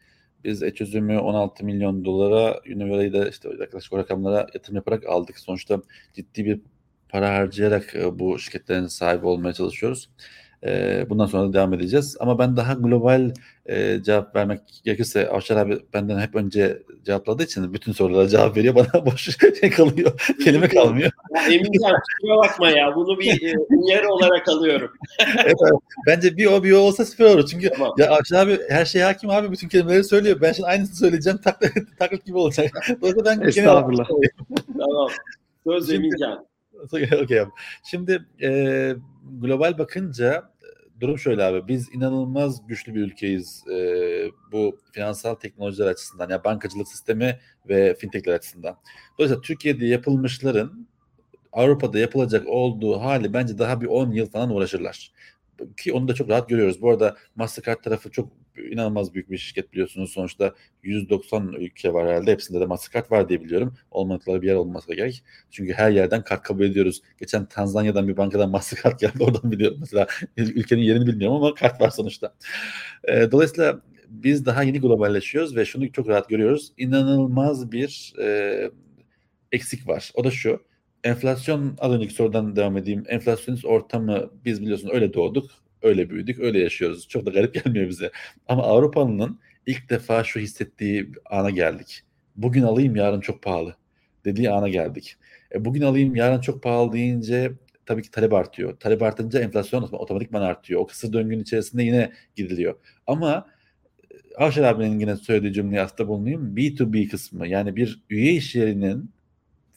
biz 0.45 0.62
e 0.62 0.74
çözümü 0.74 1.18
16 1.18 1.64
milyon 1.64 2.05
dolara, 2.05 2.61
Univera'yı 2.66 3.12
da 3.12 3.28
işte 3.28 3.49
yaklaşık 3.61 3.93
o 3.93 3.99
rakamlara 3.99 4.47
yatırım 4.55 4.76
yaparak 4.76 5.07
aldık. 5.07 5.39
Sonuçta 5.39 5.83
ciddi 6.14 6.45
bir 6.45 6.61
para 7.09 7.35
harcayarak 7.35 7.95
e, 7.95 8.18
bu 8.18 8.39
şirketlerin 8.39 8.87
sahibi 8.87 9.26
olmaya 9.26 9.53
çalışıyoruz. 9.53 10.11
E, 10.66 11.06
bundan 11.11 11.26
sonra 11.26 11.48
da 11.48 11.52
devam 11.52 11.74
edeceğiz. 11.74 12.16
Ama 12.20 12.38
ben 12.38 12.56
daha 12.56 12.74
global 12.74 13.30
e, 13.66 14.02
cevap 14.02 14.36
vermek 14.36 14.61
gerekirse 14.84 15.28
Avşar 15.28 15.56
abi 15.56 15.78
benden 15.92 16.18
hep 16.18 16.34
önce 16.34 16.82
cevapladığı 17.04 17.42
için 17.42 17.74
bütün 17.74 17.92
sorulara 17.92 18.28
cevap 18.28 18.56
veriyor. 18.56 18.74
Bana 18.74 19.06
boş 19.06 19.28
şey 19.61 19.70
kalıyor. 19.70 20.34
Kelime 20.44 20.68
kalmıyor. 20.68 21.11
Ya 21.34 21.42
Emincan 21.42 21.92
kusura 21.92 22.36
bakma 22.36 22.70
ya. 22.70 22.96
Bunu 22.96 23.18
bir 23.18 23.42
e, 23.42 23.54
yer 23.92 24.04
olarak 24.04 24.48
alıyorum. 24.48 24.90
evet, 25.44 25.56
bence 26.06 26.36
bir 26.36 26.46
o 26.46 26.64
bir 26.64 26.72
o 26.72 26.78
olsa 26.78 27.04
süper 27.04 27.24
olur. 27.24 27.46
Çünkü 27.46 27.70
tamam. 27.70 27.94
ya 27.98 28.11
Avşar 28.11 28.46
abi 28.46 28.58
her 28.68 28.84
şeye 28.84 29.04
hakim 29.04 29.30
abi. 29.30 29.52
Bütün 29.52 29.68
kelimeleri 29.68 30.04
söylüyor. 30.04 30.38
Ben 30.40 30.52
şimdi 30.52 30.68
aynısını 30.68 30.96
söyleyeceğim. 30.96 31.38
Taklit, 31.38 31.72
taklit 31.98 32.26
gibi 32.26 32.38
olacak. 32.38 32.70
Dolayısıyla 33.00 33.24
ben 33.24 33.48
Estağfurullah. 33.48 34.08
tamam. 34.78 35.08
Söz 35.66 35.90
Emincan. 35.90 36.46
okay 36.82 37.40
abi. 37.40 37.50
Şimdi 37.90 38.24
e, 38.42 38.50
global 39.40 39.78
bakınca 39.78 40.49
durum 41.01 41.18
şöyle 41.18 41.44
abi. 41.44 41.68
Biz 41.68 41.94
inanılmaz 41.94 42.66
güçlü 42.66 42.94
bir 42.94 43.01
ülkeyiz 43.01 43.64
e, 43.68 43.74
bu 44.53 44.78
finansal 44.92 45.34
teknolojiler 45.34 45.86
açısından. 45.86 46.30
Yani 46.30 46.44
bankacılık 46.44 46.88
sistemi 46.88 47.38
ve 47.68 47.94
fintechler 47.94 48.34
açısından. 48.34 48.76
Dolayısıyla 49.18 49.42
Türkiye'de 49.42 49.86
yapılmışların 49.86 50.88
Avrupa'da 51.53 51.98
yapılacak 51.98 52.48
olduğu 52.48 53.01
hali 53.01 53.32
bence 53.32 53.59
daha 53.59 53.80
bir 53.80 53.86
10 53.86 54.11
yıl 54.11 54.26
falan 54.26 54.51
uğraşırlar. 54.51 55.12
Ki 55.76 55.92
onu 55.92 56.09
da 56.09 56.14
çok 56.14 56.28
rahat 56.28 56.48
görüyoruz. 56.48 56.82
Bu 56.82 56.90
arada 56.90 57.16
Mastercard 57.36 57.82
tarafı 57.82 58.11
çok 58.11 58.32
inanılmaz 58.68 59.14
büyük 59.14 59.30
bir 59.30 59.38
şirket 59.38 59.72
biliyorsunuz. 59.72 60.11
Sonuçta 60.11 60.54
190 60.82 61.52
ülke 61.52 61.92
var 61.92 62.08
herhalde. 62.08 62.32
Hepsinde 62.32 62.61
de 62.61 62.66
Mastercard 62.66 63.11
var 63.11 63.28
diye 63.28 63.44
biliyorum. 63.44 63.74
Olmadıkları 63.90 64.42
bir 64.42 64.46
yer 64.46 64.54
olması 64.54 64.94
gerek. 64.94 65.24
Çünkü 65.50 65.72
her 65.72 65.90
yerden 65.90 66.24
kart 66.24 66.42
kabul 66.42 66.64
ediyoruz. 66.64 67.02
Geçen 67.20 67.46
Tanzanya'dan 67.46 68.08
bir 68.08 68.16
bankadan 68.16 68.50
Mastercard 68.50 69.00
geldi. 69.00 69.24
Oradan 69.24 69.52
biliyorum. 69.52 69.76
Mesela 69.80 70.06
ülkenin 70.36 70.82
yerini 70.82 71.06
bilmiyorum 71.06 71.36
ama 71.36 71.54
kart 71.54 71.80
var 71.80 71.90
sonuçta. 71.90 72.34
E, 73.08 73.30
dolayısıyla 73.32 73.80
biz 74.08 74.46
daha 74.46 74.62
yeni 74.62 74.80
globalleşiyoruz 74.80 75.56
ve 75.56 75.64
şunu 75.64 75.92
çok 75.92 76.08
rahat 76.08 76.28
görüyoruz. 76.28 76.72
İnanılmaz 76.78 77.72
bir 77.72 78.14
e, 78.22 78.70
eksik 79.52 79.88
var. 79.88 80.11
O 80.14 80.24
da 80.24 80.30
şu. 80.30 80.62
Enflasyon 81.04 81.76
az 81.78 81.92
önceki 81.92 82.14
sorudan 82.14 82.56
devam 82.56 82.76
edeyim. 82.76 83.04
Enflasyonist 83.08 83.64
ortamı 83.64 84.30
biz 84.44 84.62
biliyorsunuz 84.62 84.94
öyle 84.94 85.14
doğduk 85.14 85.50
öyle 85.83 86.11
büyüdük, 86.11 86.39
öyle 86.39 86.59
yaşıyoruz. 86.59 87.09
Çok 87.09 87.26
da 87.26 87.31
garip 87.31 87.55
gelmiyor 87.64 87.89
bize. 87.89 88.11
Ama 88.49 88.62
Avrupa'nın 88.62 89.41
ilk 89.66 89.91
defa 89.91 90.24
şu 90.24 90.41
hissettiği 90.41 91.12
ana 91.31 91.51
geldik. 91.51 92.03
Bugün 92.37 92.62
alayım, 92.62 92.97
yarın 92.97 93.20
çok 93.20 93.43
pahalı 93.43 93.76
dediği 94.24 94.51
ana 94.51 94.68
geldik. 94.68 95.16
E, 95.55 95.64
bugün 95.64 95.83
alayım, 95.83 96.16
yarın 96.16 96.41
çok 96.41 96.62
pahalı 96.62 96.93
deyince 96.93 97.53
tabii 97.87 98.03
ki 98.03 98.11
talep 98.11 98.33
artıyor. 98.33 98.76
Talep 98.81 99.03
artınca 99.03 99.41
enflasyon 99.41 99.83
otomatikman 99.83 100.43
artıyor. 100.43 100.81
O 100.81 100.87
kısır 100.87 101.12
döngünün 101.12 101.43
içerisinde 101.43 101.83
yine 101.83 102.12
gidiliyor. 102.37 102.74
Ama 103.07 103.47
Avşar 104.37 104.64
abinin 104.64 104.99
yine 104.99 105.16
söylediği 105.16 105.53
cümleyi 105.53 105.83
aslında 105.83 106.09
bulunayım. 106.09 106.57
B2B 106.57 107.09
kısmı 107.09 107.49
yani 107.49 107.76
bir 107.76 108.03
üye 108.11 108.33
iş 108.33 108.55
yerinin 108.55 109.11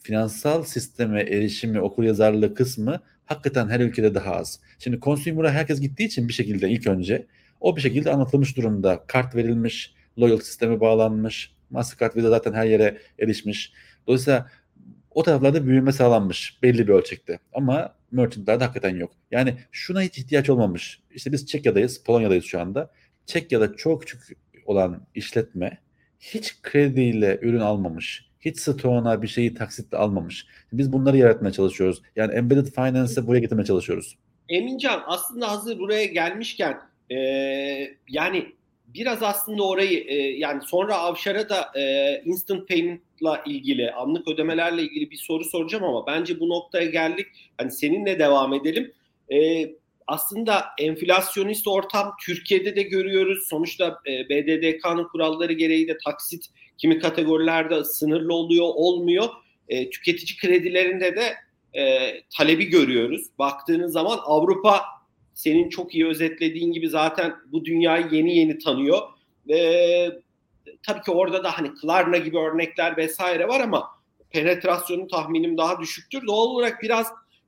finansal 0.02 0.62
sisteme 0.62 1.20
erişimi, 1.20 1.80
okur 1.80 2.04
yazarlığı 2.04 2.54
kısmı 2.54 3.00
hakikaten 3.26 3.68
her 3.68 3.80
ülkede 3.80 4.14
daha 4.14 4.34
az. 4.34 4.60
Şimdi 4.78 5.00
consumer'a 5.00 5.52
herkes 5.52 5.80
gittiği 5.80 6.04
için 6.04 6.28
bir 6.28 6.32
şekilde 6.32 6.70
ilk 6.70 6.86
önce 6.86 7.26
o 7.60 7.76
bir 7.76 7.80
şekilde 7.80 8.12
anlatılmış 8.12 8.56
durumda. 8.56 9.04
Kart 9.06 9.34
verilmiş, 9.34 9.94
loyalty 10.18 10.44
sistemi 10.44 10.80
bağlanmış, 10.80 11.54
Mastercard 11.70 12.16
Visa 12.16 12.30
zaten 12.30 12.52
her 12.52 12.66
yere 12.66 12.98
erişmiş. 13.18 13.72
Dolayısıyla 14.06 14.50
o 15.10 15.22
taraflarda 15.22 15.66
büyüme 15.66 15.92
sağlanmış 15.92 16.58
belli 16.62 16.88
bir 16.88 16.92
ölçekte. 16.92 17.38
Ama 17.52 17.94
merchantlarda 18.10 18.64
hakikaten 18.64 18.96
yok. 18.96 19.12
Yani 19.30 19.54
şuna 19.72 20.02
hiç 20.02 20.18
ihtiyaç 20.18 20.50
olmamış. 20.50 21.02
İşte 21.10 21.32
biz 21.32 21.46
Çekya'dayız, 21.46 22.02
Polonya'dayız 22.04 22.44
şu 22.44 22.60
anda. 22.60 22.90
Çekya'da 23.26 23.76
çok 23.76 24.02
küçük 24.02 24.38
olan 24.66 25.06
işletme 25.14 25.78
hiç 26.20 26.62
krediyle 26.62 27.38
ürün 27.42 27.60
almamış 27.60 28.30
hiç 28.44 28.58
stoğuna 28.58 29.22
bir 29.22 29.28
şeyi 29.28 29.54
taksitle 29.54 29.96
almamış. 29.96 30.46
Biz 30.72 30.92
bunları 30.92 31.16
yaratmaya 31.16 31.52
çalışıyoruz. 31.52 32.02
Yani 32.16 32.34
embedded 32.34 32.66
finance'ı 32.66 33.26
buraya 33.26 33.40
getirmeye 33.40 33.64
çalışıyoruz. 33.64 34.18
Emincan 34.48 35.02
aslında 35.06 35.50
hazır 35.50 35.78
buraya 35.78 36.04
gelmişken 36.04 36.80
e, 37.10 37.16
yani 38.08 38.52
biraz 38.94 39.22
aslında 39.22 39.62
orayı 39.62 40.04
e, 40.06 40.14
yani 40.14 40.62
sonra 40.66 40.96
Avşar'a 40.96 41.48
da 41.48 41.70
e, 41.78 42.22
instant 42.24 42.68
payment'la 42.68 43.42
ilgili 43.46 43.90
anlık 43.90 44.28
ödemelerle 44.28 44.82
ilgili 44.82 45.10
bir 45.10 45.16
soru 45.16 45.44
soracağım 45.44 45.84
ama 45.84 46.06
bence 46.06 46.40
bu 46.40 46.48
noktaya 46.48 46.86
geldik. 46.86 47.26
Hani 47.58 47.70
seninle 47.70 48.18
devam 48.18 48.54
edelim. 48.54 48.92
E, 49.32 49.68
aslında 50.06 50.64
enflasyonist 50.78 51.68
ortam 51.68 52.14
Türkiye'de 52.26 52.76
de 52.76 52.82
görüyoruz. 52.82 53.48
Sonuçta 53.48 53.98
e, 54.06 54.28
BDDK'nın 54.28 55.08
kuralları 55.08 55.52
gereği 55.52 55.88
de 55.88 55.98
taksit 56.04 56.46
kimi 56.78 56.98
kategorilerde 56.98 57.84
sınırlı 57.84 58.34
oluyor, 58.34 58.66
olmuyor. 58.66 59.28
E, 59.68 59.90
tüketici 59.90 60.38
kredilerinde 60.38 61.16
de 61.16 61.34
e, 61.80 62.12
talebi 62.36 62.64
görüyoruz. 62.64 63.26
Baktığınız 63.38 63.92
zaman 63.92 64.18
Avrupa 64.24 64.84
senin 65.34 65.68
çok 65.68 65.94
iyi 65.94 66.06
özetlediğin 66.06 66.72
gibi 66.72 66.88
zaten 66.88 67.34
bu 67.52 67.64
dünyayı 67.64 68.06
yeni 68.12 68.36
yeni 68.36 68.58
tanıyor. 68.58 68.98
E, 69.50 69.58
tabii 70.82 71.02
ki 71.02 71.10
orada 71.10 71.44
da 71.44 71.58
hani 71.58 71.74
Klarna 71.74 72.16
gibi 72.16 72.38
örnekler 72.38 72.96
vesaire 72.96 73.48
var 73.48 73.60
ama 73.60 73.88
penetrasyonu 74.30 75.08
tahminim 75.08 75.58
daha 75.58 75.80
düşüktür. 75.80 76.26
Doğal 76.26 76.46
olarak 76.46 76.82
biraz 76.82 77.06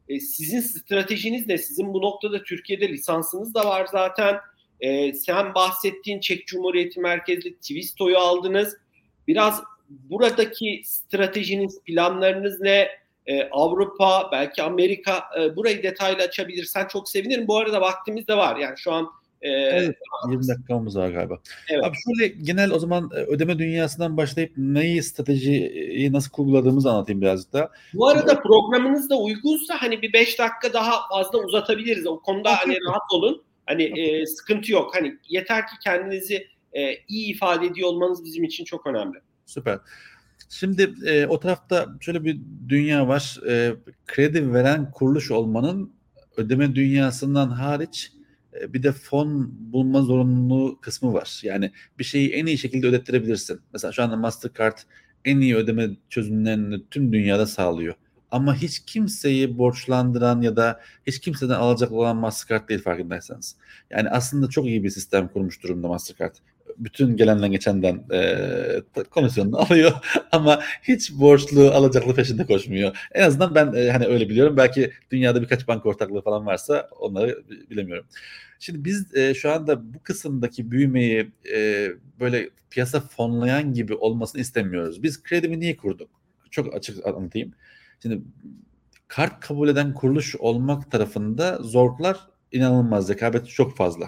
e, 0.08 0.20
sizin 0.20 0.60
stratejiniz 0.60 1.46
ne? 1.46 1.58
Sizin 1.58 1.94
bu 1.94 2.02
noktada 2.02 2.42
Türkiye'de 2.42 2.88
lisansınız 2.88 3.54
da 3.54 3.66
var 3.66 3.86
zaten. 3.92 4.36
E, 4.80 5.14
sen 5.14 5.54
bahsettiğin 5.54 6.20
Çek 6.20 6.46
Cumhuriyeti 6.46 7.00
merkezli 7.00 7.56
Twisto'yu 7.56 8.18
aldınız. 8.18 8.76
Biraz 9.28 9.62
buradaki 9.88 10.82
stratejiniz, 10.84 11.80
planlarınız 11.84 12.60
ne? 12.60 12.88
Ee, 13.26 13.48
Avrupa, 13.50 14.28
belki 14.32 14.62
Amerika 14.62 15.24
e, 15.40 15.56
burayı 15.56 15.82
detaylı 15.82 16.22
açabilirsen 16.22 16.86
çok 16.86 17.08
sevinirim. 17.08 17.48
Bu 17.48 17.58
arada 17.58 17.80
vaktimiz 17.80 18.28
de 18.28 18.36
var. 18.36 18.56
Yani 18.56 18.78
şu 18.78 18.92
an 18.92 19.10
e, 19.42 19.48
evet, 19.50 19.96
20 20.28 20.48
dakikamız 20.48 20.96
var 20.96 21.10
galiba. 21.10 21.38
Evet. 21.68 21.84
Abi 21.84 21.96
şöyle 22.04 22.34
genel 22.42 22.70
o 22.70 22.78
zaman 22.78 23.10
e, 23.14 23.18
ödeme 23.18 23.58
dünyasından 23.58 24.16
başlayıp 24.16 24.52
neyi 24.56 25.02
stratejiyi 25.02 26.12
nasıl 26.12 26.30
kurguladığımızı 26.30 26.90
anlatayım 26.90 27.20
birazcık 27.20 27.52
da. 27.52 27.70
Bu 27.94 28.08
arada 28.08 28.28
Şimdi, 28.28 28.42
programınız 28.42 29.10
da 29.10 29.16
uygunsa 29.16 29.74
hani 29.78 30.02
bir 30.02 30.12
5 30.12 30.38
dakika 30.38 30.72
daha 30.72 31.08
fazla 31.08 31.38
uzatabiliriz. 31.38 32.06
O 32.06 32.20
konuda 32.20 32.56
hani 32.56 32.78
rahat 32.88 33.12
olun. 33.12 33.42
Hani 33.66 34.00
e, 34.00 34.26
sıkıntı 34.26 34.72
yok. 34.72 34.96
Hani 34.96 35.18
yeter 35.28 35.66
ki 35.66 35.72
kendinizi 35.84 36.46
e, 36.76 36.98
iyi 37.08 37.34
ifade 37.34 37.66
ediyor 37.66 37.88
olmanız 37.88 38.24
bizim 38.24 38.44
için 38.44 38.64
çok 38.64 38.86
önemli. 38.86 39.18
Süper. 39.46 39.78
Şimdi 40.48 40.94
e, 41.06 41.26
o 41.26 41.40
tarafta 41.40 41.86
şöyle 42.00 42.24
bir 42.24 42.40
dünya 42.68 43.08
var. 43.08 43.40
E, 43.48 43.74
kredi 44.06 44.52
veren 44.52 44.90
kuruluş 44.90 45.30
olmanın 45.30 45.92
ödeme 46.36 46.74
dünyasından 46.74 47.50
hariç 47.50 48.12
e, 48.60 48.72
bir 48.72 48.82
de 48.82 48.92
fon 48.92 49.54
bulma 49.72 50.02
zorunluluğu 50.02 50.80
kısmı 50.80 51.12
var. 51.14 51.40
Yani 51.44 51.72
bir 51.98 52.04
şeyi 52.04 52.30
en 52.32 52.46
iyi 52.46 52.58
şekilde 52.58 52.86
ödettirebilirsin. 52.86 53.60
Mesela 53.72 53.92
şu 53.92 54.02
anda 54.02 54.16
Mastercard 54.16 54.78
en 55.24 55.40
iyi 55.40 55.56
ödeme 55.56 55.90
çözümlerini 56.08 56.82
tüm 56.90 57.12
dünyada 57.12 57.46
sağlıyor. 57.46 57.94
Ama 58.30 58.54
hiç 58.54 58.84
kimseyi 58.84 59.58
borçlandıran 59.58 60.42
ya 60.42 60.56
da 60.56 60.80
hiç 61.06 61.18
kimseden 61.20 61.54
alacak 61.54 61.92
olan 61.92 62.16
Mastercard 62.16 62.68
değil 62.68 62.82
farkındaysanız. 62.82 63.56
Yani 63.90 64.10
aslında 64.10 64.48
çok 64.48 64.66
iyi 64.66 64.84
bir 64.84 64.90
sistem 64.90 65.28
kurmuş 65.28 65.62
durumda 65.62 65.88
Mastercard 65.88 66.34
bütün 66.78 67.16
gelenden 67.16 67.52
geçenden 67.52 68.04
e, 68.12 69.02
komisyonunu 69.10 69.58
alıyor 69.62 69.92
ama 70.32 70.60
hiç 70.82 71.12
borçlu 71.12 71.70
alacaklı 71.70 72.14
peşinde 72.14 72.46
koşmuyor. 72.46 72.96
En 73.12 73.22
azından 73.22 73.54
ben 73.54 73.72
e, 73.72 73.90
hani 73.90 74.06
öyle 74.06 74.28
biliyorum. 74.28 74.56
Belki 74.56 74.92
dünyada 75.10 75.42
birkaç 75.42 75.68
banka 75.68 75.88
ortaklığı 75.88 76.22
falan 76.22 76.46
varsa 76.46 76.88
onları 77.00 77.42
bilemiyorum. 77.70 78.06
Şimdi 78.58 78.84
biz 78.84 79.14
e, 79.14 79.34
şu 79.34 79.52
anda 79.52 79.94
bu 79.94 80.02
kısımdaki 80.02 80.70
büyümeyi 80.70 81.30
e, 81.54 81.88
böyle 82.20 82.50
piyasa 82.70 83.00
fonlayan 83.00 83.72
gibi 83.72 83.94
olmasını 83.94 84.40
istemiyoruz. 84.40 85.02
Biz 85.02 85.22
kredimi 85.22 85.60
niye 85.60 85.76
kurduk? 85.76 86.10
Çok 86.50 86.74
açık 86.74 87.06
anlatayım. 87.06 87.52
Şimdi 88.02 88.20
kart 89.08 89.40
kabul 89.40 89.68
eden 89.68 89.94
kuruluş 89.94 90.36
olmak 90.36 90.90
tarafında 90.90 91.58
zorluklar 91.62 92.16
inanılmaz. 92.52 93.08
Rekabet 93.08 93.48
çok 93.48 93.76
fazla. 93.76 94.06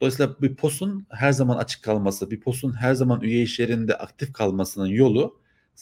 Dolayısıyla 0.00 0.36
bir 0.42 0.56
POS'un 0.56 1.06
her 1.10 1.32
zaman 1.32 1.56
açık 1.56 1.82
kalması, 1.82 2.30
bir 2.30 2.40
POS'un 2.40 2.72
her 2.72 2.94
zaman 2.94 3.20
üye 3.20 3.42
iş 3.42 3.58
yerinde 3.58 3.94
aktif 3.98 4.32
kalmasının 4.32 4.86
yolu 4.86 5.40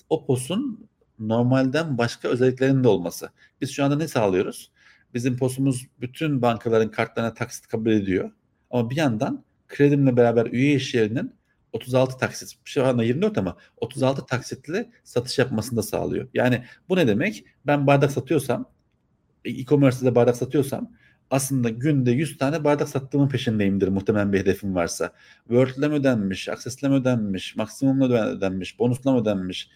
o 0.09 0.27
POS'un 0.27 0.89
normalden 1.19 1.99
başka 1.99 2.29
özelliklerinin 2.29 2.85
de 2.85 2.89
olması. 2.89 3.31
Biz 3.61 3.71
şu 3.71 3.85
anda 3.85 3.97
ne 3.97 4.09
sağlıyoruz? 4.09 4.71
Bizim 5.15 5.37
posumuz 5.37 5.87
bütün 6.01 6.43
bankaların 6.43 6.91
kartlarına 6.91 7.35
taksit 7.35 7.67
kabul 7.67 7.91
ediyor. 7.91 8.31
Ama 8.71 8.91
bir 8.91 8.97
yandan 8.97 9.45
kredimle 9.69 10.17
beraber 10.17 10.47
üye 10.47 10.75
işlerinin 10.75 11.35
36 11.73 12.19
taksit, 12.19 12.53
şu 12.65 12.87
anda 12.87 13.05
24 13.05 13.39
ama 13.39 13.57
36 13.77 14.27
taksitle 14.27 14.91
satış 15.05 15.39
yapmasını 15.39 15.77
da 15.77 15.83
sağlıyor. 15.83 16.29
Yani 16.35 16.65
bu 16.89 16.97
ne 16.97 17.07
demek? 17.07 17.45
Ben 17.67 17.87
bardak 17.87 18.13
satıyorsam, 18.13 18.71
e-commerce'de 19.45 20.15
bardak 20.15 20.37
satıyorsam 20.37 20.91
aslında 21.31 21.69
günde 21.69 22.11
100 22.11 22.39
tane 22.39 22.65
bardak 22.65 22.89
sattığımın 22.89 23.29
peşindeyimdir 23.29 23.89
muhtemelen 23.89 24.33
bir 24.33 24.41
hedefim 24.41 24.75
varsa. 24.75 25.13
Word'le 25.49 25.89
mi 25.89 25.95
ödenmiş, 25.95 26.49
Access'le 26.49 26.83
mi 26.83 26.95
ödenmiş, 26.95 27.57
Maximum'la 27.57 28.27
ödenmiş, 28.27 28.79
Bonus'la 28.79 29.13
mı 29.13 29.21
ödenmiş 29.21 29.71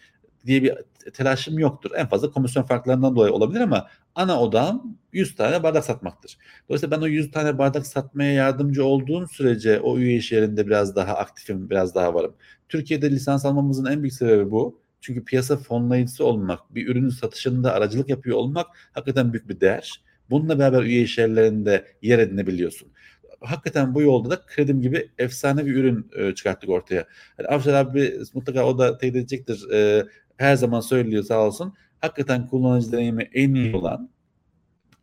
diye 0.45 0.63
bir 0.63 0.73
telaşım 1.13 1.59
yoktur. 1.59 1.91
En 1.95 2.07
fazla 2.07 2.31
komisyon 2.31 2.63
farklarından 2.63 3.15
dolayı 3.15 3.33
olabilir 3.33 3.61
ama 3.61 3.87
ana 4.15 4.41
odağım 4.41 4.97
100 5.13 5.35
tane 5.35 5.63
bardak 5.63 5.85
satmaktır. 5.85 6.37
Dolayısıyla 6.69 6.97
ben 6.97 7.01
o 7.03 7.07
100 7.07 7.31
tane 7.31 7.57
bardak 7.57 7.87
satmaya 7.87 8.33
yardımcı 8.33 8.85
olduğum 8.85 9.27
sürece 9.27 9.79
o 9.79 9.97
üye 9.97 10.15
iş 10.17 10.31
yerinde 10.31 10.67
biraz 10.67 10.95
daha 10.95 11.13
aktifim, 11.13 11.69
biraz 11.69 11.95
daha 11.95 12.13
varım. 12.13 12.35
Türkiye'de 12.69 13.11
lisans 13.11 13.45
almamızın 13.45 13.85
en 13.85 14.01
büyük 14.01 14.13
sebebi 14.13 14.51
bu. 14.51 14.79
Çünkü 15.01 15.25
piyasa 15.25 15.57
fonlayıcısı 15.57 16.25
olmak, 16.25 16.75
bir 16.75 16.87
ürünün 16.87 17.09
satışında 17.09 17.73
aracılık 17.73 18.09
yapıyor 18.09 18.37
olmak 18.37 18.67
hakikaten 18.93 19.33
büyük 19.33 19.49
bir 19.49 19.59
değer. 19.59 20.01
Bununla 20.29 20.59
beraber 20.59 20.83
üye 20.83 21.01
iş 21.01 21.17
yerlerinde 21.17 21.85
yer 22.01 22.19
edinebiliyorsun. 22.19 22.91
Hakikaten 23.41 23.95
bu 23.95 24.01
yolda 24.01 24.29
da 24.29 24.41
kredim 24.45 24.81
gibi 24.81 25.09
efsane 25.17 25.65
bir 25.65 25.75
ürün 25.75 26.07
e, 26.17 26.35
çıkarttık 26.35 26.69
ortaya. 26.69 27.07
Yani 27.39 27.47
Avşar 27.47 27.73
abi 27.73 28.19
mutlaka 28.33 28.65
o 28.65 28.77
da 28.77 28.97
teyit 28.97 29.15
edecektir. 29.15 29.71
E, 29.73 30.05
her 30.37 30.55
zaman 30.55 30.79
söylüyor 30.79 31.23
sağ 31.23 31.47
olsun. 31.47 31.73
Hakikaten 32.01 32.47
kullanıcı 32.47 32.91
deneyimi 32.91 33.29
en 33.33 33.53
iyi 33.53 33.75
olan 33.75 34.09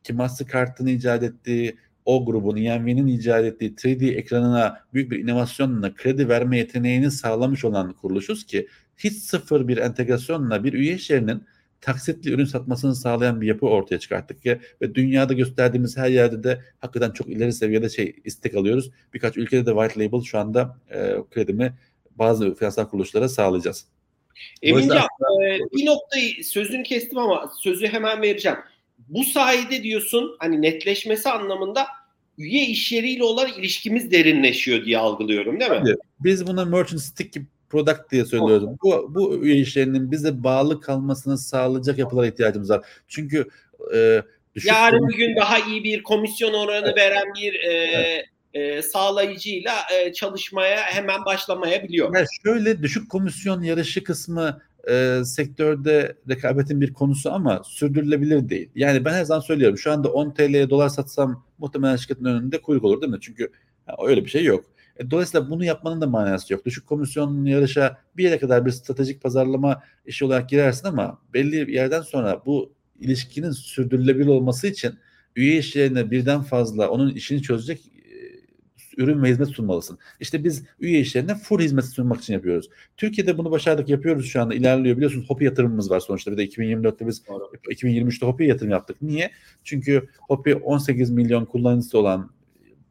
ki 0.05 0.13
Mastercard'ın 0.13 0.87
icat 0.87 1.23
ettiği 1.23 1.77
o 2.05 2.27
grubun 2.27 2.57
EMV'nin 2.57 3.07
icat 3.07 3.45
ettiği 3.45 3.75
3D 3.75 4.15
ekranına 4.15 4.81
büyük 4.95 5.11
bir 5.11 5.19
inovasyonla 5.19 5.95
kredi 5.95 6.29
verme 6.29 6.59
yeteneğini 6.59 7.11
sağlamış 7.11 7.65
olan 7.65 7.93
kuruluşuz 7.93 8.47
ki 8.47 8.69
hiç 8.97 9.13
sıfır 9.13 9.69
bir 9.69 9.77
entegrasyonla 9.77 10.65
bir 10.65 10.73
üye 10.73 10.95
işlerinin 10.95 11.43
taksitli 11.87 12.31
ürün 12.31 12.45
satmasını 12.45 12.95
sağlayan 12.95 13.41
bir 13.41 13.47
yapı 13.47 13.67
ortaya 13.67 13.99
çıkarttık 13.99 14.43
ki 14.43 14.59
ve 14.83 14.95
dünyada 14.95 15.33
gösterdiğimiz 15.33 15.97
her 15.97 16.09
yerde 16.09 16.45
de 16.45 16.61
hakikaten 16.81 17.11
çok 17.11 17.29
ileri 17.29 17.53
seviyede 17.53 17.89
şey 17.89 18.17
istek 18.25 18.55
alıyoruz. 18.55 18.91
Birkaç 19.15 19.37
ülkede 19.37 19.67
de 19.67 19.71
white 19.71 20.05
label 20.05 20.21
şu 20.21 20.39
anda 20.39 20.79
e, 20.91 21.15
kredimi 21.31 21.75
bazı 22.11 22.55
finansal 22.55 22.89
kuruluşlara 22.89 23.29
sağlayacağız. 23.29 23.85
Emincan 24.63 25.07
e, 25.45 25.59
bir 25.77 25.87
noktayı 25.87 26.45
sözünü 26.45 26.83
kestim 26.83 27.19
ama 27.19 27.51
sözü 27.61 27.87
hemen 27.87 28.23
vereceğim. 28.23 28.59
Bu 29.09 29.25
sayede 29.25 29.83
diyorsun 29.83 30.37
hani 30.39 30.63
netleşmesi 30.63 31.29
anlamında 31.29 31.87
üye 32.39 32.67
iş 32.67 32.93
yeriyle 32.93 33.25
olan 33.25 33.49
ilişkimiz 33.59 34.11
derinleşiyor 34.11 34.85
diye 34.85 34.99
algılıyorum 34.99 35.61
değil 35.61 35.71
mi? 35.71 35.95
Biz 36.21 36.47
buna 36.47 36.65
merchant 36.65 37.03
stick 37.03 37.37
product 37.71 38.11
diye 38.11 38.25
söylüyoruz. 38.25 38.69
Bu, 38.83 39.15
bu 39.15 39.37
üye 39.37 39.57
işlerinin 39.57 40.11
bize 40.11 40.45
bağlı 40.45 40.81
kalmasını 40.81 41.39
sağlayacak 41.39 41.99
yapılara 41.99 42.27
ihtiyacımız 42.27 42.71
var. 42.71 42.87
Çünkü 43.09 43.49
e, 43.95 44.23
yarın 44.65 45.09
bir 45.09 45.17
gün 45.17 45.37
daha 45.37 45.59
iyi 45.59 45.85
bir 45.85 46.03
komisyon 46.03 46.53
oranı 46.53 46.87
evet. 46.87 46.97
veren 46.97 47.35
bir 47.35 47.55
e, 47.55 47.73
evet 47.73 48.27
e, 48.57 48.83
sağlayıcıyla 48.83 49.73
e, 49.95 50.13
çalışmaya 50.13 50.77
hemen 50.77 51.25
başlamayabiliyor. 51.25 52.15
Yani 52.15 52.27
şöyle 52.45 52.83
düşük 52.83 53.11
komisyon 53.11 53.63
yarışı 53.63 54.05
kısmı 54.05 54.63
e, 54.91 55.21
sektörde 55.25 56.17
rekabetin 56.29 56.81
bir 56.81 56.93
konusu 56.93 57.33
ama 57.33 57.63
sürdürülebilir 57.65 58.49
değil. 58.49 58.71
Yani 58.75 59.05
ben 59.05 59.13
her 59.13 59.25
zaman 59.25 59.41
söylüyorum 59.41 59.79
şu 59.79 59.93
anda 59.93 60.13
10 60.13 60.35
TL'ye 60.35 60.71
dolar 60.71 60.89
satsam 60.89 61.45
muhtemelen 61.59 61.97
şirketin 61.97 62.25
önünde 62.25 62.63
kuyruk 62.63 62.85
olur 62.85 63.01
değil 63.01 63.13
mi? 63.13 63.19
Çünkü 63.21 63.53
yani 63.89 63.99
öyle 64.09 64.25
bir 64.25 64.31
şey 64.31 64.45
yok. 64.45 64.65
E, 64.99 65.11
dolayısıyla 65.11 65.51
bunu 65.51 65.65
yapmanın 65.65 66.01
da 66.01 66.07
manası 66.07 66.53
yok. 66.53 66.65
Düşük 66.65 66.87
komisyon 66.87 67.45
yarışa 67.45 67.99
bir 68.17 68.25
yere 68.25 68.39
kadar 68.39 68.67
bir 68.67 68.71
stratejik 68.71 69.23
pazarlama 69.23 69.83
işi 70.07 70.25
olarak 70.25 70.49
girersin 70.49 70.89
ama 70.89 71.19
belli 71.35 71.69
bir 71.69 71.73
yerden 71.73 72.03
sonra 72.03 72.43
bu 72.47 72.73
ilişkinin 73.01 73.51
sürdürülebilir 73.51 74.27
olması 74.27 74.67
için 74.67 74.95
üye 75.37 75.59
işlerine 75.59 76.11
birden 76.11 76.43
fazla 76.43 76.89
onun 76.89 77.15
işini 77.15 77.43
çözecek 77.43 77.81
ürün 78.97 79.23
ve 79.23 79.29
hizmet 79.29 79.49
sunmalısın. 79.49 79.99
İşte 80.21 80.45
biz 80.45 80.65
üye 80.81 81.01
işlerine 81.01 81.35
full 81.35 81.61
hizmet 81.61 81.85
sunmak 81.85 82.21
için 82.21 82.35
yapıyoruz. 82.35 82.69
Türkiye'de 82.97 83.39
bunu 83.39 83.51
başardık 83.51 83.89
yapıyoruz 83.89 84.27
şu 84.27 84.43
anda 84.43 84.55
ilerliyor. 84.55 84.97
Biliyorsunuz 84.97 85.31
Hopi 85.31 85.45
yatırımımız 85.45 85.91
var 85.91 86.01
sonuçta. 86.01 86.33
Bir 86.33 86.37
de 86.37 86.47
2024'te 86.47 87.07
biz 87.07 87.23
2023'te 87.71 88.27
Hopi 88.27 88.45
yatırım 88.45 88.71
yaptık. 88.71 89.03
Niye? 89.03 89.31
Çünkü 89.65 90.09
Hopi 90.21 90.55
18 90.55 91.11
milyon 91.11 91.45
kullanıcısı 91.45 91.99
olan 91.99 92.31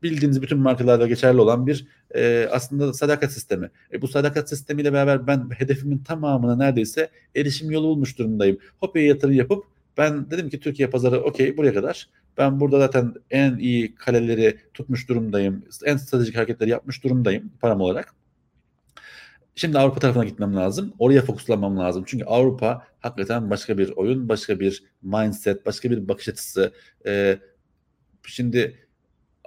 bildiğiniz 0.03 0.41
bütün 0.41 0.59
markalarda 0.59 1.07
geçerli 1.07 1.41
olan 1.41 1.67
bir 1.67 1.87
e, 2.15 2.47
aslında 2.51 2.93
sadakat 2.93 3.31
sistemi. 3.31 3.69
E, 3.93 4.01
bu 4.01 4.07
sadakat 4.07 4.49
sistemiyle 4.49 4.93
beraber 4.93 5.27
ben 5.27 5.49
hedefimin 5.57 5.97
tamamına 5.97 6.55
neredeyse 6.55 7.09
erişim 7.35 7.71
yolu 7.71 7.87
bulmuş 7.87 8.19
durumdayım. 8.19 8.57
Hopi'ye 8.79 9.07
yatırım 9.07 9.33
yapıp 9.33 9.63
ben 9.97 10.31
dedim 10.31 10.49
ki 10.49 10.59
Türkiye 10.59 10.89
pazarı 10.89 11.23
okey 11.23 11.57
buraya 11.57 11.73
kadar. 11.73 12.09
Ben 12.37 12.59
burada 12.59 12.79
zaten 12.79 13.13
en 13.31 13.57
iyi 13.57 13.95
kaleleri 13.95 14.57
tutmuş 14.73 15.09
durumdayım. 15.09 15.65
En 15.85 15.97
stratejik 15.97 16.37
hareketleri 16.37 16.69
yapmış 16.69 17.03
durumdayım 17.03 17.51
param 17.61 17.81
olarak. 17.81 18.13
Şimdi 19.55 19.79
Avrupa 19.79 19.99
tarafına 19.99 20.25
gitmem 20.25 20.55
lazım. 20.55 20.93
Oraya 20.99 21.21
fokuslanmam 21.21 21.77
lazım. 21.77 22.03
Çünkü 22.07 22.25
Avrupa 22.25 22.87
hakikaten 22.99 23.49
başka 23.49 23.77
bir 23.77 23.89
oyun, 23.89 24.29
başka 24.29 24.59
bir 24.59 24.83
mindset, 25.01 25.65
başka 25.65 25.91
bir 25.91 26.07
bakış 26.07 26.29
açısı. 26.29 26.73
Ee, 27.05 27.39
şimdi 28.23 28.84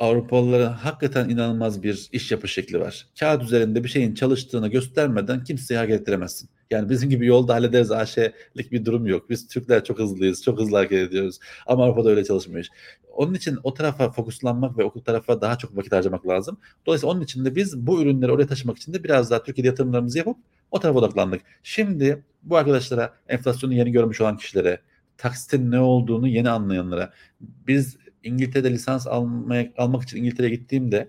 Avrupalıların 0.01 0.73
hakikaten 0.73 1.29
inanılmaz 1.29 1.83
bir 1.83 2.09
iş 2.13 2.33
yapış 2.33 2.53
şekli 2.53 2.81
var. 2.81 3.07
Kağıt 3.21 3.43
üzerinde 3.43 3.85
bir 3.85 3.89
şeyin 3.89 4.15
çalıştığını 4.15 4.69
göstermeden 4.69 5.45
kimseye 5.45 5.77
hareket 5.77 6.01
ettiremezsin. 6.01 6.51
Yani 6.71 6.91
bizim 6.91 7.11
gibi 7.11 7.27
yolda 7.27 7.55
hallederiz 7.55 7.91
AŞ'lik 7.91 8.73
bir 8.73 8.85
durum 8.85 9.07
yok. 9.07 9.31
Biz 9.31 9.49
Türkler 9.49 9.85
çok 9.85 9.99
hızlıyız, 9.99 10.43
çok 10.43 10.61
hızlı 10.61 10.77
hareket 10.77 11.09
ediyoruz. 11.09 11.39
Ama 11.67 11.85
Avrupa'da 11.85 12.11
öyle 12.11 12.25
çalışmıyor. 12.25 12.67
Onun 13.13 13.35
için 13.35 13.59
o 13.63 13.75
tarafa 13.75 14.11
fokuslanmak 14.11 14.79
ve 14.79 14.85
o 14.85 15.03
tarafa 15.03 15.41
daha 15.41 15.59
çok 15.59 15.77
vakit 15.77 15.93
harcamak 15.93 16.29
lazım. 16.29 16.59
Dolayısıyla 16.87 17.13
onun 17.13 17.21
için 17.21 17.45
de 17.45 17.57
biz 17.57 17.87
bu 17.87 18.03
ürünleri 18.03 18.33
oraya 18.33 18.47
taşımak 18.47 18.77
için 18.77 18.93
de 18.93 19.05
biraz 19.05 19.31
daha 19.31 19.43
Türkiye'de 19.43 19.69
yatırımlarımızı 19.69 20.19
yapıp 20.19 20.37
o 20.71 20.81
tarafa 20.81 20.99
odaklandık. 20.99 21.43
Şimdi 21.63 22.25
bu 22.43 22.57
arkadaşlara, 22.57 23.15
enflasyonu 23.29 23.75
yeni 23.75 23.93
görmüş 23.93 24.21
olan 24.21 24.37
kişilere, 24.37 24.81
taksitin 25.17 25.71
ne 25.71 25.81
olduğunu 25.81 26.29
yeni 26.29 26.51
anlayanlara, 26.51 27.13
biz 27.41 27.97
İngiltere'de 28.23 28.71
lisans 28.71 29.07
almaya, 29.07 29.73
almak 29.77 30.03
için 30.03 30.17
İngiltere'ye 30.17 30.55
gittiğimde 30.55 31.09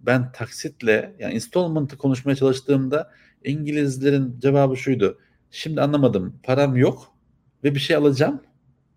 ben 0.00 0.32
taksitle 0.32 1.16
yani 1.18 1.34
installment'ı 1.34 1.96
konuşmaya 1.98 2.36
çalıştığımda 2.36 3.10
İngilizlerin 3.44 4.38
cevabı 4.40 4.76
şuydu. 4.76 5.18
Şimdi 5.50 5.80
anlamadım. 5.80 6.40
Param 6.42 6.76
yok 6.76 7.12
ve 7.64 7.74
bir 7.74 7.80
şey 7.80 7.96
alacağım 7.96 8.42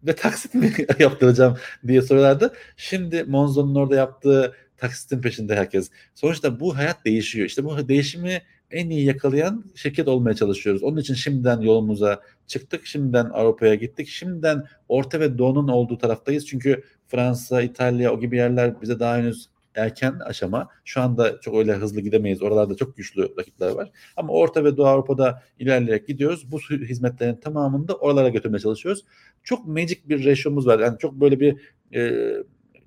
ve 0.04 0.16
taksit 0.16 0.54
mi 0.54 0.74
yaptıracağım 1.00 1.58
diye 1.88 2.02
soruyorlardı. 2.02 2.54
Şimdi 2.78 3.24
Monzo'nun 3.24 3.76
orada 3.76 3.96
yaptığı 3.96 4.54
taksitin 4.78 5.22
peşinde 5.22 5.56
herkes. 5.56 5.92
Sonuçta 6.16 6.60
bu 6.60 6.78
hayat 6.78 7.06
değişiyor. 7.06 7.48
İşte 7.48 7.66
bu 7.66 7.88
değişimi 7.88 8.42
en 8.72 8.90
iyi 8.90 9.06
yakalayan 9.06 9.66
şirket 9.76 10.08
olmaya 10.08 10.34
çalışıyoruz. 10.34 10.84
Onun 10.84 10.98
için 10.98 11.14
şimdiden 11.14 11.62
yolumuza 11.62 12.22
çıktık. 12.48 12.86
Şimdiden 12.86 13.26
Avrupa'ya 13.26 13.76
gittik. 13.76 14.08
Şimdiden 14.08 14.64
Orta 14.88 15.20
ve 15.20 15.38
Doğu'nun 15.38 15.68
olduğu 15.68 15.98
taraftayız. 15.98 16.48
Çünkü 16.48 16.84
Fransa, 17.12 17.62
İtalya 17.62 18.14
o 18.14 18.20
gibi 18.20 18.38
yerler 18.38 18.82
bize 18.82 19.00
daha 19.00 19.18
henüz 19.18 19.50
erken 19.76 20.20
aşama. 20.20 20.70
Şu 20.86 21.02
anda 21.02 21.42
çok 21.42 21.56
öyle 21.56 21.74
hızlı 21.74 22.02
gidemeyiz. 22.02 22.42
Oralarda 22.42 22.76
çok 22.76 22.98
güçlü 22.98 23.30
rakipler 23.38 23.72
var. 23.72 23.92
Ama 24.18 24.34
Orta 24.34 24.64
ve 24.64 24.78
Doğu 24.78 24.86
Avrupa'da 24.86 25.44
ilerleyerek 25.60 26.08
gidiyoruz. 26.08 26.52
Bu 26.52 26.60
hizmetlerin 26.60 27.36
tamamını 27.36 27.88
da 27.88 27.96
oralara 27.96 28.30
götürmeye 28.30 28.60
çalışıyoruz. 28.60 29.06
Çok 29.44 29.68
magic 29.68 30.00
bir 30.06 30.26
ratio'muz 30.26 30.68
var. 30.68 30.80
Yani 30.80 30.98
çok 31.00 31.14
böyle 31.14 31.40
bir 31.40 31.58
e, 31.96 32.34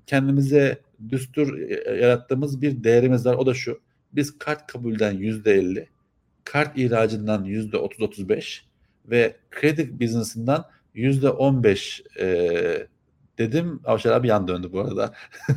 kendimize 0.07 0.77
düstur 1.09 1.59
e, 1.59 1.91
yarattığımız 2.01 2.61
bir 2.61 2.83
değerimiz 2.83 3.25
var. 3.25 3.35
O 3.35 3.45
da 3.45 3.53
şu. 3.53 3.79
Biz 4.13 4.37
kart 4.37 4.67
kabulden 4.67 5.15
%50, 5.15 5.87
kart 6.43 6.77
ihracından 6.77 7.45
%30-35 7.45 8.61
ve 9.05 9.35
kredi 9.51 9.99
biznesinden 9.99 10.61
%15 10.95 12.19
e, 12.19 12.87
dedim. 13.37 13.81
Avşar 13.85 14.11
abi 14.11 14.27
yan 14.27 14.47
döndü 14.47 14.69
bu 14.73 14.79
arada. 14.79 15.13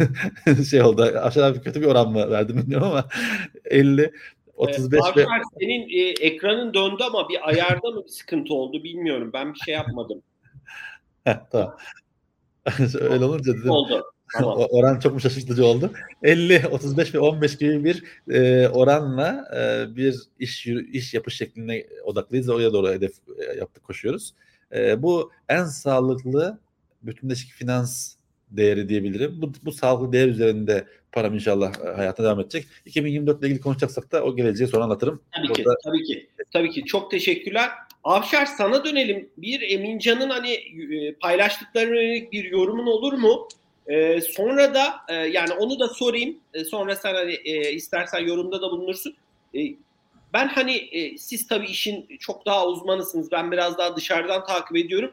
şey 0.70 0.82
oldu. 0.82 1.02
Avşar 1.02 1.42
abi 1.42 1.60
kötü 1.60 1.80
bir 1.80 1.86
oran 1.86 2.12
mı 2.12 2.30
verdim 2.30 2.56
bilmiyorum 2.56 2.86
ama 2.86 3.08
50 3.64 4.12
35 4.56 5.00
ee, 5.00 5.20
ve... 5.20 5.26
senin 5.60 5.88
e, 5.88 6.26
ekranın 6.26 6.74
döndü 6.74 7.02
ama 7.06 7.28
bir 7.28 7.48
ayarda 7.48 7.90
mı 7.90 8.04
bir 8.04 8.08
sıkıntı 8.08 8.54
oldu 8.54 8.84
bilmiyorum. 8.84 9.30
Ben 9.32 9.54
bir 9.54 9.58
şey 9.58 9.74
yapmadım. 9.74 10.22
Heh, 11.24 11.36
tamam. 11.50 11.76
Öyle 13.00 13.24
olunca 13.24 13.52
dedim. 13.54 13.70
Oldu. 13.70 14.04
Tamam. 14.32 14.58
oran 14.70 14.98
çok 14.98 15.12
mu 15.12 15.20
şaşırtıcı 15.20 15.66
oldu? 15.66 15.92
50, 16.22 16.68
35 16.68 17.14
ve 17.14 17.18
15 17.18 17.58
gibi 17.58 17.84
bir 17.84 18.04
e, 18.34 18.68
oranla 18.68 19.44
e, 19.56 19.96
bir 19.96 20.16
iş 20.38 20.66
iş 20.66 21.14
yapış 21.14 21.36
şekline 21.36 21.86
odaklıyız 22.04 22.48
ve 22.48 22.52
oraya 22.52 22.72
doğru 22.72 22.88
hedef 22.88 23.12
e, 23.38 23.58
yaptık 23.58 23.84
koşuyoruz. 23.84 24.34
E, 24.74 25.02
bu 25.02 25.30
en 25.48 25.64
sağlıklı 25.64 26.58
bütünleşik 27.02 27.50
finans 27.50 28.14
değeri 28.50 28.88
diyebilirim. 28.88 29.42
Bu, 29.42 29.52
bu 29.62 29.72
sağlıklı 29.72 30.12
değer 30.12 30.28
üzerinde 30.28 30.86
param 31.12 31.34
inşallah 31.34 31.72
e, 31.86 31.96
hayata 31.96 32.24
devam 32.24 32.40
edecek. 32.40 32.66
2024 32.86 33.40
ile 33.40 33.46
ilgili 33.46 33.60
konuşacaksak 33.60 34.12
da 34.12 34.24
o 34.24 34.36
geleceği 34.36 34.68
sonra 34.68 34.84
anlatırım. 34.84 35.22
Tabii 35.36 35.52
ki, 35.52 35.64
tabii 35.84 36.04
ki. 36.04 36.28
Tabii 36.52 36.70
ki. 36.70 36.84
Çok 36.84 37.10
teşekkürler. 37.10 37.70
Avşar 38.04 38.46
sana 38.46 38.84
dönelim. 38.84 39.28
Bir 39.36 39.60
Emincan'ın 39.60 40.30
hani 40.30 40.50
e, 40.50 41.14
paylaştıklarına 41.14 41.94
yönelik 41.94 42.32
bir 42.32 42.44
yorumun 42.44 42.86
olur 42.86 43.12
mu? 43.12 43.48
Ee, 43.86 44.20
sonra 44.20 44.74
da 44.74 44.94
e, 45.08 45.14
yani 45.14 45.52
onu 45.52 45.80
da 45.80 45.88
sorayım. 45.88 46.38
E, 46.54 46.64
sonra 46.64 46.96
sen 46.96 47.14
hani 47.14 47.32
e, 47.32 47.72
istersen 47.72 48.18
yorumda 48.18 48.62
da 48.62 48.70
bulunursun. 48.70 49.14
E, 49.54 49.60
ben 50.32 50.48
hani 50.48 50.72
e, 50.72 51.18
siz 51.18 51.46
tabii 51.46 51.66
işin 51.66 52.06
çok 52.20 52.46
daha 52.46 52.66
uzmanısınız. 52.66 53.32
Ben 53.32 53.52
biraz 53.52 53.78
daha 53.78 53.96
dışarıdan 53.96 54.46
takip 54.46 54.76
ediyorum. 54.76 55.12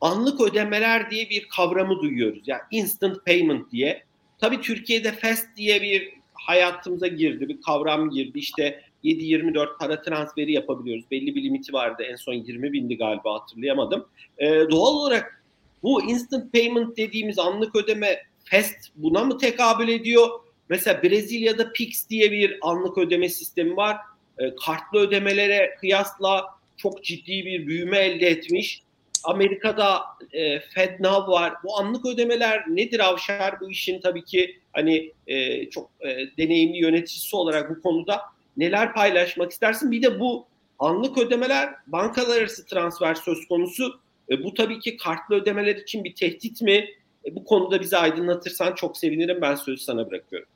Anlık 0.00 0.40
ödemeler 0.40 1.10
diye 1.10 1.30
bir 1.30 1.48
kavramı 1.48 2.02
duyuyoruz. 2.02 2.42
Yani 2.46 2.62
instant 2.70 3.26
payment 3.26 3.72
diye. 3.72 4.04
Tabii 4.38 4.60
Türkiye'de 4.60 5.12
fast 5.12 5.56
diye 5.56 5.82
bir 5.82 6.12
hayatımıza 6.34 7.06
girdi. 7.06 7.48
Bir 7.48 7.60
kavram 7.60 8.10
girdi. 8.10 8.38
İşte 8.38 8.82
7-24 9.04 9.78
para 9.78 10.02
transferi 10.02 10.52
yapabiliyoruz. 10.52 11.04
Belli 11.10 11.34
bir 11.34 11.42
limiti 11.42 11.72
vardı. 11.72 12.02
En 12.02 12.16
son 12.16 12.34
20 12.34 12.72
bindi 12.72 12.96
galiba 12.96 13.40
hatırlayamadım. 13.40 14.06
Ee, 14.38 14.46
doğal 14.70 14.94
olarak 14.94 15.44
bu 15.82 16.02
instant 16.02 16.52
payment 16.52 16.96
dediğimiz 16.96 17.38
anlık 17.38 17.76
ödeme 17.76 18.22
fast 18.44 18.76
buna 18.96 19.24
mı 19.24 19.38
tekabül 19.38 19.88
ediyor? 19.88 20.28
Mesela 20.68 21.02
Brezilya'da 21.02 21.72
Pix 21.72 22.08
diye 22.10 22.32
bir 22.32 22.58
anlık 22.62 22.98
ödeme 22.98 23.28
sistemi 23.28 23.76
var. 23.76 23.96
Ee, 24.38 24.54
kartlı 24.64 24.98
ödemelere 24.98 25.76
kıyasla 25.80 26.44
çok 26.76 27.04
ciddi 27.04 27.46
bir 27.46 27.66
büyüme 27.66 27.98
elde 27.98 28.26
etmiş. 28.26 28.82
Amerika'da 29.24 30.00
e, 30.32 30.60
FedNow 30.60 31.32
var. 31.32 31.54
Bu 31.64 31.78
anlık 31.78 32.06
ödemeler 32.06 32.64
nedir 32.68 33.00
Avşar? 33.00 33.60
Bu 33.60 33.70
işin 33.70 34.00
tabii 34.00 34.24
ki 34.24 34.58
hani 34.72 35.12
e, 35.26 35.70
çok 35.70 35.90
e, 36.00 36.08
deneyimli 36.38 36.78
yöneticisi 36.78 37.36
olarak 37.36 37.70
bu 37.70 37.82
konuda 37.82 38.20
neler 38.56 38.94
paylaşmak 38.94 39.52
istersin? 39.52 39.90
Bir 39.90 40.02
de 40.02 40.20
bu 40.20 40.46
anlık 40.78 41.18
ödemeler 41.18 41.74
bankalar 41.86 42.38
arası 42.38 42.66
transfer 42.66 43.14
söz 43.14 43.48
konusu. 43.48 44.00
E, 44.30 44.44
bu 44.44 44.54
tabii 44.54 44.80
ki 44.80 44.96
kartlı 44.96 45.34
ödemeler 45.34 45.76
için 45.76 46.04
bir 46.04 46.14
tehdit 46.14 46.62
mi? 46.62 46.88
E, 47.24 47.34
bu 47.34 47.44
konuda 47.44 47.80
bizi 47.80 47.96
aydınlatırsan 47.96 48.74
çok 48.74 48.96
sevinirim. 48.96 49.40
Ben 49.42 49.54
sözü 49.54 49.82
sana 49.82 50.10
bırakıyorum. 50.10 50.48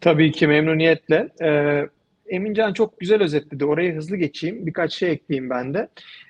Tabii 0.00 0.32
ki 0.32 0.46
memnuniyetle. 0.46 1.28
Ee, 1.42 1.88
Emincan 2.28 2.72
çok 2.72 3.00
güzel 3.00 3.22
özetledi. 3.22 3.64
Oraya 3.64 3.94
hızlı 3.94 4.16
geçeyim. 4.16 4.66
Birkaç 4.66 4.92
şey 4.92 5.10
ekleyeyim 5.10 5.50
ben 5.50 5.74
de. 5.74 5.88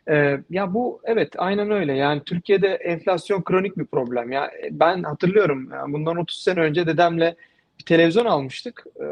Ee, 0.08 0.40
ya 0.50 0.74
bu 0.74 1.00
evet 1.04 1.32
aynen 1.36 1.70
öyle. 1.70 1.92
Yani 1.92 2.22
Türkiye'de 2.26 2.68
enflasyon 2.68 3.42
kronik 3.42 3.78
bir 3.78 3.86
problem. 3.86 4.32
Ya 4.32 4.50
ben 4.70 5.02
hatırlıyorum 5.02 5.68
yani 5.72 5.92
bundan 5.92 6.16
30 6.16 6.38
sene 6.42 6.60
önce 6.60 6.86
dedemle 6.86 7.36
bir 7.78 7.84
televizyon 7.84 8.24
almıştık. 8.24 8.84
Ee, 9.00 9.04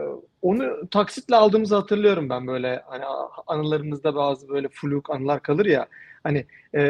onu 0.43 0.89
taksitle 0.91 1.37
aldığımızı 1.37 1.75
hatırlıyorum 1.75 2.29
ben 2.29 2.47
böyle 2.47 2.83
hani 2.87 3.05
anılarımızda 3.47 4.15
bazı 4.15 4.49
böyle 4.49 4.69
fluk 4.69 5.11
anılar 5.11 5.43
kalır 5.43 5.67
ya. 5.67 5.87
Hani 6.23 6.47
e, 6.75 6.81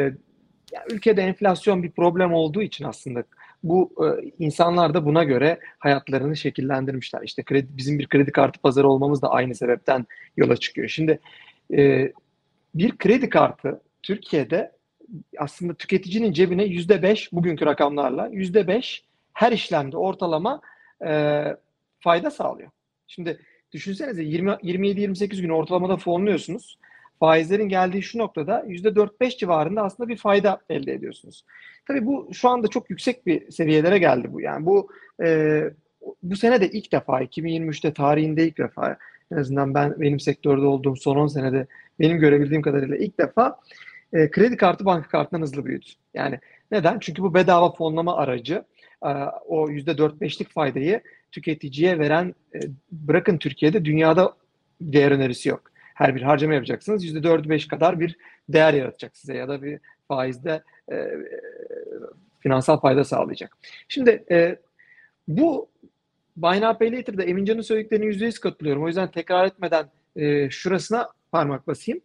ya 0.71 0.85
ülkede 0.89 1.21
enflasyon 1.21 1.83
bir 1.83 1.91
problem 1.91 2.33
olduğu 2.33 2.61
için 2.61 2.85
aslında 2.85 3.23
bu 3.69 3.91
e, 4.05 4.31
insanlar 4.39 4.93
da 4.93 5.05
buna 5.05 5.23
göre 5.23 5.59
hayatlarını 5.79 6.35
şekillendirmişler. 6.35 7.21
İşte 7.23 7.43
kredi, 7.43 7.67
bizim 7.69 7.99
bir 7.99 8.07
kredi 8.07 8.31
kartı 8.31 8.59
pazarı 8.59 8.89
olmamız 8.89 9.21
da 9.21 9.29
aynı 9.29 9.55
sebepten 9.55 10.05
yola 10.37 10.57
çıkıyor. 10.57 10.87
Şimdi 10.87 11.19
e, 11.73 12.11
bir 12.75 12.97
kredi 12.97 13.29
kartı 13.29 13.81
Türkiye'de 14.03 14.71
aslında 15.37 15.73
tüketicinin 15.73 16.33
cebine 16.33 16.63
yüzde 16.63 17.01
beş 17.01 17.31
bugünkü 17.31 17.65
rakamlarla 17.65 18.27
yüzde 18.27 18.67
beş 18.67 19.05
her 19.33 19.51
işlemde 19.51 19.97
ortalama 19.97 20.61
e, 21.07 21.43
fayda 21.99 22.31
sağlıyor. 22.31 22.69
Şimdi 23.07 23.39
düşünsenize 23.71 24.23
27-28 24.23 25.41
gün 25.41 25.49
ortalamada 25.49 25.97
fonluyorsunuz. 25.97 26.79
Faizlerin 27.19 27.69
geldiği 27.69 28.03
şu 28.03 28.17
noktada 28.17 28.65
%4-5 28.67 29.37
civarında 29.37 29.81
aslında 29.81 30.09
bir 30.09 30.17
fayda 30.17 30.59
elde 30.69 30.93
ediyorsunuz. 30.93 31.45
Tabii 31.87 32.05
bu 32.05 32.29
şu 32.33 32.49
anda 32.49 32.67
çok 32.67 32.89
yüksek 32.89 33.25
bir 33.25 33.51
seviyelere 33.51 33.97
geldi 33.97 34.33
bu. 34.33 34.41
Yani 34.41 34.65
bu 34.65 34.89
e, 35.23 35.61
bu 36.23 36.35
sene 36.35 36.61
de 36.61 36.69
ilk 36.69 36.91
defa 36.91 37.23
2023'te 37.23 37.93
tarihinde 37.93 38.47
ilk 38.47 38.57
defa 38.57 38.97
en 39.31 39.37
azından 39.37 39.73
ben 39.73 40.01
benim 40.01 40.19
sektörde 40.19 40.65
olduğum 40.65 40.95
son 40.95 41.15
10 41.15 41.27
senede 41.27 41.67
benim 41.99 42.17
görebildiğim 42.17 42.61
kadarıyla 42.61 42.97
ilk 42.97 43.19
defa 43.19 43.59
e, 44.13 44.31
kredi 44.31 44.57
kartı 44.57 44.85
banka 44.85 45.09
kartından 45.09 45.41
hızlı 45.41 45.65
büyüdü. 45.65 45.85
Yani 46.13 46.39
neden? 46.71 46.99
Çünkü 46.99 47.21
bu 47.21 47.33
bedava 47.33 47.71
fonlama 47.71 48.17
aracı 48.17 48.63
e, 49.03 49.09
o 49.47 49.69
%4-5'lik 49.69 50.49
faydayı 50.49 51.01
tüketiciye 51.31 51.99
veren 51.99 52.35
e, 52.55 52.59
bırakın 52.91 53.37
Türkiye'de 53.37 53.85
dünyada 53.85 54.33
değer 54.81 55.11
önerisi 55.11 55.49
yok. 55.49 55.74
Her 55.95 56.15
bir 56.15 56.21
harcama 56.21 56.53
yapacaksınız 56.53 57.05
%4-5 57.05 57.67
kadar 57.67 57.99
bir 57.99 58.17
değer 58.49 58.73
yaratacak 58.73 59.17
size 59.17 59.33
ya 59.37 59.47
da 59.47 59.63
bir 59.63 59.79
faizde 60.07 60.63
e, 60.91 61.09
finansal 62.39 62.79
fayda 62.79 63.03
sağlayacak. 63.03 63.57
Şimdi 63.87 64.23
e, 64.31 64.55
bu 65.27 65.69
Buy 66.37 66.61
Now 66.61 66.77
Pay 66.77 66.97
Later'da 66.97 67.23
Emincan'ın 67.23 67.61
söylediklerine 67.61 68.05
%100 68.05 68.39
katılıyorum. 68.39 68.83
O 68.83 68.87
yüzden 68.87 69.11
tekrar 69.11 69.45
etmeden 69.45 69.85
e, 70.15 70.49
şurasına 70.49 71.09
parmak 71.31 71.67
basayım. 71.67 72.01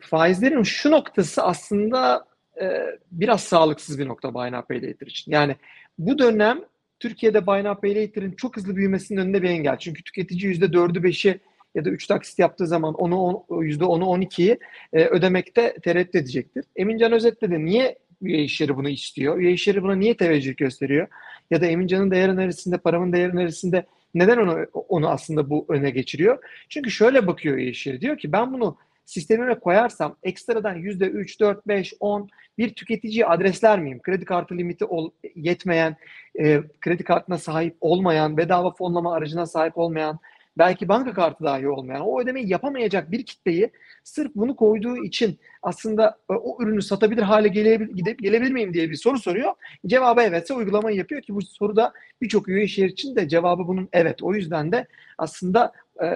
Faizlerin 0.00 0.62
şu 0.62 0.90
noktası 0.90 1.42
aslında 1.42 2.26
e, 2.60 2.98
biraz 3.12 3.40
sağlıksız 3.40 3.98
bir 3.98 4.08
nokta 4.08 4.34
Buy 4.34 4.52
Now 4.52 4.74
Pay 4.74 4.90
Later 4.90 5.06
için. 5.06 5.32
Yani 5.32 5.56
bu 5.98 6.18
dönem 6.18 6.60
Türkiye'de 7.00 7.46
Buy 7.46 7.64
Now 7.64 7.80
Pay 7.80 8.02
Later'ın 8.02 8.32
çok 8.32 8.56
hızlı 8.56 8.76
büyümesinin 8.76 9.20
önünde 9.20 9.42
bir 9.42 9.50
engel. 9.50 9.78
Çünkü 9.78 10.02
tüketici 10.02 10.54
%4'ü 10.54 11.00
5'i 11.00 11.40
ya 11.76 11.84
da 11.84 11.90
3 11.90 12.06
taksit 12.06 12.38
yaptığı 12.38 12.66
zaman 12.66 12.94
onu 12.94 13.44
%10'u 13.50 14.04
12'yi 14.04 14.58
e, 14.92 15.04
ödemekte 15.04 15.76
tereddüt 15.82 16.14
edecektir. 16.14 16.64
Emincan 16.76 17.12
özetledi. 17.12 17.64
Niye 17.64 17.98
üye 18.22 18.44
işleri 18.44 18.76
bunu 18.76 18.88
istiyor? 18.88 19.38
Üye 19.38 19.52
işleri 19.52 19.82
buna 19.82 19.94
niye 19.94 20.16
teveccüh 20.16 20.56
gösteriyor? 20.56 21.08
Ya 21.50 21.60
da 21.60 21.66
Emincan'ın 21.66 22.10
değer 22.10 22.28
önerisinde, 22.28 22.78
paramın 22.78 23.12
değer 23.12 23.28
önerisinde 23.28 23.86
neden 24.14 24.36
onu 24.36 24.66
onu 24.72 25.08
aslında 25.08 25.50
bu 25.50 25.66
öne 25.68 25.90
geçiriyor? 25.90 26.38
Çünkü 26.68 26.90
şöyle 26.90 27.26
bakıyor 27.26 27.56
üye 27.56 27.70
işleri. 27.70 28.00
Diyor 28.00 28.18
ki 28.18 28.32
ben 28.32 28.52
bunu 28.52 28.76
sistemime 29.04 29.54
koyarsam 29.54 30.16
ekstradan 30.22 30.76
%3, 30.76 31.40
4, 31.40 31.68
5, 31.68 31.94
10 32.00 32.28
bir 32.58 32.74
tüketiciyi 32.74 33.26
adresler 33.26 33.80
miyim? 33.80 34.00
Kredi 34.02 34.24
kartı 34.24 34.58
limiti 34.58 34.84
ol, 34.84 35.10
yetmeyen, 35.34 35.96
e, 36.38 36.60
kredi 36.80 37.04
kartına 37.04 37.38
sahip 37.38 37.76
olmayan, 37.80 38.36
bedava 38.36 38.70
fonlama 38.70 39.14
aracına 39.14 39.46
sahip 39.46 39.78
olmayan, 39.78 40.18
belki 40.58 40.88
banka 40.88 41.12
kartı 41.12 41.44
dahi 41.44 41.68
olmayan, 41.68 42.00
o 42.00 42.20
ödemeyi 42.20 42.48
yapamayacak 42.48 43.10
bir 43.10 43.22
kitleyi 43.22 43.70
sırf 44.04 44.34
bunu 44.34 44.56
koyduğu 44.56 44.96
için 45.04 45.38
aslında 45.62 46.18
e, 46.30 46.32
o 46.32 46.62
ürünü 46.62 46.82
satabilir 46.82 47.22
hale 47.22 47.48
gelebilir, 47.48 47.94
gidip, 47.94 48.18
gelebilir 48.18 48.52
miyim 48.52 48.74
diye 48.74 48.90
bir 48.90 48.94
soru 48.94 49.18
soruyor. 49.18 49.52
Cevabı 49.86 50.22
evetse 50.22 50.54
uygulamayı 50.54 50.96
yapıyor 50.96 51.22
ki 51.22 51.34
bu 51.34 51.42
soruda 51.42 51.92
birçok 52.22 52.48
üye 52.48 52.64
iş 52.64 52.78
için 52.78 53.16
de 53.16 53.28
cevabı 53.28 53.66
bunun 53.68 53.88
evet. 53.92 54.22
O 54.22 54.34
yüzden 54.34 54.72
de 54.72 54.86
aslında 55.18 55.72
e, 56.02 56.06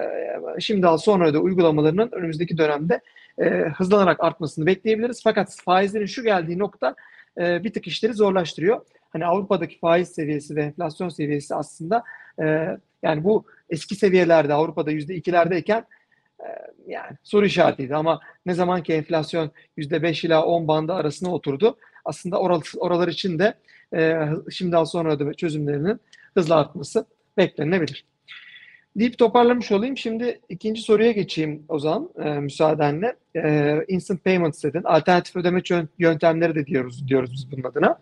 şimdi 0.59 0.87
al 0.87 0.97
sonra 0.97 1.33
da 1.33 1.39
uygulamalarının 1.39 2.09
önümüzdeki 2.11 2.57
dönemde 2.57 3.01
e, 3.39 3.45
hızlanarak 3.49 4.23
artmasını 4.23 4.65
bekleyebiliriz. 4.65 5.21
Fakat 5.23 5.55
faizlerin 5.65 6.05
şu 6.05 6.23
geldiği 6.23 6.59
nokta 6.59 6.95
bir 7.37 7.73
tık 7.73 7.87
işleri 7.87 8.13
zorlaştırıyor. 8.13 8.81
Hani 9.09 9.25
Avrupa'daki 9.25 9.79
faiz 9.79 10.09
seviyesi 10.09 10.55
ve 10.55 10.63
enflasyon 10.63 11.09
seviyesi 11.09 11.55
aslında 11.55 12.03
e, 12.39 12.77
yani 13.03 13.23
bu 13.23 13.45
eski 13.69 13.95
seviyelerde 13.95 14.53
Avrupa'da 14.53 14.91
yüzde 14.91 15.15
ikilerdeyken 15.15 15.85
e, 16.39 16.47
yani 16.87 17.17
soru 17.23 17.45
işaretiydi 17.45 17.95
ama 17.95 18.19
ne 18.45 18.53
zaman 18.53 18.83
ki 18.83 18.93
enflasyon 18.93 19.51
yüzde 19.77 20.03
beş 20.03 20.23
ila 20.23 20.45
on 20.45 20.67
bandı 20.67 20.93
arasına 20.93 21.33
oturdu 21.33 21.77
aslında 22.05 22.39
oral, 22.39 22.61
oralar 22.77 23.07
için 23.07 23.39
de 23.39 23.53
e, 23.95 24.19
şimdiden 24.51 24.83
sonra 24.83 25.19
da 25.19 25.33
çözümlerinin 25.33 25.99
hızla 26.33 26.55
artması 26.55 27.05
beklenilebilir. 27.37 28.05
Deyip 28.95 29.17
toparlamış 29.17 29.71
olayım. 29.71 29.97
Şimdi 29.97 30.39
ikinci 30.49 30.81
soruya 30.81 31.11
geçeyim 31.11 31.63
o 31.69 31.79
zaman 31.79 32.09
e, 32.23 32.29
müsaadenle. 32.29 33.15
E, 33.35 33.77
instant 33.87 34.23
payments 34.23 34.63
dedin. 34.63 34.83
Alternatif 34.83 35.35
ödeme 35.35 35.61
yöntemleri 35.99 36.55
de 36.55 36.65
diyoruz 36.65 37.07
diyoruz 37.07 37.31
biz 37.33 37.51
bunun 37.51 37.63
adına. 37.63 37.99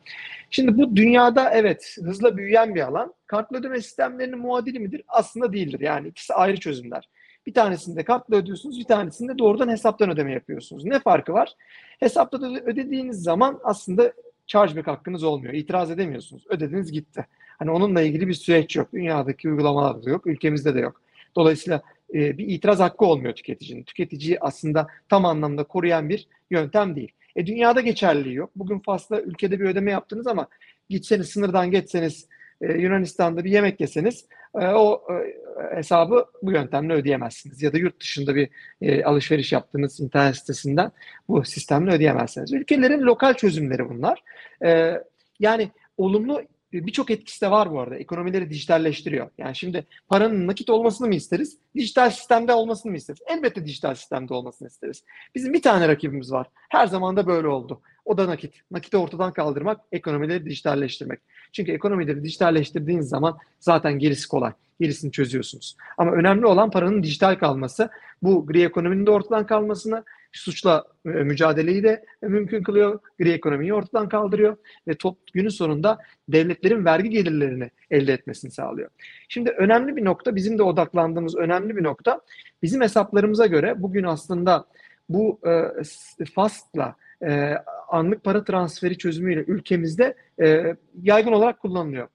Şimdi 0.49 0.77
bu 0.77 0.95
dünyada 0.95 1.51
evet 1.51 1.97
hızla 2.03 2.37
büyüyen 2.37 2.75
bir 2.75 2.81
alan. 2.81 3.13
Kartlı 3.27 3.57
ödeme 3.57 3.81
sistemlerinin 3.81 4.39
muadili 4.39 4.79
midir? 4.79 5.03
Aslında 5.07 5.53
değildir. 5.53 5.79
Yani 5.79 6.07
ikisi 6.07 6.33
ayrı 6.33 6.57
çözümler. 6.57 7.09
Bir 7.47 7.53
tanesinde 7.53 8.03
kartla 8.03 8.35
ödüyorsunuz, 8.35 8.79
bir 8.79 8.83
tanesinde 8.83 9.37
doğrudan 9.37 9.69
hesaptan 9.69 10.09
ödeme 10.09 10.33
yapıyorsunuz. 10.33 10.85
Ne 10.85 10.99
farkı 10.99 11.33
var? 11.33 11.55
Hesapta 11.99 12.37
ödediğiniz 12.65 13.23
zaman 13.23 13.59
aslında 13.63 14.13
chargeback 14.47 14.87
hakkınız 14.87 15.23
olmuyor. 15.23 15.53
İtiraz 15.53 15.91
edemiyorsunuz. 15.91 16.43
Ödediniz 16.49 16.91
gitti. 16.91 17.25
Hani 17.59 17.71
onunla 17.71 18.01
ilgili 18.01 18.27
bir 18.27 18.33
süreç 18.33 18.75
yok. 18.75 18.93
Dünyadaki 18.93 19.49
uygulamalarda 19.49 20.05
da 20.05 20.09
yok. 20.09 20.27
Ülkemizde 20.27 20.75
de 20.75 20.79
yok. 20.79 21.01
Dolayısıyla 21.35 21.81
e, 22.13 22.37
bir 22.37 22.47
itiraz 22.47 22.79
hakkı 22.79 23.05
olmuyor 23.05 23.33
tüketicinin. 23.33 23.83
Tüketiciyi 23.83 24.39
aslında 24.39 24.87
tam 25.09 25.25
anlamda 25.25 25.63
koruyan 25.63 26.09
bir 26.09 26.27
yöntem 26.51 26.95
değil. 26.95 27.11
E 27.35 27.45
dünyada 27.45 27.81
geçerliliği 27.81 28.35
yok. 28.35 28.49
Bugün 28.55 28.79
Fas'ta 28.79 29.21
ülkede 29.21 29.59
bir 29.59 29.65
ödeme 29.65 29.91
yaptınız 29.91 30.27
ama 30.27 30.47
gitseniz 30.89 31.29
sınırdan 31.29 31.71
geçseniz 31.71 32.27
e, 32.61 32.73
Yunanistan'da 32.73 33.43
bir 33.43 33.51
yemek 33.51 33.81
yeseniz 33.81 34.25
e, 34.55 34.67
o 34.67 35.03
e, 35.13 35.75
hesabı 35.75 36.25
bu 36.43 36.51
yöntemle 36.51 36.93
ödeyemezsiniz. 36.93 37.61
Ya 37.61 37.73
da 37.73 37.77
yurt 37.77 37.99
dışında 37.99 38.35
bir 38.35 38.49
e, 38.81 39.03
alışveriş 39.03 39.51
yaptığınız 39.51 39.99
internet 39.99 40.35
sitesinden 40.35 40.91
bu 41.27 41.45
sistemle 41.45 41.91
ödeyemezsiniz. 41.91 42.53
Ülkelerin 42.53 43.01
lokal 43.01 43.33
çözümleri 43.33 43.89
bunlar. 43.89 44.23
E, 44.65 44.93
yani 45.39 45.69
olumlu 45.97 46.41
birçok 46.73 47.11
etkisi 47.11 47.41
de 47.41 47.51
var 47.51 47.71
bu 47.71 47.79
arada. 47.79 47.95
Ekonomileri 47.95 48.49
dijitalleştiriyor. 48.49 49.29
Yani 49.37 49.55
şimdi 49.55 49.85
paranın 50.07 50.47
nakit 50.47 50.69
olmasını 50.69 51.07
mı 51.07 51.15
isteriz? 51.15 51.57
Dijital 51.75 52.09
sistemde 52.09 52.53
olmasını 52.53 52.91
mı 52.91 52.97
isteriz? 52.97 53.19
Elbette 53.27 53.65
dijital 53.65 53.95
sistemde 53.95 54.33
olmasını 54.33 54.67
isteriz. 54.67 55.03
Bizim 55.35 55.53
bir 55.53 55.61
tane 55.61 55.87
rakibimiz 55.87 56.31
var. 56.31 56.47
Her 56.69 56.87
zaman 56.87 57.17
da 57.17 57.27
böyle 57.27 57.47
oldu. 57.47 57.81
O 58.05 58.17
da 58.17 58.27
nakit. 58.27 58.53
Nakiti 58.71 58.97
ortadan 58.97 59.33
kaldırmak, 59.33 59.81
ekonomileri 59.91 60.45
dijitalleştirmek. 60.45 61.19
Çünkü 61.53 61.71
ekonomileri 61.71 62.23
dijitalleştirdiğiniz 62.23 63.09
zaman 63.09 63.37
zaten 63.59 63.99
gerisi 63.99 64.27
kolay. 64.27 64.51
Gerisini 64.79 65.11
çözüyorsunuz. 65.11 65.75
Ama 65.97 66.11
önemli 66.11 66.45
olan 66.45 66.71
paranın 66.71 67.03
dijital 67.03 67.35
kalması. 67.35 67.89
Bu 68.23 68.45
gri 68.45 68.63
ekonominin 68.63 69.05
de 69.05 69.11
ortadan 69.11 69.45
kalmasını, 69.45 70.03
suçla 70.31 70.83
e, 71.05 71.09
mücadeleyi 71.09 71.83
de 71.83 72.05
mümkün 72.21 72.63
kılıyor. 72.63 72.99
Gri 73.19 73.31
ekonomiyi 73.31 73.73
ortadan 73.73 74.09
kaldırıyor 74.09 74.57
ve 74.87 74.95
top, 74.95 75.17
günün 75.33 75.49
sonunda 75.49 75.97
devletlerin 76.29 76.85
vergi 76.85 77.09
gelirlerini 77.09 77.71
elde 77.91 78.13
etmesini 78.13 78.51
sağlıyor. 78.51 78.89
Şimdi 79.29 79.49
önemli 79.49 79.95
bir 79.95 80.05
nokta, 80.05 80.35
bizim 80.35 80.57
de 80.57 80.63
odaklandığımız 80.63 81.35
önemli 81.35 81.75
bir 81.77 81.83
nokta. 81.83 82.21
Bizim 82.63 82.81
hesaplarımıza 82.81 83.45
göre 83.45 83.81
bugün 83.81 84.03
aslında 84.03 84.65
bu 85.09 85.39
e, 85.45 86.25
FAST'la 86.25 86.95
e, 87.23 87.53
anlık 87.89 88.23
para 88.23 88.43
transferi 88.43 88.97
çözümüyle 88.97 89.39
ülkemizde 89.39 90.15
e, 90.41 90.75
yaygın 91.01 91.31
olarak 91.31 91.59
kullanılıyor. 91.59 92.07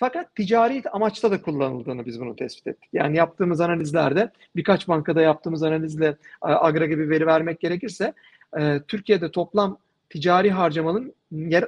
Fakat 0.00 0.34
ticari 0.36 0.82
amaçta 0.92 1.30
da 1.30 1.42
kullanıldığını 1.42 2.06
biz 2.06 2.20
bunu 2.20 2.36
tespit 2.36 2.66
ettik. 2.66 2.90
Yani 2.92 3.16
yaptığımız 3.16 3.60
analizlerde 3.60 4.30
birkaç 4.56 4.88
bankada 4.88 5.22
yaptığımız 5.22 5.62
analizle 5.62 6.16
Agra 6.40 6.86
gibi 6.86 7.10
veri 7.10 7.26
vermek 7.26 7.60
gerekirse 7.60 8.12
e, 8.58 8.80
Türkiye'de 8.88 9.30
toplam 9.30 9.78
ticari 10.10 10.50
harcamanın 10.50 11.14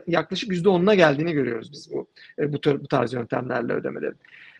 yaklaşık 0.07 0.53
%10'una 0.53 0.95
geldiğini 0.95 1.33
görüyoruz 1.33 1.73
biz 1.73 1.93
bu 1.93 2.07
e, 2.39 2.53
bu, 2.53 2.59
bu 2.65 2.89
tarz 2.89 3.13
yöntemlerle 3.13 3.73
ödemelerin. 3.73 4.17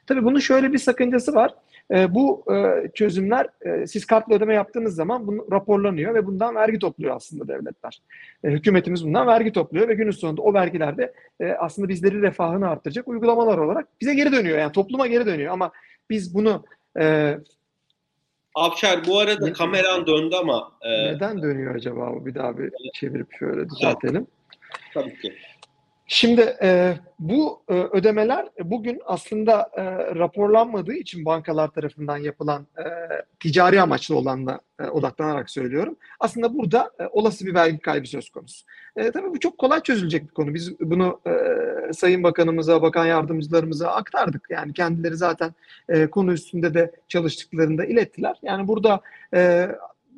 Tabii 0.07 0.25
bunun 0.25 0.39
şöyle 0.39 0.73
bir 0.73 0.79
sakıncası 0.79 1.35
var. 1.35 1.55
E, 1.91 2.15
bu 2.15 2.45
e, 2.55 2.89
çözümler 2.95 3.47
e, 3.61 3.87
siz 3.87 4.07
kartla 4.07 4.35
ödeme 4.35 4.55
yaptığınız 4.55 4.95
zaman 4.95 5.27
bunu 5.27 5.47
raporlanıyor 5.53 6.15
ve 6.15 6.27
bundan 6.27 6.55
vergi 6.55 6.79
topluyor 6.79 7.17
aslında 7.17 7.49
devletler. 7.49 8.03
E, 8.45 8.49
hükümetimiz 8.49 9.05
bundan 9.07 9.27
vergi 9.27 9.53
topluyor 9.53 9.89
ve 9.89 9.95
günün 9.95 10.11
sonunda 10.11 10.43
o 10.43 10.55
vergilerde 10.55 11.13
e, 11.41 11.53
aslında 11.53 11.89
bizleri 11.89 12.23
refahını 12.23 12.69
arttıracak 12.69 13.09
uygulamalar 13.09 13.59
olarak 13.59 13.89
bize 14.01 14.15
geri 14.15 14.33
dönüyor. 14.33 14.59
Yani 14.59 14.73
topluma 14.73 15.07
geri 15.07 15.27
dönüyor 15.27 15.53
ama 15.53 15.73
biz 16.11 16.35
bunu 16.35 16.65
e, 17.01 17.37
Avşar 18.55 19.07
bu 19.07 19.19
arada 19.19 19.47
ne, 19.47 19.53
kameran 19.53 20.07
döndü 20.07 20.37
ama 20.41 20.73
e, 20.83 21.15
neden 21.15 21.43
dönüyor 21.43 21.75
acaba 21.75 22.15
bu? 22.15 22.27
Bir 22.27 22.35
daha 22.35 22.59
bir 22.59 22.73
çevirip 22.95 23.33
şöyle 23.39 23.69
düzeltelim. 23.71 24.27
Tabii 24.95 25.21
ki. 25.21 25.35
Şimdi 26.13 26.57
e, 26.63 26.99
bu 27.19 27.63
e, 27.69 27.75
ödemeler 27.75 28.49
bugün 28.65 29.01
aslında 29.07 29.71
e, 29.77 29.85
raporlanmadığı 30.15 30.93
için 30.95 31.25
bankalar 31.25 31.69
tarafından 31.69 32.17
yapılan 32.17 32.67
e, 32.79 32.85
ticari 33.41 33.81
amaçlı 33.81 34.17
olanla 34.17 34.61
e, 34.81 34.85
odaklanarak 34.85 35.51
söylüyorum. 35.51 35.97
Aslında 36.21 36.55
burada 36.55 36.91
e, 37.01 37.07
olası 37.07 37.47
bir 37.47 37.55
vergi 37.55 37.79
kaybı 37.79 38.07
söz 38.07 38.31
konusu. 38.31 38.67
E, 38.97 39.11
tabii 39.11 39.31
bu 39.31 39.41
çok 39.41 39.59
kolay 39.59 39.83
çözülecek 39.83 40.29
bir 40.29 40.35
konu. 40.35 40.55
Biz 40.55 40.81
bunu 40.81 41.21
e, 41.27 41.33
Sayın 41.93 42.23
Bakanımıza, 42.23 42.83
Bakan 42.83 43.07
Yardımcılarımıza 43.07 43.89
aktardık. 43.89 44.47
Yani 44.51 44.73
kendileri 44.73 45.17
zaten 45.17 45.55
e, 45.89 46.07
konu 46.07 46.33
üstünde 46.33 46.75
de 46.75 46.93
çalıştıklarında 47.09 47.85
ilettiler. 47.85 48.37
Yani 48.43 48.69
burada 48.69 49.01
e, 49.35 49.69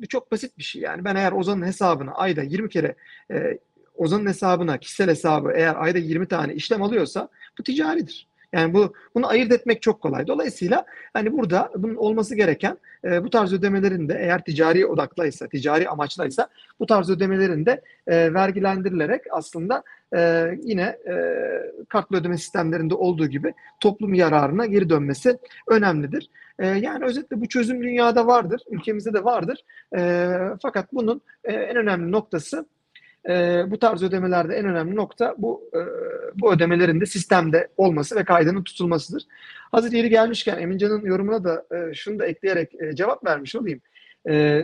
çok 0.09 0.31
basit 0.31 0.57
bir 0.57 0.63
şey. 0.63 0.81
Yani 0.81 1.05
ben 1.05 1.15
eğer 1.15 1.31
Ozan'ın 1.31 1.65
hesabına 1.65 2.11
ayda 2.11 2.43
20 2.43 2.69
kere 2.69 2.95
e, 3.31 3.57
Ozan'ın 3.95 4.25
hesabına, 4.25 4.77
kişisel 4.77 5.09
hesabı 5.09 5.51
eğer 5.55 5.75
ayda 5.83 5.97
20 5.97 6.27
tane 6.27 6.53
işlem 6.53 6.83
alıyorsa 6.83 7.29
bu 7.59 7.63
ticaridir. 7.63 8.27
Yani 8.53 8.73
bu 8.73 8.93
bunu 9.15 9.27
ayırt 9.27 9.51
etmek 9.51 9.81
çok 9.81 10.01
kolay. 10.01 10.27
Dolayısıyla 10.27 10.85
hani 11.13 11.33
burada 11.33 11.71
bunun 11.75 11.95
olması 11.95 12.35
gereken 12.35 12.77
e, 13.05 13.23
bu 13.23 13.29
tarz 13.29 13.53
ödemelerin 13.53 14.09
de 14.09 14.17
eğer 14.19 14.43
ticari 14.43 14.85
odaklaysa, 14.85 15.47
ticari 15.47 15.89
amaçlaysa 15.89 16.47
bu 16.79 16.85
tarz 16.85 17.09
ödemelerin 17.09 17.65
de 17.65 17.81
e, 18.07 18.33
vergilendirilerek 18.33 19.21
aslında 19.31 19.83
e, 20.15 20.49
yine 20.63 20.97
e, 21.07 21.15
kartlı 21.89 22.17
ödeme 22.17 22.37
sistemlerinde 22.37 22.95
olduğu 22.95 23.27
gibi 23.27 23.53
toplum 23.79 24.13
yararına 24.13 24.65
geri 24.65 24.89
dönmesi 24.89 25.37
önemlidir. 25.67 26.29
E, 26.59 26.67
yani 26.67 27.05
özetle 27.05 27.41
bu 27.41 27.47
çözüm 27.49 27.83
dünyada 27.83 28.27
vardır, 28.27 28.61
ülkemizde 28.69 29.13
de 29.13 29.23
vardır. 29.23 29.63
E, 29.97 30.29
fakat 30.61 30.93
bunun 30.93 31.21
e, 31.43 31.53
en 31.53 31.75
önemli 31.75 32.11
noktası 32.11 32.65
e, 33.29 33.63
bu 33.71 33.79
tarz 33.79 34.03
ödemelerde 34.03 34.55
en 34.55 34.65
önemli 34.65 34.95
nokta 34.95 35.35
bu 35.37 35.69
e, 35.73 35.79
bu 36.35 36.53
ödemelerin 36.53 37.01
de 37.01 37.05
sistemde 37.05 37.67
olması 37.77 38.15
ve 38.15 38.23
kaydının 38.23 38.63
tutulmasıdır. 38.63 39.23
Hazır 39.71 39.91
yeri 39.91 40.09
gelmişken 40.09 40.57
Emincan'ın 40.57 41.05
yorumuna 41.05 41.43
da 41.43 41.65
e, 41.71 41.93
şunu 41.93 42.19
da 42.19 42.25
ekleyerek 42.25 42.75
e, 42.81 42.95
cevap 42.95 43.25
vermiş 43.25 43.55
olayım. 43.55 43.81
E, 44.29 44.63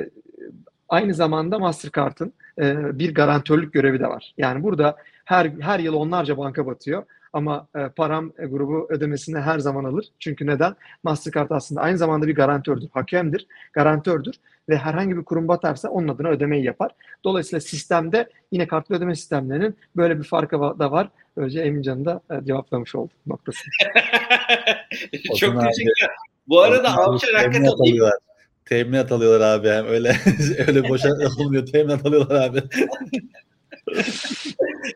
aynı 0.90 1.14
zamanda 1.14 1.60
Mastercard'ın 1.60 2.34
e, 2.62 3.00
bir 3.00 3.14
garantörlük 3.14 3.74
görevi 3.74 4.00
de 4.00 4.08
var. 4.08 4.34
Yani 4.38 4.64
burada 4.64 4.98
her 5.26 5.52
her 5.60 5.80
yıl 5.80 5.94
onlarca 5.94 6.38
banka 6.38 6.66
batıyor 6.66 7.04
ama 7.34 7.68
e, 7.76 7.90
param 7.90 8.32
e, 8.38 8.46
grubu 8.46 8.88
ödemesini 8.90 9.40
her 9.40 9.60
zaman 9.60 9.84
alır. 9.84 10.06
Çünkü 10.20 10.48
neden? 10.48 10.76
Mastercard 11.04 11.50
aslında 11.50 11.82
aynı 11.82 11.98
zamanda 11.98 12.28
bir 12.28 12.36
garantördür, 12.36 12.90
hakemdir, 12.94 13.48
garantördür 13.74 14.36
ve 14.70 14.78
herhangi 14.78 15.18
bir 15.18 15.24
kurum 15.24 15.48
batarsa 15.48 15.90
onun 15.90 16.08
adına 16.08 16.28
ödemeyi 16.28 16.64
yapar. 16.64 16.92
Dolayısıyla 17.24 17.62
sistemde 17.62 18.30
yine 18.52 18.68
kartlı 18.68 18.96
ödeme 18.96 19.16
sistemlerinin 19.16 19.78
böyle 19.96 20.20
bir 20.20 20.24
farkı 20.24 20.60
da 20.60 20.92
var. 20.92 21.10
Önce 21.36 21.62
Emincan'ı 21.62 22.06
da 22.06 22.22
e, 22.32 22.46
cevaplamış 22.46 22.96
olduk 22.96 23.16
noktasını. 23.28 23.72
Çok 25.40 25.62
teşekkürler. 25.62 26.10
Bu 26.48 26.62
arada 26.62 26.98
Avşar 26.98 27.34
hakikaten 27.34 28.12
Teminat 28.70 29.12
alıyorlar 29.12 29.60
abi 29.60 29.70
hem 29.70 29.88
öyle 29.88 30.16
öyle 30.68 30.90
boşa 30.90 31.10
olmuyor 31.40 31.66
teminat 31.66 32.06
alıyorlar 32.06 32.50
abi. 32.50 32.64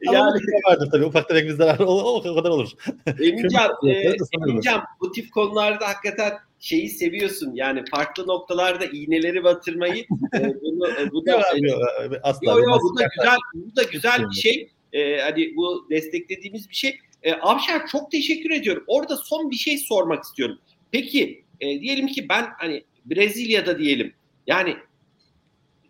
yani 0.01 0.39
vardır 0.69 0.89
tabii 0.91 1.05
ufak 1.05 1.29
tefek 1.29 1.45
bir 1.45 1.53
zarar 1.53 1.79
o, 1.79 2.15
o 2.15 2.35
kadar 2.35 2.49
olur. 2.49 2.69
Emincan, 3.07 3.71
e, 3.87 4.15
Emincan 4.41 4.83
bu 5.01 5.11
tip 5.11 5.31
konularda 5.31 5.87
hakikaten 5.87 6.33
şeyi 6.59 6.89
seviyorsun. 6.89 7.51
Yani 7.55 7.83
farklı 7.91 8.27
noktalarda 8.27 8.85
iğneleri 8.85 9.43
batırmayı 9.43 10.05
e, 10.35 10.61
bunu 10.61 10.87
e, 10.87 11.11
bu 11.11 11.25
da 11.25 11.31
yok, 11.31 11.43
yok, 11.61 11.81
asla 12.23 12.51
yok, 12.51 12.61
yok, 12.67 12.79
bu 12.83 12.99
da 12.99 13.07
güzel 13.17 13.37
bu 13.53 13.75
da 13.75 13.83
güzel 13.83 14.29
bir 14.29 14.35
şey. 14.35 14.69
E, 14.93 15.21
hani 15.21 15.55
bu 15.55 15.87
desteklediğimiz 15.89 16.69
bir 16.69 16.75
şey. 16.75 16.97
E, 17.23 17.33
Avşar 17.33 17.87
çok 17.87 18.11
teşekkür 18.11 18.51
ediyorum. 18.51 18.83
Orada 18.87 19.17
son 19.17 19.51
bir 19.51 19.55
şey 19.55 19.77
sormak 19.77 20.23
istiyorum. 20.23 20.59
Peki 20.91 21.43
e, 21.61 21.81
diyelim 21.81 22.07
ki 22.07 22.29
ben 22.29 22.45
hani 22.57 22.83
Brezilya'da 23.05 23.79
diyelim. 23.79 24.13
Yani 24.47 24.75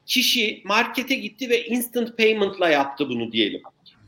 kişi 0.05 0.61
markete 0.65 1.15
gitti 1.15 1.49
ve 1.49 1.65
instant 1.65 2.17
payment'la 2.17 2.69
yaptı 2.69 3.09
bunu 3.09 3.31
diyelim. 3.31 3.61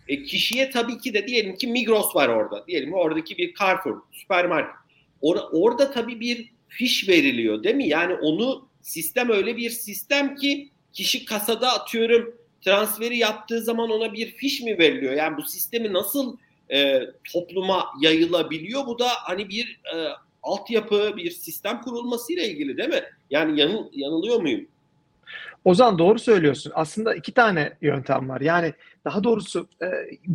E, 0.07 0.23
kişiye 0.23 0.69
tabii 0.69 0.97
ki 0.97 1.13
de 1.13 1.27
diyelim 1.27 1.55
ki 1.55 1.67
Migros 1.67 2.15
var 2.15 2.29
orada. 2.29 2.67
Diyelim 2.67 2.93
oradaki 2.93 3.37
bir 3.37 3.53
Carrefour, 3.53 4.01
süpermarket. 4.11 4.75
Or 5.21 5.37
orada 5.51 5.91
tabii 5.91 6.19
bir 6.19 6.51
fiş 6.67 7.09
veriliyor 7.09 7.63
değil 7.63 7.75
mi? 7.75 7.87
Yani 7.87 8.13
onu 8.13 8.67
sistem 8.81 9.29
öyle 9.29 9.57
bir 9.57 9.69
sistem 9.69 10.35
ki 10.35 10.69
kişi 10.93 11.25
kasada 11.25 11.73
atıyorum 11.73 12.35
transferi 12.61 13.17
yaptığı 13.17 13.61
zaman 13.61 13.89
ona 13.89 14.13
bir 14.13 14.31
fiş 14.31 14.61
mi 14.61 14.79
veriliyor? 14.79 15.13
Yani 15.13 15.37
bu 15.37 15.43
sistemi 15.43 15.93
nasıl 15.93 16.37
e, 16.71 17.01
topluma 17.33 17.85
yayılabiliyor? 18.01 18.87
Bu 18.87 18.99
da 18.99 19.07
hani 19.09 19.49
bir 19.49 19.81
e, 19.95 20.07
altyapı, 20.43 21.13
bir 21.17 21.31
sistem 21.31 21.81
kurulmasıyla 21.81 22.43
ilgili 22.43 22.77
değil 22.77 22.89
mi? 22.89 23.03
Yani 23.29 23.59
yanıl, 23.59 23.89
yanılıyor 23.93 24.41
muyum? 24.41 24.67
Ozan 25.65 25.99
doğru 25.99 26.19
söylüyorsun. 26.19 26.71
Aslında 26.75 27.15
iki 27.15 27.33
tane 27.33 27.77
yöntem 27.81 28.29
var. 28.29 28.41
Yani 28.41 28.73
daha 29.05 29.23
doğrusu 29.23 29.67
e, 29.81 29.87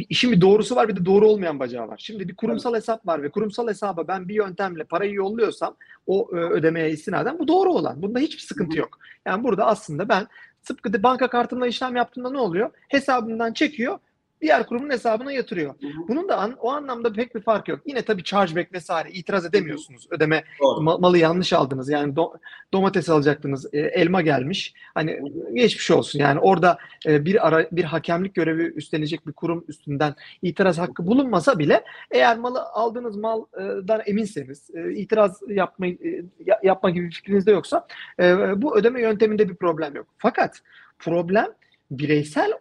işin 0.09 0.33
bir 0.33 0.41
doğrusu 0.41 0.77
var 0.77 0.89
bir 0.89 0.97
de 0.97 1.05
doğru 1.05 1.29
olmayan 1.29 1.59
bacağı 1.61 1.89
var. 1.89 1.99
Şimdi 1.99 2.29
bir 2.29 2.37
kurumsal 2.37 2.75
hesap 2.75 3.07
var 3.07 3.23
ve 3.23 3.31
kurumsal 3.31 3.69
hesaba 3.69 4.09
ben 4.09 4.29
bir 4.29 4.35
yöntemle 4.35 4.85
parayı 4.85 5.15
yolluyorsam 5.15 5.77
o 6.07 6.29
e, 6.33 6.37
ödemeye 6.37 6.91
istinaden 6.91 7.39
bu 7.39 7.49
doğru 7.49 7.73
olan. 7.73 8.03
Bunda 8.03 8.19
hiçbir 8.19 8.43
sıkıntı 8.43 8.79
yok. 8.79 8.99
Yani 9.27 9.45
burada 9.45 9.67
aslında 9.67 10.09
ben 10.09 10.27
tıpkı 10.63 11.03
banka 11.03 11.29
kartımla 11.29 11.67
işlem 11.67 11.97
yaptığımda 11.97 12.31
ne 12.31 12.39
oluyor? 12.39 12.71
Hesabımdan 12.89 13.53
çekiyor 13.53 13.99
diğer 14.41 14.67
kurumun 14.67 14.91
hesabına 14.91 15.33
yatırıyor. 15.33 15.75
Bunun 16.09 16.29
da 16.29 16.37
an, 16.39 16.57
o 16.61 16.71
anlamda 16.71 17.13
pek 17.13 17.35
bir 17.35 17.41
fark 17.41 17.69
yok. 17.69 17.81
Yine 17.87 18.03
tabii 18.03 18.25
chargeback 18.25 18.73
vesaire 18.73 19.11
itiraz 19.11 19.47
edemiyorsunuz. 19.47 20.07
Ödeme 20.11 20.45
ma- 20.61 21.01
malı 21.01 21.19
yanlış 21.19 21.53
aldınız. 21.53 21.89
Yani 21.89 22.15
do- 22.15 22.39
domates 22.73 23.09
alacaktınız, 23.09 23.75
e, 23.75 23.79
elma 23.79 24.23
gelmiş. 24.23 24.75
Hani 24.95 25.21
geçmiş 25.55 25.91
olsun. 25.91 26.19
Yani 26.19 26.41
orada 26.41 26.79
e, 27.07 27.25
bir 27.25 27.49
ara 27.49 27.67
bir 27.73 27.85
hakemlik 27.85 28.35
görevi 28.35 28.63
üstlenecek 28.63 29.27
bir 29.27 29.33
kurum 29.33 29.65
üstünden 29.69 30.15
itiraz 30.43 30.79
hakkı 30.79 31.07
bulunmasa 31.07 31.59
bile 31.59 31.85
eğer 32.11 32.39
malı 32.39 32.63
aldığınız 32.63 33.17
maldan 33.17 34.01
eminseniz, 34.07 34.71
e, 34.75 34.93
itiraz 34.93 35.41
yapmayı 35.49 35.95
e, 35.95 36.25
yapma 36.63 36.91
gibi 36.91 37.07
bir 37.07 37.13
fikriniz 37.13 37.47
de 37.47 37.51
yoksa 37.51 37.87
e, 38.21 38.37
bu 38.63 38.77
ödeme 38.79 39.03
yönteminde 39.03 39.49
bir 39.49 39.55
problem 39.57 39.95
yok. 39.95 40.07
Fakat 40.19 40.61
problem 40.99 41.47
bireysel 41.91 42.53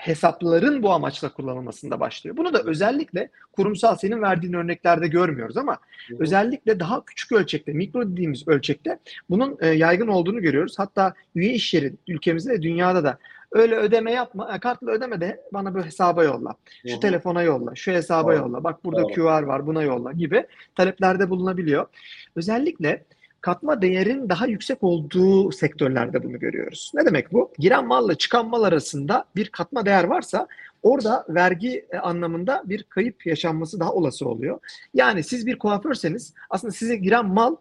hesapların 0.00 0.82
bu 0.82 0.92
amaçla 0.92 1.32
kullanılmasında 1.32 2.00
başlıyor. 2.00 2.36
Bunu 2.36 2.54
da 2.54 2.62
özellikle 2.62 3.30
kurumsal 3.52 3.96
senin 3.96 4.22
verdiğin 4.22 4.52
örneklerde 4.52 5.08
görmüyoruz 5.08 5.56
ama 5.56 5.78
hı 6.08 6.16
özellikle 6.18 6.80
daha 6.80 7.04
küçük 7.04 7.32
ölçekte, 7.32 7.72
mikro 7.72 8.12
dediğimiz 8.12 8.48
ölçekte 8.48 8.98
bunun 9.30 9.58
e, 9.60 9.66
yaygın 9.68 10.08
olduğunu 10.08 10.40
görüyoruz. 10.40 10.78
Hatta 10.78 11.14
üye 11.34 11.52
iş 11.52 11.74
yeri 11.74 11.92
ülkemizde 12.08 12.52
ve 12.52 12.62
dünyada 12.62 13.04
da 13.04 13.18
öyle 13.52 13.76
ödeme 13.76 14.12
yapma, 14.12 14.54
e, 14.56 14.58
kartla 14.58 14.90
ödeme 14.90 15.20
de 15.20 15.40
bana 15.52 15.74
bu 15.74 15.84
hesaba 15.84 16.24
yolla, 16.24 16.54
şu 16.86 16.96
hı 16.96 17.00
telefona 17.00 17.42
yolla, 17.42 17.74
şu 17.74 17.92
hesaba 17.92 18.32
hı 18.32 18.36
yolla, 18.36 18.64
bak 18.64 18.84
burada 18.84 19.02
hı 19.02 19.06
QR 19.06 19.42
var 19.42 19.66
buna 19.66 19.82
yolla 19.82 20.12
gibi 20.12 20.46
taleplerde 20.74 21.30
bulunabiliyor. 21.30 21.86
Özellikle 22.36 23.04
katma 23.40 23.82
değerin 23.82 24.28
daha 24.28 24.46
yüksek 24.46 24.82
olduğu 24.82 25.52
sektörlerde 25.52 26.22
bunu 26.24 26.38
görüyoruz. 26.38 26.92
Ne 26.94 27.06
demek 27.06 27.32
bu? 27.32 27.52
Giren 27.58 27.86
malla 27.86 28.14
çıkan 28.14 28.48
mal 28.48 28.62
arasında 28.62 29.24
bir 29.36 29.48
katma 29.48 29.86
değer 29.86 30.04
varsa 30.04 30.46
orada 30.82 31.24
vergi 31.28 31.86
e, 31.90 31.98
anlamında 31.98 32.62
bir 32.64 32.82
kayıp 32.82 33.26
yaşanması 33.26 33.80
daha 33.80 33.92
olası 33.92 34.28
oluyor. 34.28 34.58
Yani 34.94 35.22
siz 35.22 35.46
bir 35.46 35.58
kuaförseniz 35.58 36.34
aslında 36.50 36.72
size 36.72 36.96
giren 36.96 37.26
mal 37.26 37.56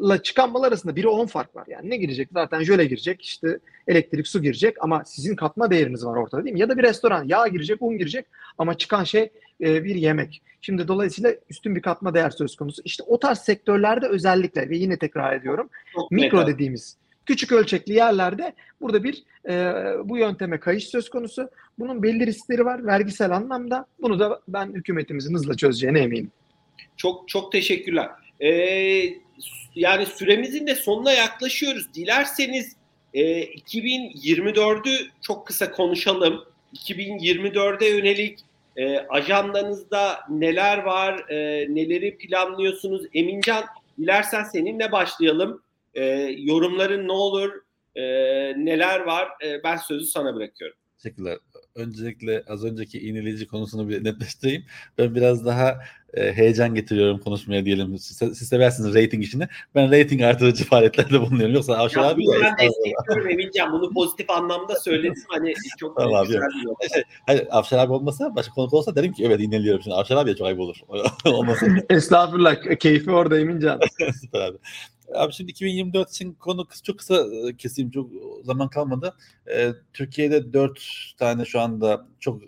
la 0.00 0.22
çıkan 0.22 0.52
mal 0.52 0.62
arasında 0.62 0.96
biri 0.96 1.08
10 1.08 1.26
fark 1.26 1.56
var. 1.56 1.64
Yani 1.68 1.90
ne 1.90 1.96
girecek? 1.96 2.28
Zaten 2.32 2.62
jöle 2.62 2.84
girecek, 2.84 3.22
işte 3.22 3.58
elektrik, 3.86 4.28
su 4.28 4.42
girecek 4.42 4.76
ama 4.80 5.04
sizin 5.04 5.36
katma 5.36 5.70
değeriniz 5.70 6.06
var 6.06 6.16
ortada 6.16 6.44
değil 6.44 6.54
mi? 6.54 6.60
Ya 6.60 6.68
da 6.68 6.78
bir 6.78 6.82
restoran 6.82 7.24
yağ 7.28 7.48
girecek, 7.48 7.82
un 7.82 7.98
girecek 7.98 8.26
ama 8.58 8.78
çıkan 8.78 9.04
şey 9.04 9.30
e, 9.60 9.84
bir 9.84 9.94
yemek. 9.94 10.42
Şimdi 10.60 10.88
dolayısıyla 10.88 11.34
üstün 11.50 11.76
bir 11.76 11.82
katma 11.82 12.14
değer 12.14 12.30
söz 12.30 12.56
konusu. 12.56 12.82
İşte 12.84 13.02
o 13.06 13.18
tarz 13.18 13.38
sektörlerde 13.38 14.06
özellikle 14.06 14.70
ve 14.70 14.76
yine 14.76 14.96
tekrar 14.96 15.36
ediyorum 15.36 15.70
Çok 15.94 16.10
mikro 16.10 16.36
mega. 16.36 16.46
dediğimiz 16.46 16.96
küçük 17.26 17.52
ölçekli 17.52 17.92
yerlerde 17.92 18.52
burada 18.80 19.04
bir 19.04 19.24
e, 19.48 19.74
bu 20.04 20.18
yönteme 20.18 20.60
kayış 20.60 20.88
söz 20.88 21.10
konusu. 21.10 21.50
Bunun 21.78 22.02
belli 22.02 22.26
riskleri 22.26 22.64
var 22.64 22.86
vergisel 22.86 23.30
anlamda. 23.30 23.86
Bunu 24.02 24.18
da 24.18 24.40
ben 24.48 24.74
hükümetimizin 24.74 25.34
hızla 25.34 25.56
çözeceğine 25.56 26.00
eminim. 26.00 26.30
Çok 26.96 27.28
çok 27.28 27.52
teşekkürler. 27.52 28.10
Ee, 28.40 29.14
yani 29.74 30.06
süremizin 30.06 30.66
de 30.66 30.74
sonuna 30.74 31.12
yaklaşıyoruz. 31.12 31.94
Dilerseniz 31.94 32.76
e, 33.14 33.44
2024'ü 33.44 35.08
çok 35.20 35.46
kısa 35.46 35.72
konuşalım. 35.72 36.44
2024'e 36.74 37.88
yönelik 37.88 38.38
e, 38.76 38.98
ajandanızda 38.98 40.20
neler 40.28 40.78
var, 40.78 41.28
e, 41.28 41.66
neleri 41.74 42.18
planlıyorsunuz? 42.18 43.06
Emincan, 43.14 43.64
dilersen 43.98 44.44
seninle 44.44 44.92
başlayalım. 44.92 45.62
E, 45.94 46.04
yorumların 46.38 47.08
ne 47.08 47.12
olur, 47.12 47.52
e, 47.94 48.02
neler 48.64 49.00
var? 49.00 49.28
E, 49.44 49.62
ben 49.64 49.76
sözü 49.76 50.06
sana 50.06 50.34
bırakıyorum. 50.34 50.76
Teşekkürler. 51.02 51.38
Öncelikle 51.74 52.44
az 52.48 52.64
önceki 52.64 53.00
iğneleyici 53.00 53.46
konusunu 53.46 53.88
bir 53.88 54.04
netleştireyim. 54.04 54.64
Ben 54.98 55.14
biraz 55.14 55.46
daha 55.46 55.80
e, 56.14 56.32
heyecan 56.32 56.74
getiriyorum 56.74 57.18
konuşmaya 57.18 57.64
diyelim. 57.64 57.98
Siz, 57.98 58.16
siz 58.16 58.48
seversiniz 58.48 58.94
rating 58.94 59.24
işini. 59.24 59.48
Ben 59.74 59.92
rating 59.92 60.22
artırıcı 60.22 60.64
faaliyetlerde 60.64 61.20
bulunuyorum. 61.20 61.54
Yoksa 61.54 61.76
Avşar 61.76 62.02
abi... 62.02 62.22
Ben 62.42 62.58
destekliyorum 62.58 63.30
Emincan. 63.30 63.72
Bunu 63.72 63.90
pozitif 63.90 64.30
anlamda 64.30 64.76
söyledim. 64.76 65.14
Hani 65.28 65.54
çok 65.78 65.96
tamam, 65.96 66.26
güzel 66.26 66.40
bir 66.40 66.66
yol. 66.66 66.74
Şey, 66.94 67.02
hayır, 67.26 67.46
Avşar 67.50 67.78
abi 67.78 67.92
olmasa, 67.92 68.36
başka 68.36 68.54
konuk 68.54 68.74
olsa 68.74 68.96
derim 68.96 69.12
ki 69.12 69.24
evet 69.24 69.40
ineliyorum. 69.40 69.82
Şimdi 69.82 69.96
Avşar 69.96 70.16
abiye 70.16 70.36
çok 70.36 70.46
ayıp 70.46 70.60
olur. 70.60 70.76
Estağfurullah. 71.90 72.78
Keyfi 72.80 73.10
orada 73.10 73.40
Emincan. 73.40 73.80
Süper 74.20 74.40
abi. 74.40 74.58
Abi 75.14 75.32
şimdi 75.32 75.50
2024 75.50 76.10
için 76.10 76.34
konu 76.34 76.66
çok 76.82 76.98
kısa 76.98 77.26
e, 77.48 77.56
keseyim 77.56 77.90
çok 77.90 78.10
zaman 78.44 78.68
kalmadı. 78.68 79.16
Ee, 79.50 79.72
Türkiye'de 79.92 80.52
4 80.52 80.80
tane 81.18 81.44
şu 81.44 81.60
anda 81.60 82.06
çok 82.20 82.42
e, 82.42 82.46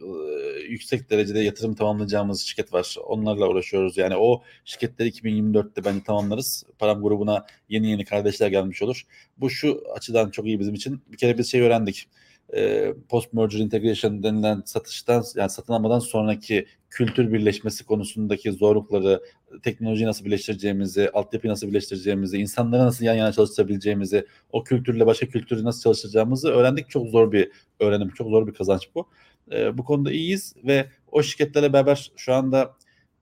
yüksek 0.69 1.11
derecede 1.11 1.41
yatırım 1.41 1.75
tamamlayacağımız 1.75 2.41
şirket 2.41 2.73
var. 2.73 2.97
Onlarla 3.07 3.49
uğraşıyoruz. 3.49 3.97
Yani 3.97 4.17
o 4.17 4.43
şirketleri 4.65 5.09
2024'te 5.09 5.85
bence 5.85 6.05
tamamlarız. 6.05 6.65
Param 6.79 7.03
grubuna 7.03 7.47
yeni 7.69 7.91
yeni 7.91 8.05
kardeşler 8.05 8.49
gelmiş 8.49 8.83
olur. 8.83 9.03
Bu 9.39 9.51
şu 9.51 9.85
açıdan 9.97 10.31
çok 10.31 10.47
iyi 10.47 10.61
bizim 10.61 10.75
için. 10.75 11.03
Bir 11.13 11.17
kere 11.17 11.39
biz 11.39 11.51
şey 11.51 11.61
öğrendik 11.61 12.09
e, 12.57 12.95
post 13.09 13.33
merger 13.33 13.59
integration 13.59 14.23
denilen 14.23 14.63
satıştan 14.65 15.25
yani 15.37 15.51
satın 15.51 15.73
almadan 15.73 15.99
sonraki 15.99 16.67
kültür 16.91 17.33
birleşmesi 17.33 17.85
konusundaki 17.85 18.53
zorlukları, 18.53 19.23
teknolojiyi 19.63 20.07
nasıl 20.07 20.25
birleştireceğimizi, 20.25 21.11
altyapıyı 21.11 21.51
nasıl 21.51 21.69
birleştireceğimizi, 21.69 22.39
insanları 22.39 22.83
nasıl 22.83 23.05
yan 23.05 23.15
yana 23.15 23.33
çalıştırabileceğimizi, 23.33 24.27
o 24.53 24.65
kültürle 24.65 25.07
başka 25.07 25.27
kültürü 25.27 25.65
nasıl 25.65 25.83
çalıştıracağımızı 25.83 26.49
öğrendik. 26.49 26.91
Çok 26.91 27.09
zor 27.09 27.33
bir 27.33 27.51
öğrenim, 27.81 28.09
çok 28.09 28.31
zor 28.31 28.47
bir 28.47 28.55
kazanç 28.55 28.89
bu. 28.95 29.09
E, 29.53 29.79
bu 29.79 29.85
konuda 29.85 30.13
iyiyiz 30.13 30.55
ve 30.65 30.87
o 31.13 31.23
şirketlerle 31.23 31.73
beraber 31.73 32.13
şu 32.17 32.35
anda 32.35 32.75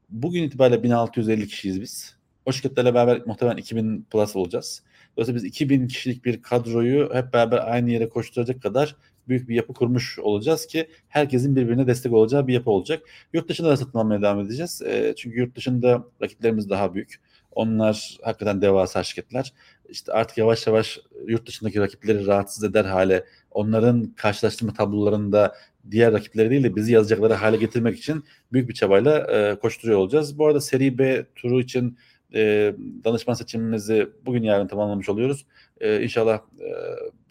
bugün 0.08 0.42
itibariyle 0.42 0.82
1650 0.82 1.48
kişiyiz 1.48 1.80
biz. 1.80 2.16
O 2.46 2.52
şirketlerle 2.52 2.94
beraber 2.94 3.22
muhtemelen 3.26 3.56
2000 3.56 4.06
plus 4.10 4.36
olacağız. 4.36 4.82
Dolayısıyla 5.16 5.36
biz 5.36 5.44
2000 5.44 5.88
kişilik 5.88 6.24
bir 6.24 6.42
kadroyu 6.42 7.14
hep 7.14 7.32
beraber 7.32 7.72
aynı 7.72 7.90
yere 7.90 8.08
koşturacak 8.08 8.62
kadar 8.62 8.96
büyük 9.28 9.48
bir 9.48 9.54
yapı 9.54 9.74
kurmuş 9.74 10.18
olacağız 10.18 10.66
ki 10.66 10.88
herkesin 11.08 11.56
birbirine 11.56 11.86
destek 11.86 12.12
olacağı 12.12 12.46
bir 12.46 12.54
yapı 12.54 12.70
olacak. 12.70 13.02
Yurt 13.32 13.48
dışında 13.48 13.68
da 13.68 13.76
satın 13.76 13.98
almaya 13.98 14.22
devam 14.22 14.40
edeceğiz. 14.40 14.82
E, 14.82 15.14
çünkü 15.16 15.38
yurt 15.38 15.56
dışında 15.56 16.04
rakiplerimiz 16.22 16.70
daha 16.70 16.94
büyük. 16.94 17.20
Onlar 17.52 18.18
hakikaten 18.22 18.62
devasa 18.62 19.04
şirketler. 19.04 19.52
İşte 19.88 20.12
artık 20.12 20.38
yavaş 20.38 20.66
yavaş 20.66 21.00
yurt 21.26 21.46
dışındaki 21.46 21.80
rakipleri 21.80 22.26
rahatsız 22.26 22.64
eder 22.64 22.84
hale, 22.84 23.24
onların 23.50 24.12
karşılaştırma 24.16 24.72
tablolarında 24.72 25.54
diğer 25.90 26.12
rakipleri 26.12 26.50
değil 26.50 26.64
de 26.64 26.76
bizi 26.76 26.92
yazacakları 26.92 27.34
hale 27.34 27.56
getirmek 27.56 27.98
için 27.98 28.24
büyük 28.52 28.68
bir 28.68 28.74
çabayla 28.74 29.18
e, 29.18 29.58
koşturuyor 29.58 29.98
olacağız. 29.98 30.38
Bu 30.38 30.46
arada 30.46 30.60
seri 30.60 30.98
B 30.98 31.26
turu 31.36 31.60
için 31.60 31.98
e, 32.34 32.74
danışman 33.04 33.34
seçimimizi 33.34 34.08
bugün 34.26 34.42
yarın 34.42 34.68
tamamlamış 34.68 35.08
oluyoruz. 35.08 35.46
E, 35.80 36.02
inşallah 36.02 36.38
e, 36.60 36.70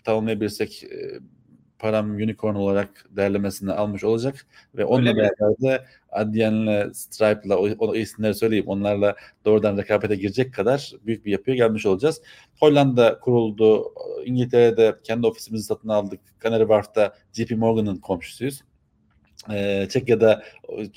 tamamlayabilirsek 0.04 0.84
e, 0.84 1.20
param 1.80 2.12
unicorn 2.12 2.56
olarak 2.56 3.06
değerlemesini 3.10 3.72
almış 3.72 4.04
olacak 4.04 4.46
ve 4.76 4.86
onunla 4.86 5.16
beraber 5.16 5.62
de 5.62 5.86
Adyen'le 6.12 6.94
Stripe'la 6.94 7.58
o, 7.58 7.70
o 7.80 7.96
isimleri 7.96 8.36
söyleyeyim 8.36 8.68
onlarla 8.68 9.16
doğrudan 9.46 9.78
rekabete 9.78 10.16
girecek 10.16 10.54
kadar 10.54 10.94
büyük 11.06 11.26
bir 11.26 11.32
yapıya 11.32 11.56
gelmiş 11.56 11.86
olacağız. 11.86 12.22
Hollanda 12.60 13.20
kuruldu. 13.20 13.94
İngiltere'de 14.26 14.96
kendi 15.04 15.28
ofisimizi 15.28 15.64
satın 15.64 15.90
aldık. 15.90 16.20
Canary 16.44 16.62
Wharf'ta 16.62 17.14
JP 17.34 17.52
Morgan'ın 17.52 17.98
komşusuyuz. 17.98 18.64
Ee, 19.52 19.88
Çekya'da 19.90 20.44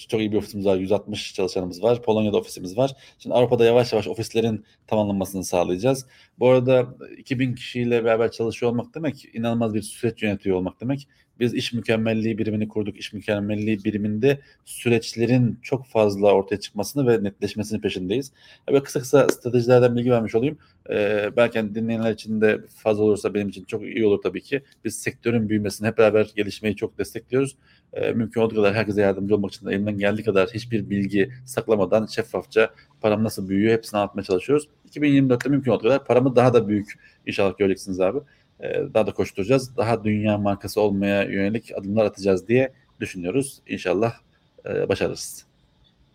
çok 0.08 0.20
iyi 0.20 0.32
bir 0.32 0.36
ofisimiz 0.36 0.66
var. 0.66 0.76
160 0.76 1.34
çalışanımız 1.34 1.82
var. 1.82 2.02
Polonya'da 2.02 2.36
ofisimiz 2.36 2.76
var. 2.76 2.90
Şimdi 3.18 3.34
Avrupa'da 3.34 3.64
yavaş 3.64 3.92
yavaş 3.92 4.08
ofislerin 4.08 4.64
tamamlanmasını 4.86 5.44
sağlayacağız. 5.44 6.06
Bu 6.38 6.48
arada 6.48 6.94
2000 7.16 7.54
kişiyle 7.54 8.04
beraber 8.04 8.30
çalışıyor 8.30 8.72
olmak 8.72 8.94
demek 8.94 9.34
inanılmaz 9.34 9.74
bir 9.74 9.82
süreç 9.82 10.22
yönetiyor 10.22 10.56
olmak 10.56 10.80
demek. 10.80 11.08
Biz 11.40 11.54
iş 11.54 11.72
mükemmelliği 11.72 12.38
birimini 12.38 12.68
kurduk. 12.68 12.96
İş 12.96 13.12
mükemmelliği 13.12 13.84
biriminde 13.84 14.40
süreçlerin 14.64 15.58
çok 15.62 15.86
fazla 15.86 16.32
ortaya 16.32 16.60
çıkmasını 16.60 17.06
ve 17.06 17.24
netleşmesini 17.24 17.80
peşindeyiz. 17.80 18.32
Ve 18.72 18.82
kısa 18.82 19.00
kısa 19.00 19.28
stratejilerden 19.28 19.96
bilgi 19.96 20.10
vermiş 20.10 20.34
olayım. 20.34 20.58
Ee, 20.90 21.30
belki 21.36 21.58
hani 21.58 21.74
dinleyenler 21.74 22.12
için 22.12 22.40
de 22.40 22.60
fazla 22.76 23.02
olursa 23.02 23.34
benim 23.34 23.48
için 23.48 23.64
çok 23.64 23.82
iyi 23.82 24.06
olur 24.06 24.22
tabii 24.22 24.42
ki. 24.42 24.62
Biz 24.84 24.94
sektörün 24.94 25.48
büyümesini 25.48 25.88
hep 25.88 25.98
beraber 25.98 26.32
gelişmeyi 26.36 26.76
çok 26.76 26.98
destekliyoruz. 26.98 27.56
Ee, 27.94 28.12
mümkün 28.12 28.40
olduğu 28.40 28.54
kadar 28.54 28.74
herkese 28.74 29.00
yardımcı 29.00 29.34
olmak 29.34 29.52
için 29.52 29.66
de 29.66 29.74
elimden 29.74 29.98
geldiği 29.98 30.22
kadar 30.22 30.48
hiçbir 30.48 30.90
bilgi 30.90 31.30
saklamadan 31.46 32.06
şeffafça 32.06 32.70
param 33.00 33.24
nasıl 33.24 33.48
büyüyor 33.48 33.72
hepsini 33.72 34.00
anlatmaya 34.00 34.24
çalışıyoruz. 34.24 34.68
2024'te 34.90 35.48
mümkün 35.48 35.70
olduğu 35.70 35.82
kadar 35.82 36.04
paramı 36.04 36.36
daha 36.36 36.54
da 36.54 36.68
büyük 36.68 36.92
inşallah 37.26 37.58
göreceksiniz 37.58 38.00
abi. 38.00 38.18
Ee, 38.60 38.82
daha 38.94 39.06
da 39.06 39.12
koşturacağız. 39.12 39.76
Daha 39.76 40.04
dünya 40.04 40.38
markası 40.38 40.80
olmaya 40.80 41.22
yönelik 41.22 41.72
adımlar 41.78 42.04
atacağız 42.04 42.48
diye 42.48 42.72
düşünüyoruz. 43.00 43.60
İnşallah 43.66 44.14
e, 44.66 44.88
başarırız. 44.88 45.46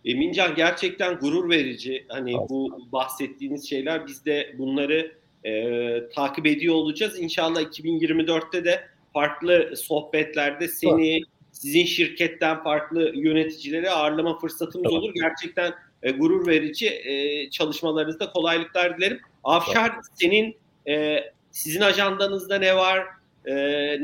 Emincan 0.04 0.54
gerçekten 0.54 1.14
gurur 1.18 1.50
verici. 1.50 2.04
Hani 2.08 2.30
evet. 2.30 2.50
bu 2.50 2.88
bahsettiğiniz 2.92 3.68
şeyler 3.68 4.06
biz 4.06 4.24
de 4.24 4.54
bunları 4.58 5.12
e, 5.44 6.08
takip 6.14 6.46
ediyor 6.46 6.74
olacağız. 6.74 7.18
İnşallah 7.18 7.60
2024'te 7.60 8.64
de 8.64 8.80
farklı 9.12 9.76
sohbetlerde 9.76 10.68
seni, 10.68 11.16
evet 11.16 11.37
sizin 11.58 11.84
şirketten 11.84 12.62
farklı 12.62 13.12
yöneticileri 13.14 13.90
ağırlama 13.90 14.38
fırsatımız 14.38 14.84
tamam. 14.84 15.02
olur. 15.02 15.14
Gerçekten 15.14 15.74
e, 16.02 16.10
gurur 16.10 16.46
verici 16.46 16.88
e, 16.88 17.50
çalışmalarınızda 17.50 18.30
kolaylıklar 18.32 18.98
dilerim. 18.98 19.20
Afşar 19.44 19.88
tamam. 19.88 20.02
senin 20.14 20.56
e, 20.88 21.24
sizin 21.50 21.80
ajandanızda 21.80 22.58
ne 22.58 22.76
var? 22.76 23.06
E, 23.44 23.54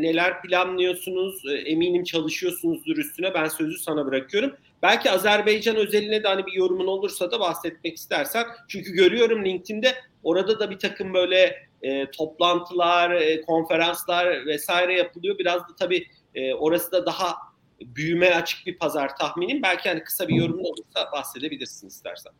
neler 0.03 0.43
planlıyorsunuz? 0.43 1.43
E, 1.47 1.53
eminim 1.53 2.05
çalışıyorsunuzdur 2.05 2.97
üstüne. 2.97 3.35
Ben 3.35 3.49
sözü 3.49 3.79
sana 3.79 4.07
bırakıyorum. 4.07 4.57
Belki 4.83 5.11
Azerbaycan 5.11 5.77
özeline 5.77 6.23
de 6.23 6.29
hani 6.29 6.47
bir 6.47 6.53
yorumun 6.53 6.87
olursa 6.87 7.31
da 7.31 7.41
bahsetmek 7.41 7.97
istersen. 7.97 8.45
Çünkü 8.69 8.93
görüyorum 8.93 9.45
LinkedIn'de 9.45 9.95
orada 10.23 10.59
da 10.59 10.71
bir 10.71 10.79
takım 10.79 11.15
böyle 11.15 11.67
e, 11.83 12.11
toplantılar, 12.11 13.11
e, 13.11 13.41
konferanslar 13.41 14.47
vesaire 14.47 14.95
yapılıyor. 14.99 15.39
Biraz 15.39 15.61
da 15.61 15.77
tabii 15.79 16.07
e, 16.35 16.55
orası 16.55 16.93
da 16.93 17.07
daha 17.07 17.37
büyüme 17.81 18.35
açık 18.35 18.67
bir 18.67 18.79
pazar 18.79 19.17
tahminim. 19.17 19.63
Belki 19.63 19.89
hani 19.89 20.05
kısa 20.05 20.29
bir 20.29 20.35
yorum 20.35 20.59
olursa 20.59 21.13
bahsedebilirsin 21.13 21.89
istersen. 21.89 22.33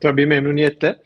Tabii 0.00 0.26
memnuniyetle. 0.26 0.98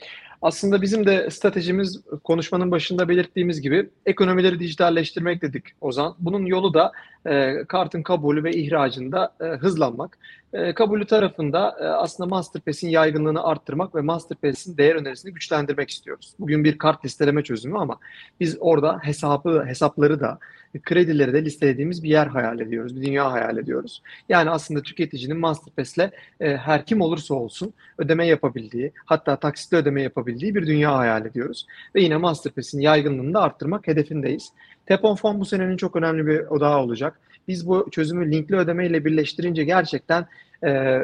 Aslında 0.43 0.83
bizim 0.83 1.07
de 1.07 1.30
stratejimiz 1.30 2.05
konuşmanın 2.24 2.70
başında 2.70 3.09
belirttiğimiz 3.09 3.61
gibi 3.61 3.91
ekonomileri 4.07 4.61
dijitalleştirmek 4.61 5.43
dedik 5.43 5.64
Ozan. 5.80 6.16
Bunun 6.18 6.47
yolu 6.47 6.74
da 6.74 6.93
e, 7.26 7.64
kartın 7.68 8.03
kabulü 8.03 8.45
ve 8.45 8.53
ihracında 8.53 9.35
e, 9.41 9.45
hızlanmak. 9.45 10.18
E, 10.53 10.74
kabulü 10.74 11.07
tarafında 11.07 11.76
e, 11.80 11.85
aslında 11.85 12.28
Masterpass'in 12.28 12.89
yaygınlığını 12.89 13.45
arttırmak 13.45 13.95
ve 13.95 14.01
Masterpass'in 14.01 14.76
değer 14.76 14.95
önerisini 14.95 15.33
güçlendirmek 15.35 15.91
istiyoruz. 15.91 16.35
Bugün 16.39 16.64
bir 16.64 16.78
kart 16.78 17.05
listeleme 17.05 17.43
çözümü 17.43 17.78
ama 17.78 17.99
biz 18.41 18.57
orada 18.61 18.99
hesabı 19.03 19.64
hesapları 19.66 20.20
da 20.20 20.39
kredileri 20.80 21.32
de 21.32 21.44
listelediğimiz 21.44 22.02
bir 22.02 22.08
yer 22.08 22.26
hayal 22.26 22.60
ediyoruz, 22.60 22.96
bir 22.96 23.06
dünya 23.06 23.32
hayal 23.32 23.58
ediyoruz. 23.58 24.02
Yani 24.28 24.50
aslında 24.50 24.82
tüketicinin 24.82 25.36
Masterpass'le 25.36 26.10
e, 26.40 26.56
her 26.56 26.86
kim 26.86 27.00
olursa 27.00 27.34
olsun 27.34 27.72
ödeme 27.98 28.26
yapabildiği, 28.26 28.92
hatta 29.04 29.36
taksitli 29.36 29.76
ödeme 29.76 30.02
yapabildiği 30.02 30.54
bir 30.54 30.66
dünya 30.66 30.98
hayal 30.98 31.26
ediyoruz. 31.26 31.66
Ve 31.94 32.02
yine 32.02 32.16
Masterpass'in 32.16 32.80
yaygınlığını 32.80 33.34
da 33.34 33.40
arttırmak 33.40 33.86
hedefindeyiz. 33.86 34.52
Tap 34.86 35.02
Phone 35.20 35.40
bu 35.40 35.44
senenin 35.44 35.76
çok 35.76 35.96
önemli 35.96 36.26
bir 36.26 36.40
odağı 36.40 36.78
olacak. 36.78 37.20
Biz 37.48 37.66
bu 37.66 37.88
çözümü 37.90 38.32
linkli 38.32 38.56
ödeme 38.56 38.86
ile 38.86 39.04
birleştirince 39.04 39.64
gerçekten 39.64 40.26
e, 40.64 41.00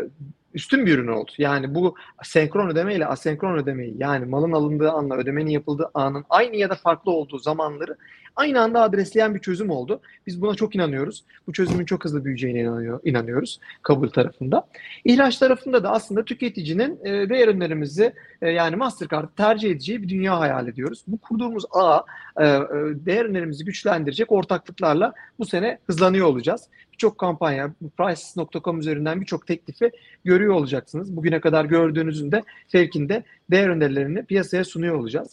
üstün 0.55 0.87
bir 0.87 0.99
ürün 0.99 1.09
oldu. 1.09 1.31
Yani 1.39 1.75
bu 1.75 1.95
senkron 2.23 2.69
ödeme 2.69 2.95
ile 2.95 3.07
asenkron 3.07 3.59
ödemeyi 3.59 3.95
yani 3.99 4.27
malın 4.27 4.53
alındığı 4.53 4.91
anla 4.91 5.17
ödemenin 5.17 5.51
yapıldığı 5.51 5.91
anın 5.95 6.25
aynı 6.31 6.57
ya 6.57 6.71
da 6.71 6.75
farklı 6.75 7.13
olduğu 7.13 7.39
zamanları 7.39 7.97
aynı 8.39 8.61
anda 8.61 8.83
adresleyen 8.83 9.35
bir 9.35 9.41
çözüm 9.41 9.71
oldu. 9.71 10.01
Biz 10.27 10.43
buna 10.43 10.55
çok 10.55 10.75
inanıyoruz. 10.75 11.25
Bu 11.47 11.53
çözümün 11.53 11.85
çok 11.85 12.05
hızlı 12.05 12.25
büyüyeceğine 12.25 12.61
inanıyor, 12.61 13.01
inanıyoruz 13.05 13.61
kabul 13.83 14.09
tarafında. 14.09 14.67
İhraç 15.05 15.39
tarafında 15.39 15.85
da 15.85 15.91
aslında 15.91 16.25
tüketicinin 16.25 16.99
e, 17.05 17.29
değer 17.29 17.49
ürünlerimizi 17.49 18.13
e, 18.43 18.51
yani 18.51 18.77
Mastercard 18.77 19.29
tercih 19.37 19.71
edeceği 19.71 20.03
bir 20.03 20.09
dünya 20.09 20.41
hayal 20.41 20.69
ediyoruz. 20.69 21.05
Bu 21.07 21.19
kurduğumuz 21.19 21.65
ağ 21.71 22.01
e, 22.37 22.47
e, 22.47 22.61
değer 23.07 23.25
ürünlerimizi 23.25 23.65
güçlendirecek 23.65 24.33
ortaklıklarla 24.33 25.13
bu 25.39 25.47
sene 25.47 25.79
hızlanıyor 25.87 26.27
olacağız 26.27 26.69
birçok 26.99 27.19
kampanya, 27.19 27.73
prices.com 27.99 28.81
üzerinden 28.81 29.21
birçok 29.21 29.47
teklifi 29.47 29.91
görüyor 30.25 30.55
olacaksınız. 30.55 31.17
Bugüne 31.17 31.41
kadar 31.41 31.65
gördüğünüzün 31.65 32.33
de 32.33 32.43
fevkinde 32.69 33.25
değer 33.51 33.69
önerilerini 33.69 34.25
piyasaya 34.25 34.65
sunuyor 34.65 34.95
olacağız. 34.95 35.31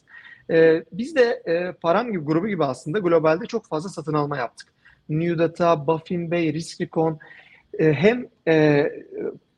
Ee, 0.49 0.83
biz 0.91 1.15
de 1.15 1.41
e, 1.45 1.71
Param 1.71 2.11
gibi 2.11 2.23
grubu 2.23 2.47
gibi 2.47 2.65
aslında 2.65 2.99
globalde 2.99 3.45
çok 3.45 3.65
fazla 3.65 3.89
satın 3.89 4.13
alma 4.13 4.37
yaptık. 4.37 4.67
New 5.09 5.37
Data, 5.37 5.87
Buffin 5.87 6.31
Bay, 6.31 6.53
Riskicon 6.53 7.19
e, 7.79 7.93
hem 7.93 8.27
e, 8.47 8.85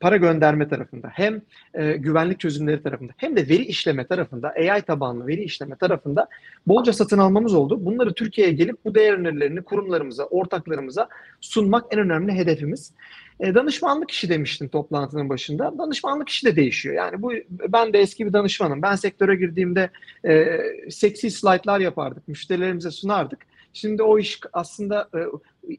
para 0.00 0.16
gönderme 0.16 0.68
tarafında 0.68 1.08
hem 1.12 1.42
e, 1.74 1.92
güvenlik 1.92 2.40
çözümleri 2.40 2.82
tarafında 2.82 3.12
hem 3.16 3.36
de 3.36 3.48
veri 3.48 3.64
işleme 3.64 4.06
tarafında 4.06 4.48
AI 4.48 4.82
tabanlı 4.82 5.26
veri 5.26 5.42
işleme 5.42 5.76
tarafında 5.76 6.28
bolca 6.66 6.92
satın 6.92 7.18
almamız 7.18 7.54
oldu. 7.54 7.84
Bunları 7.84 8.14
Türkiye'ye 8.14 8.52
gelip 8.52 8.84
bu 8.84 8.94
değer 8.94 9.12
önerilerini 9.12 9.62
kurumlarımıza, 9.62 10.24
ortaklarımıza 10.24 11.08
sunmak 11.40 11.84
en 11.90 11.98
önemli 11.98 12.32
hedefimiz. 12.32 12.92
E, 13.40 13.54
danışmanlık 13.54 14.10
işi 14.10 14.28
demiştim 14.28 14.68
toplantının 14.68 15.28
başında. 15.28 15.78
Danışmanlık 15.78 16.28
işi 16.28 16.46
de 16.46 16.56
değişiyor. 16.56 16.94
Yani 16.94 17.22
bu 17.22 17.32
ben 17.50 17.92
de 17.92 17.98
eski 17.98 18.26
bir 18.26 18.32
danışmanım. 18.32 18.82
Ben 18.82 18.94
sektöre 18.94 19.36
girdiğimde 19.36 19.90
e, 20.28 20.58
seksi 20.90 21.30
slaytlar 21.30 21.80
yapardık, 21.80 22.28
müşterilerimize 22.28 22.90
sunardık. 22.90 23.38
Şimdi 23.72 24.02
o 24.02 24.18
iş 24.18 24.40
aslında 24.52 25.08
e, 25.14 25.20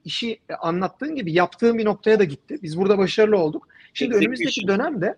işi 0.06 0.40
anlattığın 0.60 1.16
gibi 1.16 1.34
yaptığım 1.34 1.78
bir 1.78 1.86
noktaya 1.86 2.20
da 2.20 2.24
gitti. 2.24 2.58
Biz 2.64 2.78
burada 2.78 2.98
başarılı 2.98 3.38
olduk. 3.38 3.68
Şimdi 3.94 4.16
önümüzdeki 4.16 4.68
dönemde 4.68 5.16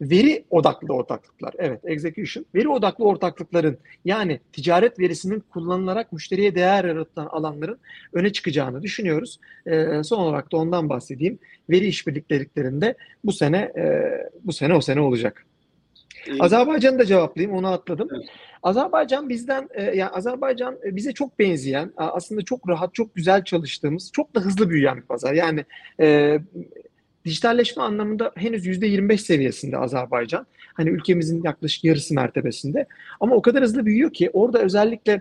veri 0.00 0.44
odaklı 0.50 0.94
ortaklıklar, 0.94 1.54
evet 1.58 1.80
execution, 1.84 2.46
veri 2.54 2.68
odaklı 2.68 3.04
ortaklıkların 3.04 3.78
yani 4.04 4.40
ticaret 4.52 4.98
verisinin 4.98 5.40
kullanılarak 5.40 6.12
müşteriye 6.12 6.54
değer 6.54 6.84
yaratan 6.84 7.26
alanların 7.26 7.78
öne 8.12 8.32
çıkacağını 8.32 8.82
düşünüyoruz. 8.82 9.38
E, 9.66 10.02
son 10.02 10.18
olarak 10.18 10.52
da 10.52 10.56
ondan 10.56 10.88
bahsedeyim. 10.88 11.38
Veri 11.70 11.86
işbirliklerinde 11.86 12.94
bu 13.24 13.32
sene 13.32 13.58
e, 13.58 14.12
bu 14.44 14.52
sene 14.52 14.74
o 14.74 14.80
sene 14.80 15.00
olacak. 15.00 15.46
Azerbaycan'ı 16.40 16.98
da 16.98 17.04
cevaplayayım, 17.04 17.56
onu 17.56 17.68
atladım. 17.68 18.08
Evet. 18.12 18.24
Azerbaycan 18.62 19.28
bizden, 19.28 19.68
e, 19.74 19.82
yani 19.82 20.10
Azerbaycan 20.10 20.78
e, 20.86 20.96
bize 20.96 21.12
çok 21.12 21.38
benzeyen, 21.38 21.92
aslında 21.96 22.42
çok 22.42 22.68
rahat, 22.68 22.94
çok 22.94 23.14
güzel 23.14 23.44
çalıştığımız, 23.44 24.10
çok 24.12 24.34
da 24.34 24.40
hızlı 24.40 24.70
büyüyen 24.70 24.96
bir 24.96 25.02
pazar. 25.02 25.34
Yani 25.34 25.64
e, 26.00 26.38
dijitalleşme 27.24 27.82
anlamında 27.82 28.32
henüz 28.36 28.66
%25 28.66 29.18
seviyesinde 29.18 29.78
Azerbaycan. 29.78 30.46
Hani 30.74 30.90
ülkemizin 30.90 31.42
yaklaşık 31.44 31.84
yarısı 31.84 32.14
mertebesinde. 32.14 32.86
Ama 33.20 33.34
o 33.34 33.42
kadar 33.42 33.62
hızlı 33.62 33.86
büyüyor 33.86 34.12
ki 34.12 34.30
orada 34.32 34.62
özellikle 34.62 35.12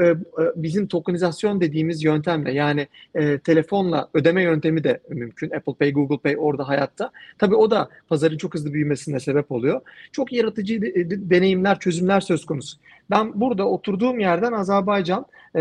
e, 0.00 0.06
e, 0.06 0.16
bizim 0.56 0.86
tokenizasyon 0.86 1.60
dediğimiz 1.60 2.04
yöntemle 2.04 2.52
yani 2.52 2.88
e, 3.14 3.38
telefonla 3.38 4.08
ödeme 4.14 4.42
yöntemi 4.42 4.84
de 4.84 5.00
mümkün. 5.08 5.50
Apple 5.50 5.74
Pay, 5.74 5.92
Google 5.92 6.18
Pay 6.18 6.36
orada 6.38 6.68
hayatta. 6.68 7.10
Tabii 7.38 7.54
o 7.54 7.70
da 7.70 7.88
pazarın 8.08 8.36
çok 8.36 8.54
hızlı 8.54 8.72
büyümesine 8.72 9.20
sebep 9.20 9.52
oluyor. 9.52 9.80
Çok 10.12 10.32
yaratıcı 10.32 10.82
deneyimler, 11.30 11.78
çözümler 11.78 12.20
söz 12.20 12.46
konusu. 12.46 12.78
Ben 13.10 13.40
burada 13.40 13.68
oturduğum 13.68 14.20
yerden 14.20 14.52
Azerbaycan 14.52 15.26
e, 15.56 15.60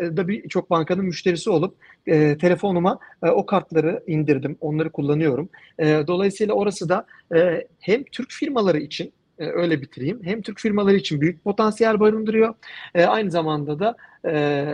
da 0.00 0.28
birçok 0.28 0.70
bankanın 0.70 1.04
müşterisi 1.04 1.50
olup 1.50 1.74
e, 2.06 2.38
telefonuma 2.38 2.98
e, 3.22 3.30
o 3.30 3.46
kartları 3.46 4.02
indirdim. 4.06 4.56
Onları 4.60 4.92
kullanıyorum. 4.92 5.48
E, 5.78 5.86
dolayısıyla 6.06 6.54
orası 6.54 6.88
da 6.88 7.06
e, 7.34 7.66
hem 7.80 8.04
Türk 8.04 8.30
firmaları 8.32 8.78
için 8.78 9.12
e, 9.38 9.46
öyle 9.46 9.82
bitireyim. 9.82 10.20
Hem 10.24 10.42
Türk 10.42 10.60
firmaları 10.60 10.96
için 10.96 11.20
büyük 11.20 11.44
potansiyel 11.44 12.00
barındırıyor. 12.00 12.54
E, 12.94 13.04
aynı 13.04 13.30
zamanda 13.30 13.78
da 13.78 13.96
e, 14.28 14.64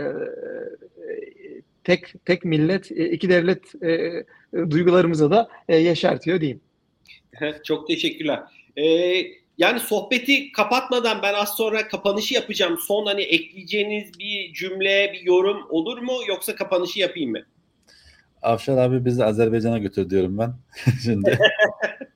tek 1.85 2.15
tek 2.25 2.45
millet, 2.45 2.93
e, 2.93 3.11
iki 3.11 3.29
devlet 3.29 3.83
e, 3.85 4.25
duygularımıza 4.71 5.31
da 5.31 5.49
e, 5.69 5.77
yaşartıyor 5.77 6.41
diyeyim. 6.41 6.61
Çok 7.65 7.89
teşekkürler. 7.89 8.41
Ee, 8.77 9.40
yani 9.61 9.81
sohbeti 9.81 10.53
kapatmadan 10.53 11.23
ben 11.23 11.35
az 11.35 11.57
sonra 11.57 11.89
kapanışı 11.89 12.35
yapacağım. 12.35 12.79
Son 12.79 13.07
hani 13.07 13.23
ekleyeceğiniz 13.23 14.19
bir 14.19 14.53
cümle, 14.53 15.13
bir 15.13 15.21
yorum 15.21 15.67
olur 15.71 15.99
mu 15.99 16.13
yoksa 16.29 16.55
kapanışı 16.55 17.01
yapayım 17.01 17.31
mı? 17.31 17.43
Afşar 18.43 18.77
abi 18.79 19.05
bizi 19.05 19.25
Azerbaycan'a 19.25 19.79
götür 19.79 20.11
diyorum 20.11 20.39
ben 20.39 20.55
şimdi. 21.05 21.39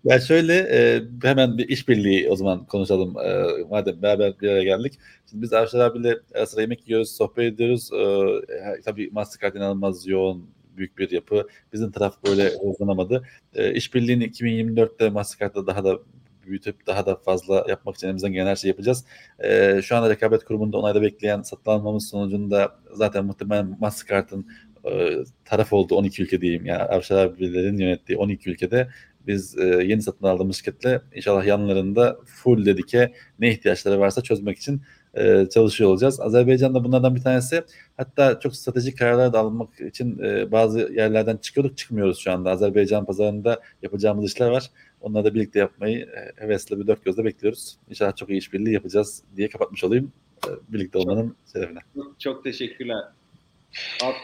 ya 0.04 0.20
şöyle 0.20 0.54
e, 0.54 1.02
hemen 1.22 1.58
bir 1.58 1.68
işbirliği 1.68 2.30
o 2.30 2.36
zaman 2.36 2.66
konuşalım. 2.66 3.18
E, 3.18 3.44
madem 3.70 4.02
beraber 4.02 4.40
bir 4.40 4.48
araya 4.48 4.64
geldik. 4.64 4.94
Şimdi 5.30 5.42
biz 5.42 5.52
Afşar 5.52 5.80
abiyle 5.80 6.18
ara 6.34 6.46
sıra 6.46 6.60
yemek 6.60 6.88
yiyoruz, 6.88 7.16
sohbet 7.16 7.54
ediyoruz. 7.54 7.90
E, 7.92 8.80
tabii 8.84 9.10
Mastercard 9.12 9.54
inanılmaz 9.54 10.06
yoğun 10.06 10.50
büyük 10.76 10.98
bir 10.98 11.10
yapı. 11.10 11.48
Bizim 11.72 11.90
taraf 11.90 12.14
böyle 12.26 12.44
hızlanamadı. 12.44 13.22
E, 13.54 13.74
işbirliğini 13.74 14.24
2024'te 14.24 15.10
Mastercard'da 15.10 15.66
daha 15.66 15.84
da 15.84 15.98
büyütüp 16.46 16.86
daha 16.86 17.06
da 17.06 17.16
fazla 17.16 17.66
yapmak 17.68 17.96
için 17.96 18.06
elimizden 18.06 18.32
gelen 18.32 18.46
her 18.46 18.56
şeyi 18.56 18.70
yapacağız. 18.70 19.04
E, 19.38 19.80
şu 19.82 19.96
anda 19.96 20.10
rekabet 20.10 20.44
kurumunda 20.44 20.78
onayda 20.78 21.02
bekleyen 21.02 21.42
satın 21.42 21.70
almamız 21.70 22.08
sonucunda 22.08 22.78
zaten 22.92 23.24
muhtemelen 23.24 23.76
Mastercard'ın 23.80 24.46
e, 24.84 25.10
taraf 25.44 25.72
olduğu 25.72 25.94
12 25.94 26.22
ülke 26.22 26.40
diyeyim. 26.40 26.66
Yani 26.66 26.82
Avşar 26.82 27.26
abilerin 27.26 27.78
yönettiği 27.78 28.18
12 28.18 28.50
ülkede 28.50 28.88
biz 29.26 29.58
e, 29.58 29.64
yeni 29.64 30.02
satın 30.02 30.26
aldığımız 30.26 30.56
şirketle 30.56 31.00
inşallah 31.14 31.46
yanlarında 31.46 32.18
full 32.26 32.66
dedike 32.66 33.12
ne 33.38 33.50
ihtiyaçları 33.50 34.00
varsa 34.00 34.22
çözmek 34.22 34.58
için 34.58 34.82
e, 35.14 35.46
çalışıyor 35.54 35.90
olacağız. 35.90 36.20
Azerbaycan 36.20 36.74
da 36.74 36.84
bunlardan 36.84 37.14
bir 37.14 37.22
tanesi. 37.22 37.62
Hatta 37.96 38.40
çok 38.40 38.56
stratejik 38.56 38.98
kararlar 38.98 39.32
da 39.32 39.38
almak 39.38 39.80
için 39.80 40.18
e, 40.18 40.52
bazı 40.52 40.80
yerlerden 40.80 41.36
çıkıyorduk 41.36 41.78
çıkmıyoruz 41.78 42.18
şu 42.18 42.32
anda. 42.32 42.50
Azerbaycan 42.50 43.04
pazarında 43.04 43.60
yapacağımız 43.82 44.24
işler 44.24 44.48
var. 44.48 44.70
Onları 45.04 45.24
da 45.24 45.34
birlikte 45.34 45.58
yapmayı 45.58 45.98
e, 45.98 46.42
hevesle 46.42 46.78
bir 46.80 46.86
dört 46.86 47.04
gözle 47.04 47.24
bekliyoruz. 47.24 47.76
İnşallah 47.90 48.16
çok 48.16 48.30
iyi 48.30 48.38
işbirliği 48.38 48.74
yapacağız 48.74 49.22
diye 49.36 49.48
kapatmış 49.48 49.84
olayım. 49.84 50.12
E, 50.46 50.50
birlikte 50.68 50.98
olmanın 50.98 51.36
şerefine. 51.52 51.78
Çok 52.18 52.44
teşekkürler. 52.44 53.02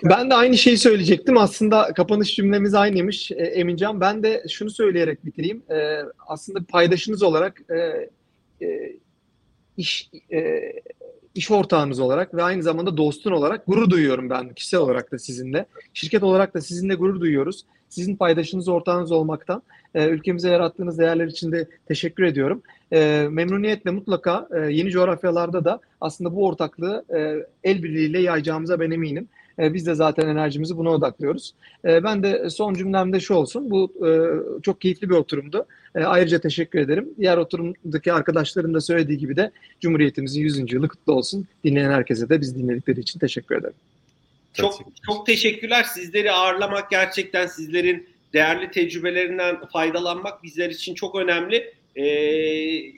Ben 0.05 0.31
de 0.31 0.35
aynı 0.35 0.57
şeyi 0.57 0.79
söyleyecektim. 0.79 1.39
Aslında 1.39 1.93
kapanış 1.93 2.35
cümlemiz 2.35 2.75
aynıymış 2.75 3.31
e, 3.31 3.35
Emincan. 3.35 4.01
Ben 4.01 4.23
de 4.23 4.45
şunu 4.51 4.71
söyleyerek 4.71 5.27
bitireyim. 5.27 5.63
Aslında 6.27 6.65
paydaşınız 6.69 7.23
olarak 7.23 7.63
iş 9.77 10.11
iş 11.35 11.51
ortağınız 11.51 12.01
olarak 12.01 12.35
ve 12.35 12.43
aynı 12.43 12.63
zamanda 12.63 12.97
dostun 12.97 13.33
olarak 13.33 13.67
gurur 13.67 13.91
duyuyorum 13.91 14.31
ben 14.31 14.55
kişisel 14.55 14.81
olarak 14.81 15.13
da 15.13 15.19
sizinle. 15.19 15.67
Şirket 15.95 16.23
olarak 16.23 16.55
da 16.55 16.61
sizinle 16.61 16.95
gurur 16.95 17.21
duyuyoruz. 17.21 17.65
Sizin 17.91 18.17
paydaşınız, 18.17 18.69
ortağınız 18.69 19.13
olmaktan 19.13 19.63
e, 19.95 20.09
ülkemize 20.09 20.51
yarattığınız 20.51 20.99
değerler 20.99 21.27
için 21.27 21.53
de 21.53 21.67
teşekkür 21.87 22.25
ediyorum. 22.25 22.63
E, 22.93 23.27
memnuniyetle 23.31 23.91
mutlaka 23.91 24.49
e, 24.57 24.59
yeni 24.59 24.91
coğrafyalarda 24.91 25.65
da 25.65 25.81
aslında 26.01 26.37
bu 26.37 26.47
ortaklığı 26.47 27.05
e, 27.17 27.47
el 27.65 27.83
birliğiyle 27.83 28.21
yayacağımıza 28.21 28.81
ben 28.81 28.91
eminim. 28.91 29.29
E, 29.59 29.75
biz 29.75 29.87
de 29.87 29.95
zaten 29.95 30.29
enerjimizi 30.29 30.77
buna 30.77 30.91
odaklıyoruz. 30.91 31.55
E, 31.85 32.05
ben 32.05 32.23
de 32.23 32.51
son 32.51 32.75
cümlemde 32.75 33.21
şu 33.21 33.35
olsun. 33.35 33.71
Bu 33.71 33.93
e, 34.07 34.11
çok 34.63 34.81
keyifli 34.81 35.11
bir 35.11 35.15
oturumdu. 35.15 35.67
E, 35.95 36.05
ayrıca 36.05 36.39
teşekkür 36.39 36.79
ederim. 36.79 37.09
Diğer 37.19 37.37
oturumdaki 37.37 38.13
arkadaşların 38.13 38.75
da 38.75 38.81
söylediği 38.81 39.19
gibi 39.19 39.37
de 39.37 39.51
Cumhuriyetimizin 39.81 40.41
100. 40.41 40.73
yılı 40.73 40.89
kutlu 40.89 41.13
olsun. 41.13 41.47
Dinleyen 41.65 41.91
herkese 41.91 42.29
de 42.29 42.41
biz 42.41 42.57
dinledikleri 42.57 43.01
için 43.01 43.21
teşekkür 43.21 43.57
ederim. 43.57 43.75
Çok 44.55 44.81
çok 45.07 45.27
teşekkürler. 45.27 45.83
Sizleri 45.83 46.33
ağırlamak 46.33 46.91
gerçekten 46.91 47.47
sizlerin 47.47 48.09
değerli 48.33 48.71
tecrübelerinden 48.71 49.67
faydalanmak 49.67 50.43
bizler 50.43 50.71
için 50.71 50.95
çok 50.95 51.15
önemli. 51.15 51.75
Ee, 51.97 52.93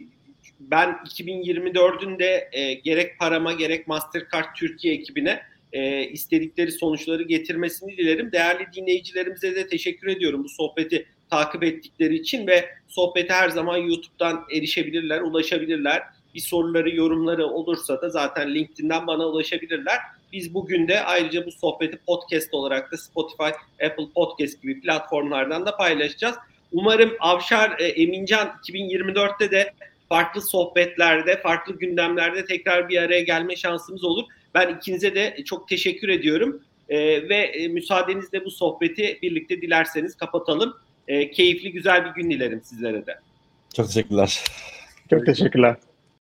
ben 0.60 0.88
2024'ün 0.88 2.18
de 2.18 2.48
e, 2.52 2.74
gerek 2.74 3.18
parama 3.18 3.52
gerek 3.52 3.86
Mastercard 3.86 4.54
Türkiye 4.56 4.94
ekibine 4.94 5.42
e, 5.72 6.04
istedikleri 6.04 6.72
sonuçları 6.72 7.22
getirmesini 7.22 7.96
dilerim. 7.96 8.32
Değerli 8.32 8.66
dinleyicilerimize 8.76 9.54
de 9.54 9.66
teşekkür 9.66 10.08
ediyorum 10.08 10.44
bu 10.44 10.48
sohbeti 10.48 11.06
takip 11.30 11.62
ettikleri 11.62 12.14
için 12.14 12.46
ve 12.46 12.68
sohbete 12.88 13.34
her 13.34 13.48
zaman 13.48 13.76
YouTube'dan 13.76 14.44
erişebilirler, 14.52 15.20
ulaşabilirler. 15.20 16.02
Bir 16.34 16.40
soruları, 16.40 16.96
yorumları 16.96 17.46
olursa 17.46 18.02
da 18.02 18.10
zaten 18.10 18.54
LinkedIn'den 18.54 19.06
bana 19.06 19.26
ulaşabilirler. 19.26 19.98
Biz 20.32 20.54
bugün 20.54 20.88
de 20.88 21.00
ayrıca 21.00 21.46
bu 21.46 21.52
sohbeti 21.52 21.96
podcast 22.06 22.54
olarak 22.54 22.92
da 22.92 22.96
Spotify, 22.96 23.50
Apple 23.86 24.06
Podcast 24.14 24.62
gibi 24.62 24.80
platformlardan 24.80 25.66
da 25.66 25.76
paylaşacağız. 25.76 26.36
Umarım 26.72 27.12
Avşar 27.20 27.76
e, 27.78 27.84
Emincan 27.84 28.48
2024'te 28.68 29.50
de 29.50 29.72
farklı 30.08 30.42
sohbetlerde, 30.42 31.40
farklı 31.40 31.78
gündemlerde 31.78 32.44
tekrar 32.44 32.88
bir 32.88 32.98
araya 32.98 33.20
gelme 33.20 33.56
şansımız 33.56 34.04
olur. 34.04 34.24
Ben 34.54 34.74
ikinize 34.74 35.14
de 35.14 35.36
çok 35.44 35.68
teşekkür 35.68 36.08
ediyorum. 36.08 36.62
E, 36.88 37.28
ve 37.28 37.36
e, 37.36 37.68
müsaadenizle 37.68 38.44
bu 38.44 38.50
sohbeti 38.50 39.18
birlikte 39.22 39.62
dilerseniz 39.62 40.16
kapatalım. 40.16 40.74
E, 41.08 41.30
keyifli, 41.30 41.72
güzel 41.72 42.04
bir 42.04 42.22
gün 42.22 42.30
dilerim 42.30 42.60
sizlere 42.64 43.06
de. 43.06 43.18
Çok 43.76 43.86
teşekkürler. 43.86 44.44
Çok 45.10 45.26
teşekkürler. 45.26 45.76